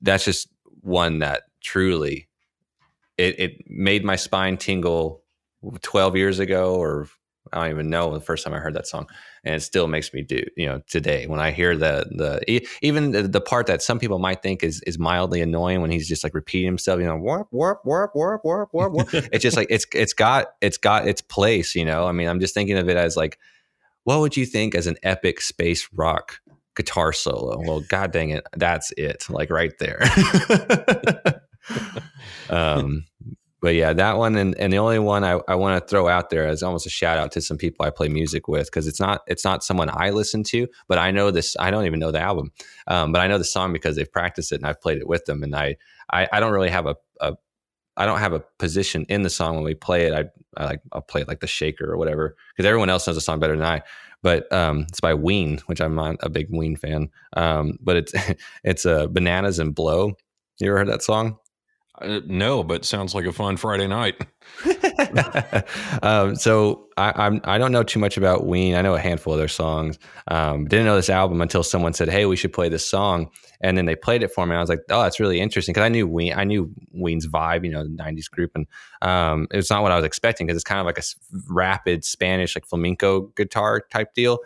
that's 0.00 0.24
just 0.24 0.48
one 0.80 1.20
that 1.20 1.44
truly 1.60 2.28
it, 3.18 3.38
it 3.38 3.70
made 3.70 4.04
my 4.04 4.16
spine 4.16 4.56
tingle 4.56 5.22
12 5.82 6.16
years 6.16 6.38
ago 6.38 6.74
or 6.74 7.08
I 7.52 7.62
don't 7.62 7.70
even 7.70 7.90
know 7.90 8.12
the 8.12 8.20
first 8.20 8.44
time 8.44 8.54
I 8.54 8.58
heard 8.58 8.74
that 8.74 8.86
song, 8.86 9.06
and 9.44 9.54
it 9.54 9.60
still 9.60 9.88
makes 9.88 10.12
me 10.14 10.22
do. 10.22 10.42
You 10.56 10.66
know, 10.66 10.82
today 10.88 11.26
when 11.26 11.40
I 11.40 11.50
hear 11.50 11.76
the 11.76 12.06
the 12.10 12.62
even 12.82 13.12
the, 13.12 13.22
the 13.22 13.40
part 13.40 13.66
that 13.66 13.82
some 13.82 13.98
people 13.98 14.18
might 14.18 14.42
think 14.42 14.62
is 14.62 14.80
is 14.86 14.98
mildly 14.98 15.40
annoying 15.40 15.80
when 15.80 15.90
he's 15.90 16.08
just 16.08 16.24
like 16.24 16.34
repeating 16.34 16.66
himself. 16.66 17.00
You 17.00 17.06
know, 17.06 17.16
warp 17.16 17.48
warp 17.50 17.84
warp 17.84 18.14
warp 18.14 18.44
warp 18.44 18.72
warp. 18.72 18.92
warp. 18.92 19.08
it's 19.12 19.42
just 19.42 19.56
like 19.56 19.68
it's 19.70 19.86
it's 19.94 20.12
got 20.12 20.48
it's 20.60 20.78
got 20.78 21.08
its 21.08 21.20
place. 21.20 21.74
You 21.74 21.84
know, 21.84 22.06
I 22.06 22.12
mean, 22.12 22.28
I'm 22.28 22.40
just 22.40 22.54
thinking 22.54 22.78
of 22.78 22.88
it 22.88 22.96
as 22.96 23.16
like, 23.16 23.38
what 24.04 24.20
would 24.20 24.36
you 24.36 24.46
think 24.46 24.74
as 24.74 24.86
an 24.86 24.96
epic 25.02 25.40
space 25.40 25.88
rock 25.92 26.40
guitar 26.74 27.12
solo. 27.12 27.60
Well, 27.60 27.80
god 27.80 28.12
dang 28.12 28.30
it, 28.30 28.46
that's 28.56 28.92
it, 28.96 29.26
like 29.28 29.50
right 29.50 29.72
there. 29.78 30.00
um, 32.50 33.04
but 33.62 33.76
yeah, 33.76 33.92
that 33.92 34.18
one 34.18 34.36
and, 34.36 34.54
and 34.58 34.72
the 34.72 34.78
only 34.78 34.98
one 34.98 35.22
I, 35.22 35.40
I 35.46 35.54
want 35.54 35.80
to 35.80 35.88
throw 35.88 36.08
out 36.08 36.30
there 36.30 36.46
as 36.46 36.62
almost 36.62 36.84
a 36.84 36.90
shout 36.90 37.16
out 37.16 37.30
to 37.32 37.40
some 37.40 37.56
people 37.56 37.86
I 37.86 37.90
play 37.90 38.08
music 38.08 38.48
with 38.48 38.66
because 38.66 38.88
it's 38.88 39.00
not 39.00 39.22
it's 39.28 39.44
not 39.44 39.64
someone 39.64 39.88
I 39.90 40.10
listen 40.10 40.42
to, 40.44 40.66
but 40.88 40.98
I 40.98 41.12
know 41.12 41.30
this. 41.30 41.56
I 41.58 41.70
don't 41.70 41.86
even 41.86 42.00
know 42.00 42.10
the 42.10 42.20
album, 42.20 42.50
um, 42.88 43.12
but 43.12 43.22
I 43.22 43.28
know 43.28 43.38
the 43.38 43.44
song 43.44 43.72
because 43.72 43.96
they've 43.96 44.10
practiced 44.10 44.50
it 44.50 44.56
and 44.56 44.66
I've 44.66 44.80
played 44.80 44.98
it 44.98 45.06
with 45.06 45.24
them. 45.26 45.42
And 45.42 45.54
I 45.54 45.76
I, 46.10 46.28
I 46.32 46.40
don't 46.40 46.52
really 46.52 46.70
have 46.70 46.86
a, 46.86 46.96
a 47.20 47.34
I 47.96 48.04
don't 48.04 48.18
have 48.18 48.32
a 48.32 48.44
position 48.58 49.06
in 49.08 49.22
the 49.22 49.30
song 49.30 49.54
when 49.54 49.64
we 49.64 49.74
play 49.74 50.06
it. 50.06 50.12
I, 50.12 50.24
I 50.60 50.64
like 50.64 50.80
I'll 50.92 51.00
play 51.00 51.22
it 51.22 51.28
like 51.28 51.40
the 51.40 51.46
shaker 51.46 51.90
or 51.90 51.96
whatever 51.96 52.36
because 52.54 52.68
everyone 52.68 52.90
else 52.90 53.06
knows 53.06 53.16
the 53.16 53.22
song 53.22 53.38
better 53.38 53.56
than 53.56 53.64
I 53.64 53.82
but 54.22 54.50
um, 54.52 54.86
it's 54.88 55.00
by 55.00 55.14
Ween, 55.14 55.58
which 55.66 55.80
I'm 55.80 55.98
a 55.98 56.28
big 56.28 56.46
Ween 56.50 56.76
fan. 56.76 57.10
Um, 57.36 57.78
but 57.80 57.96
it's 57.96 58.14
it's 58.64 58.86
uh, 58.86 59.06
Bananas 59.08 59.58
and 59.58 59.74
Blow. 59.74 60.14
You 60.58 60.68
ever 60.68 60.78
heard 60.78 60.88
that 60.88 61.02
song? 61.02 61.38
Uh, 62.00 62.20
no, 62.26 62.62
but 62.62 62.84
sounds 62.84 63.14
like 63.14 63.26
a 63.26 63.32
fun 63.32 63.56
Friday 63.56 63.86
night. 63.86 64.14
um, 66.02 66.34
so 66.36 66.88
I, 66.96 67.12
I'm 67.16 67.40
I 67.44 67.58
don't 67.58 67.72
know 67.72 67.82
too 67.82 67.98
much 67.98 68.16
about 68.16 68.46
Ween. 68.46 68.74
I 68.74 68.82
know 68.82 68.94
a 68.94 68.98
handful 69.00 69.34
of 69.34 69.38
their 69.38 69.48
songs. 69.48 69.98
Um, 70.28 70.66
didn't 70.66 70.86
know 70.86 70.96
this 70.96 71.10
album 71.10 71.40
until 71.42 71.62
someone 71.62 71.92
said, 71.92 72.08
"Hey, 72.08 72.24
we 72.26 72.36
should 72.36 72.52
play 72.52 72.68
this 72.68 72.86
song," 72.86 73.30
and 73.60 73.76
then 73.76 73.84
they 73.84 73.94
played 73.94 74.22
it 74.22 74.32
for 74.32 74.46
me. 74.46 74.56
I 74.56 74.60
was 74.60 74.68
like, 74.70 74.80
"Oh, 74.90 75.02
that's 75.02 75.20
really 75.20 75.40
interesting," 75.40 75.74
because 75.74 75.84
I 75.84 75.90
knew 75.90 76.06
Ween. 76.06 76.32
I 76.34 76.44
knew 76.44 76.70
Ween's 76.92 77.26
vibe, 77.26 77.64
you 77.64 77.70
know, 77.70 77.82
the 77.82 77.90
'90s 77.90 78.28
group, 78.30 78.52
and 78.54 78.66
um, 79.02 79.46
it's 79.50 79.70
not 79.70 79.82
what 79.82 79.92
I 79.92 79.96
was 79.96 80.04
expecting 80.04 80.46
because 80.46 80.56
it's 80.56 80.64
kind 80.64 80.80
of 80.80 80.86
like 80.86 80.98
a 80.98 81.02
rapid 81.48 82.04
Spanish, 82.04 82.56
like 82.56 82.66
flamenco 82.66 83.22
guitar 83.36 83.80
type 83.90 84.14
deal. 84.14 84.38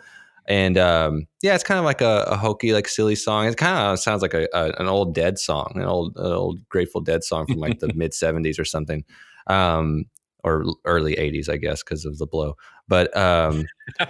And 0.47 0.77
um, 0.77 1.27
yeah, 1.41 1.55
it's 1.55 1.63
kind 1.63 1.77
of 1.77 1.83
like 1.83 2.01
a, 2.01 2.23
a, 2.27 2.37
hokey, 2.37 2.71
like 2.71 2.87
silly 2.87 3.15
song. 3.15 3.47
It 3.47 3.57
kind 3.57 3.77
of 3.77 3.99
sounds 3.99 4.21
like 4.21 4.33
a, 4.33 4.47
a, 4.53 4.71
an 4.79 4.87
old 4.87 5.13
Dead 5.13 5.37
song, 5.37 5.73
an 5.75 5.83
old 5.83 6.15
an 6.15 6.31
old 6.31 6.67
Grateful 6.69 7.01
Dead 7.01 7.23
song 7.23 7.47
from 7.47 7.57
like 7.57 7.79
the 7.79 7.93
mid 7.95 8.13
'70s 8.13 8.57
or 8.57 8.63
something, 8.63 9.03
um, 9.47 10.05
or 10.45 10.63
early 10.85 11.15
'80s, 11.15 11.49
I 11.49 11.57
guess, 11.57 11.83
because 11.83 12.05
of 12.05 12.17
the 12.17 12.25
blow. 12.25 12.55
But 12.87 13.15
um, 13.17 13.65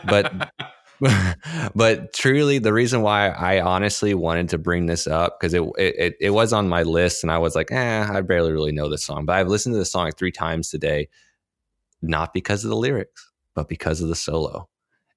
but 0.08 0.52
but 1.76 2.14
truly, 2.14 2.60
the 2.60 2.74
reason 2.74 3.02
why 3.02 3.30
I 3.30 3.60
honestly 3.60 4.14
wanted 4.14 4.50
to 4.50 4.60
bring 4.60 4.86
this 4.86 5.08
up 5.08 5.40
because 5.40 5.56
it, 5.56 5.64
it 5.80 6.18
it 6.22 6.30
was 6.30 6.54
on 6.54 6.70
my 6.70 6.84
list, 6.84 7.24
and 7.24 7.32
I 7.32 7.40
was 7.40 7.56
like, 7.56 7.72
eh, 7.72 8.08
I 8.08 8.22
barely 8.22 8.52
really 8.52 8.72
know 8.72 8.90
this 8.90 9.04
song, 9.04 9.26
but 9.26 9.38
I've 9.38 9.48
listened 9.48 9.74
to 9.74 9.80
the 9.80 9.86
song 9.86 10.12
three 10.12 10.32
times 10.32 10.70
today, 10.70 11.10
not 12.04 12.32
because 12.32 12.64
of 12.64 12.70
the 12.70 12.78
lyrics, 12.78 13.32
but 13.56 13.68
because 13.68 14.02
of 14.02 14.10
the 14.10 14.16
solo 14.16 14.70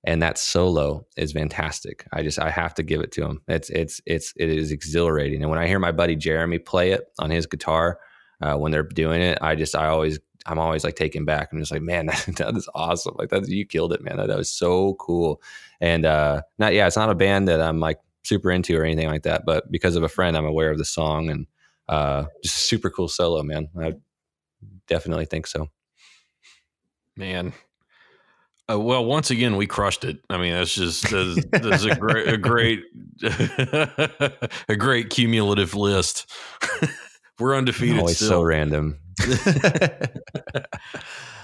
and 0.05 0.23
that 0.23 0.39
solo 0.39 1.07
is 1.17 1.33
fantastic. 1.33 2.07
I 2.13 2.23
just 2.23 2.39
I 2.39 2.51
have 2.51 2.75
to 2.75 2.83
give 2.83 3.01
it 3.01 3.13
to 3.13 3.25
him. 3.25 3.43
It's 3.49 3.71
it's 3.71 4.01
it's 4.07 4.33
it 4.37 4.49
is 4.49 4.73
exhilarating. 4.73 5.43
And 5.43 5.51
when 5.51 5.59
I 5.59 5.67
hear 5.67 5.79
my 5.79 5.93
buddy 5.93 6.17
Jeremy 6.17 6.59
play 6.59 6.93
it 6.93 7.03
on 7.19 7.31
his 7.31 7.47
guitar 7.47 7.99
uh, 8.41 8.57
when 8.57 8.73
they're 8.73 8.83
doing 8.83 9.21
it, 9.21 9.39
I 9.43 9.55
just 9.55 9.77
I 9.77 9.87
always 9.87 10.19
I'm 10.47 10.59
always 10.59 10.85
like 10.85 10.97
taken 10.97 11.25
back. 11.25 11.51
I'm 11.53 11.59
just 11.59 11.73
like, 11.73 11.83
man, 11.83 12.07
that, 12.07 12.37
that 12.37 12.57
is 12.57 12.69
awesome. 12.75 13.15
Like 13.19 13.29
that 13.31 13.47
you 13.49 13.67
killed 13.67 13.93
it, 13.93 14.03
man. 14.03 14.17
That, 14.17 14.29
that 14.29 14.39
was 14.39 14.51
so 14.51 14.95
cool. 14.95 15.43
And 15.81 16.07
uh, 16.07 16.43
not 16.59 16.73
yeah, 16.75 16.87
it's 16.87 16.97
not 16.97 17.11
a 17.11 17.15
band 17.15 17.49
that 17.49 17.61
I'm 17.61 17.81
like 17.81 17.99
super 18.25 18.51
into 18.51 18.77
or 18.79 18.85
anything 18.85 19.09
like 19.09 19.23
that, 19.23 19.45
but 19.45 19.71
because 19.71 19.97
of 19.97 20.03
a 20.03 20.09
friend, 20.09 20.37
I'm 20.37 20.47
aware 20.47 20.71
of 20.71 20.79
the 20.79 20.85
song 20.85 21.31
and 21.31 21.47
uh, 21.89 22.25
just 22.43 22.57
super 22.57 22.89
cool 22.91 23.09
solo, 23.09 23.43
man. 23.43 23.69
I 23.79 23.95
definitely 24.87 25.27
think 25.27 25.47
so. 25.47 25.69
Man, 27.17 27.53
uh, 28.71 28.79
well, 28.79 29.05
once 29.05 29.31
again, 29.31 29.57
we 29.57 29.67
crushed 29.67 30.05
it. 30.05 30.19
I 30.29 30.39
mean, 30.39 30.53
that's 30.53 30.75
just 30.75 31.11
that's, 31.11 31.45
that's 31.51 31.85
a 31.85 31.97
great, 31.97 32.29
a 32.29 32.37
great, 32.39 32.83
a 34.69 34.77
great 34.77 35.11
cumulative 35.11 35.75
list. 35.75 36.31
We're 37.39 37.57
undefeated. 37.57 37.99
Always 37.99 38.17
still. 38.17 38.29
so 38.29 38.43
random. 38.43 38.99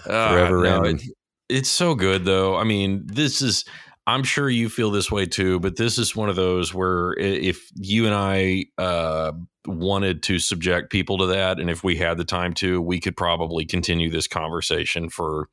Uh, 0.09 0.29
Forever 0.31 0.63
no, 0.63 0.83
random. 0.83 0.97
it- 0.99 1.17
it's 1.49 1.69
so 1.69 1.97
good, 1.97 2.25
though. 2.25 2.57
I 2.57 2.65
mean, 2.65 3.03
this 3.07 3.43
is. 3.43 3.65
I'm 4.07 4.23
sure 4.23 4.49
you 4.49 4.69
feel 4.69 4.93
this 4.93 5.11
way 5.11 5.27
too, 5.27 5.59
but 5.59 5.75
this 5.77 5.99
is 5.99 6.15
one 6.15 6.29
of 6.29 6.37
those 6.37 6.73
where 6.73 7.15
if 7.19 7.69
you 7.75 8.07
and 8.07 8.15
I 8.15 8.67
uh, 8.79 9.33
wanted 9.67 10.23
to 10.25 10.39
subject 10.39 10.93
people 10.93 11.19
to 11.19 11.27
that, 11.27 11.59
and 11.59 11.69
if 11.69 11.83
we 11.83 11.97
had 11.97 12.19
the 12.19 12.25
time 12.25 12.55
to, 12.55 12.81
we 12.81 13.01
could 13.01 13.17
probably 13.17 13.65
continue 13.65 14.09
this 14.09 14.29
conversation 14.29 15.09
for 15.09 15.49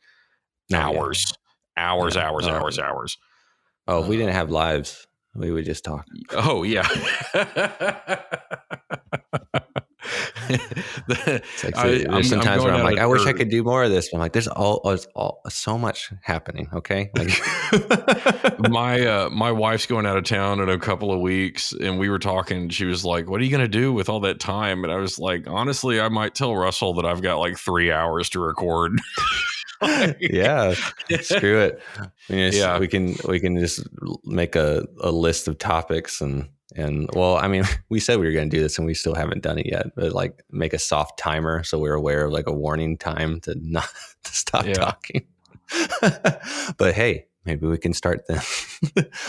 yeah. 0.69 0.85
hours, 0.85 1.33
hours, 1.77 2.15
Yeah. 2.15 2.27
hours, 2.29 2.47
Oh, 2.47 2.51
hours, 2.51 2.79
hours. 2.79 3.17
Oh, 3.87 4.01
if 4.03 4.07
we 4.07 4.17
didn't 4.17 4.33
have 4.33 4.49
lives, 4.49 5.07
we 5.35 5.51
would 5.51 5.65
just 5.65 5.83
talk. 5.83 6.05
Oh 6.31 6.63
yeah. 6.63 6.87
Like 10.49 11.77
I- 11.77 11.87
there's 11.87 12.05
I'm- 12.05 12.13
I'm 12.15 12.23
sometimes 12.23 12.63
where 12.63 12.73
I'm 12.73 12.83
like, 12.83 12.97
I 12.99 13.05
wish 13.05 13.25
I 13.25 13.33
could 13.33 13.49
do 13.49 13.63
more 13.63 13.83
of 13.83 13.89
this. 13.91 14.09
But 14.09 14.17
I'm 14.17 14.21
like, 14.21 14.33
there's 14.33 14.47
all, 14.49 14.81
there's 14.83 15.05
all 15.15 15.41
so 15.49 15.77
much 15.77 16.11
happening. 16.21 16.67
Okay, 16.73 17.09
like 17.15 17.29
my 18.69 19.05
uh, 19.05 19.29
my 19.29 19.51
wife's 19.51 19.85
going 19.85 20.05
out 20.05 20.17
of 20.17 20.25
town 20.25 20.59
in 20.59 20.69
a 20.69 20.77
couple 20.77 21.11
of 21.13 21.21
weeks, 21.21 21.71
and 21.73 21.97
we 21.97 22.09
were 22.09 22.19
talking. 22.19 22.69
She 22.69 22.85
was 22.85 23.05
like, 23.05 23.29
"What 23.29 23.39
are 23.41 23.43
you 23.45 23.49
going 23.51 23.61
to 23.61 23.67
do 23.67 23.93
with 23.93 24.09
all 24.09 24.19
that 24.21 24.39
time?" 24.39 24.83
And 24.83 24.91
I 24.91 24.97
was 24.97 25.17
like, 25.19 25.47
"Honestly, 25.47 25.99
I 26.01 26.09
might 26.09 26.35
tell 26.35 26.55
Russell 26.55 26.93
that 26.95 27.05
I've 27.05 27.21
got 27.21 27.39
like 27.39 27.57
three 27.57 27.91
hours 27.91 28.29
to 28.31 28.39
record." 28.41 28.99
Like- 29.83 30.17
yeah, 30.19 30.73
screw 31.21 31.59
it. 31.59 31.81
Yeah. 32.29 32.79
we 32.79 32.87
can 32.87 33.15
we 33.27 33.39
can 33.39 33.57
just 33.59 33.85
make 34.25 34.55
a, 34.55 34.85
a 35.01 35.11
list 35.11 35.47
of 35.47 35.57
topics 35.57 36.21
and 36.21 36.49
and 36.75 37.09
well, 37.13 37.37
I 37.37 37.47
mean, 37.47 37.63
we 37.89 37.99
said 37.99 38.19
we 38.19 38.25
were 38.25 38.31
going 38.33 38.49
to 38.49 38.55
do 38.57 38.61
this 38.63 38.77
and 38.79 38.87
we 38.87 38.93
still 38.95 39.13
haven't 39.15 39.43
done 39.43 39.59
it 39.59 39.67
yet. 39.67 39.87
But 39.95 40.13
like, 40.13 40.43
make 40.49 40.73
a 40.73 40.79
soft 40.79 41.19
timer 41.19 41.63
so 41.63 41.77
we're 41.77 41.93
aware 41.93 42.25
of 42.25 42.31
like 42.31 42.47
a 42.47 42.53
warning 42.53 42.97
time 42.97 43.39
to 43.41 43.55
not 43.61 43.87
to 44.23 44.31
stop 44.33 44.65
Yeah. 44.65 44.73
talking. 44.73 45.27
but 46.77 46.93
hey, 46.93 47.25
maybe 47.45 47.67
we 47.67 47.77
can 47.77 47.93
start 47.93 48.23
then. 48.27 48.41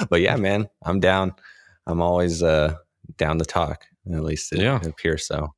but 0.08 0.20
yeah, 0.20 0.36
man, 0.36 0.68
I'm 0.82 1.00
down. 1.00 1.32
I'm 1.86 2.00
always 2.00 2.42
uh 2.42 2.76
down 3.18 3.38
to 3.38 3.44
talk. 3.44 3.84
At 4.12 4.22
least 4.24 4.52
it, 4.52 4.60
Yeah. 4.60 4.76
it 4.76 4.86
appears 4.86 5.26
so. 5.26 5.54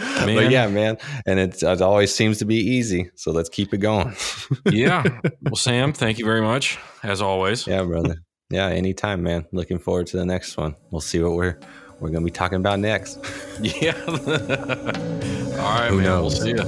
Man. 0.00 0.34
But 0.34 0.50
yeah, 0.50 0.66
man, 0.68 0.98
and 1.26 1.38
it's, 1.38 1.62
it 1.62 1.82
always 1.82 2.14
seems 2.14 2.38
to 2.38 2.44
be 2.44 2.56
easy. 2.56 3.10
So 3.16 3.32
let's 3.32 3.48
keep 3.48 3.72
it 3.74 3.78
going. 3.78 4.14
yeah. 4.70 5.02
Well, 5.42 5.56
Sam, 5.56 5.92
thank 5.92 6.18
you 6.18 6.24
very 6.24 6.42
much 6.42 6.78
as 7.02 7.20
always. 7.22 7.66
Yeah, 7.66 7.82
brother. 7.84 8.16
Yeah, 8.50 8.66
anytime, 8.68 9.22
man. 9.22 9.46
Looking 9.52 9.78
forward 9.78 10.08
to 10.08 10.16
the 10.16 10.24
next 10.24 10.56
one. 10.56 10.74
We'll 10.90 11.00
see 11.00 11.22
what 11.22 11.32
we're 11.32 11.58
we're 12.00 12.08
gonna 12.10 12.24
be 12.24 12.30
talking 12.30 12.56
about 12.56 12.78
next. 12.78 13.18
Yeah. 13.62 13.92
All 14.08 14.16
right, 14.16 15.88
Who 15.90 15.96
man. 15.98 16.04
We'll 16.04 16.22
knows? 16.22 16.40
see 16.40 16.50
you. 16.50 16.62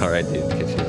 All 0.00 0.10
right, 0.10 0.24
dude. 0.24 0.50
Catch 0.50 0.60
you 0.60 0.76
later. 0.76 0.87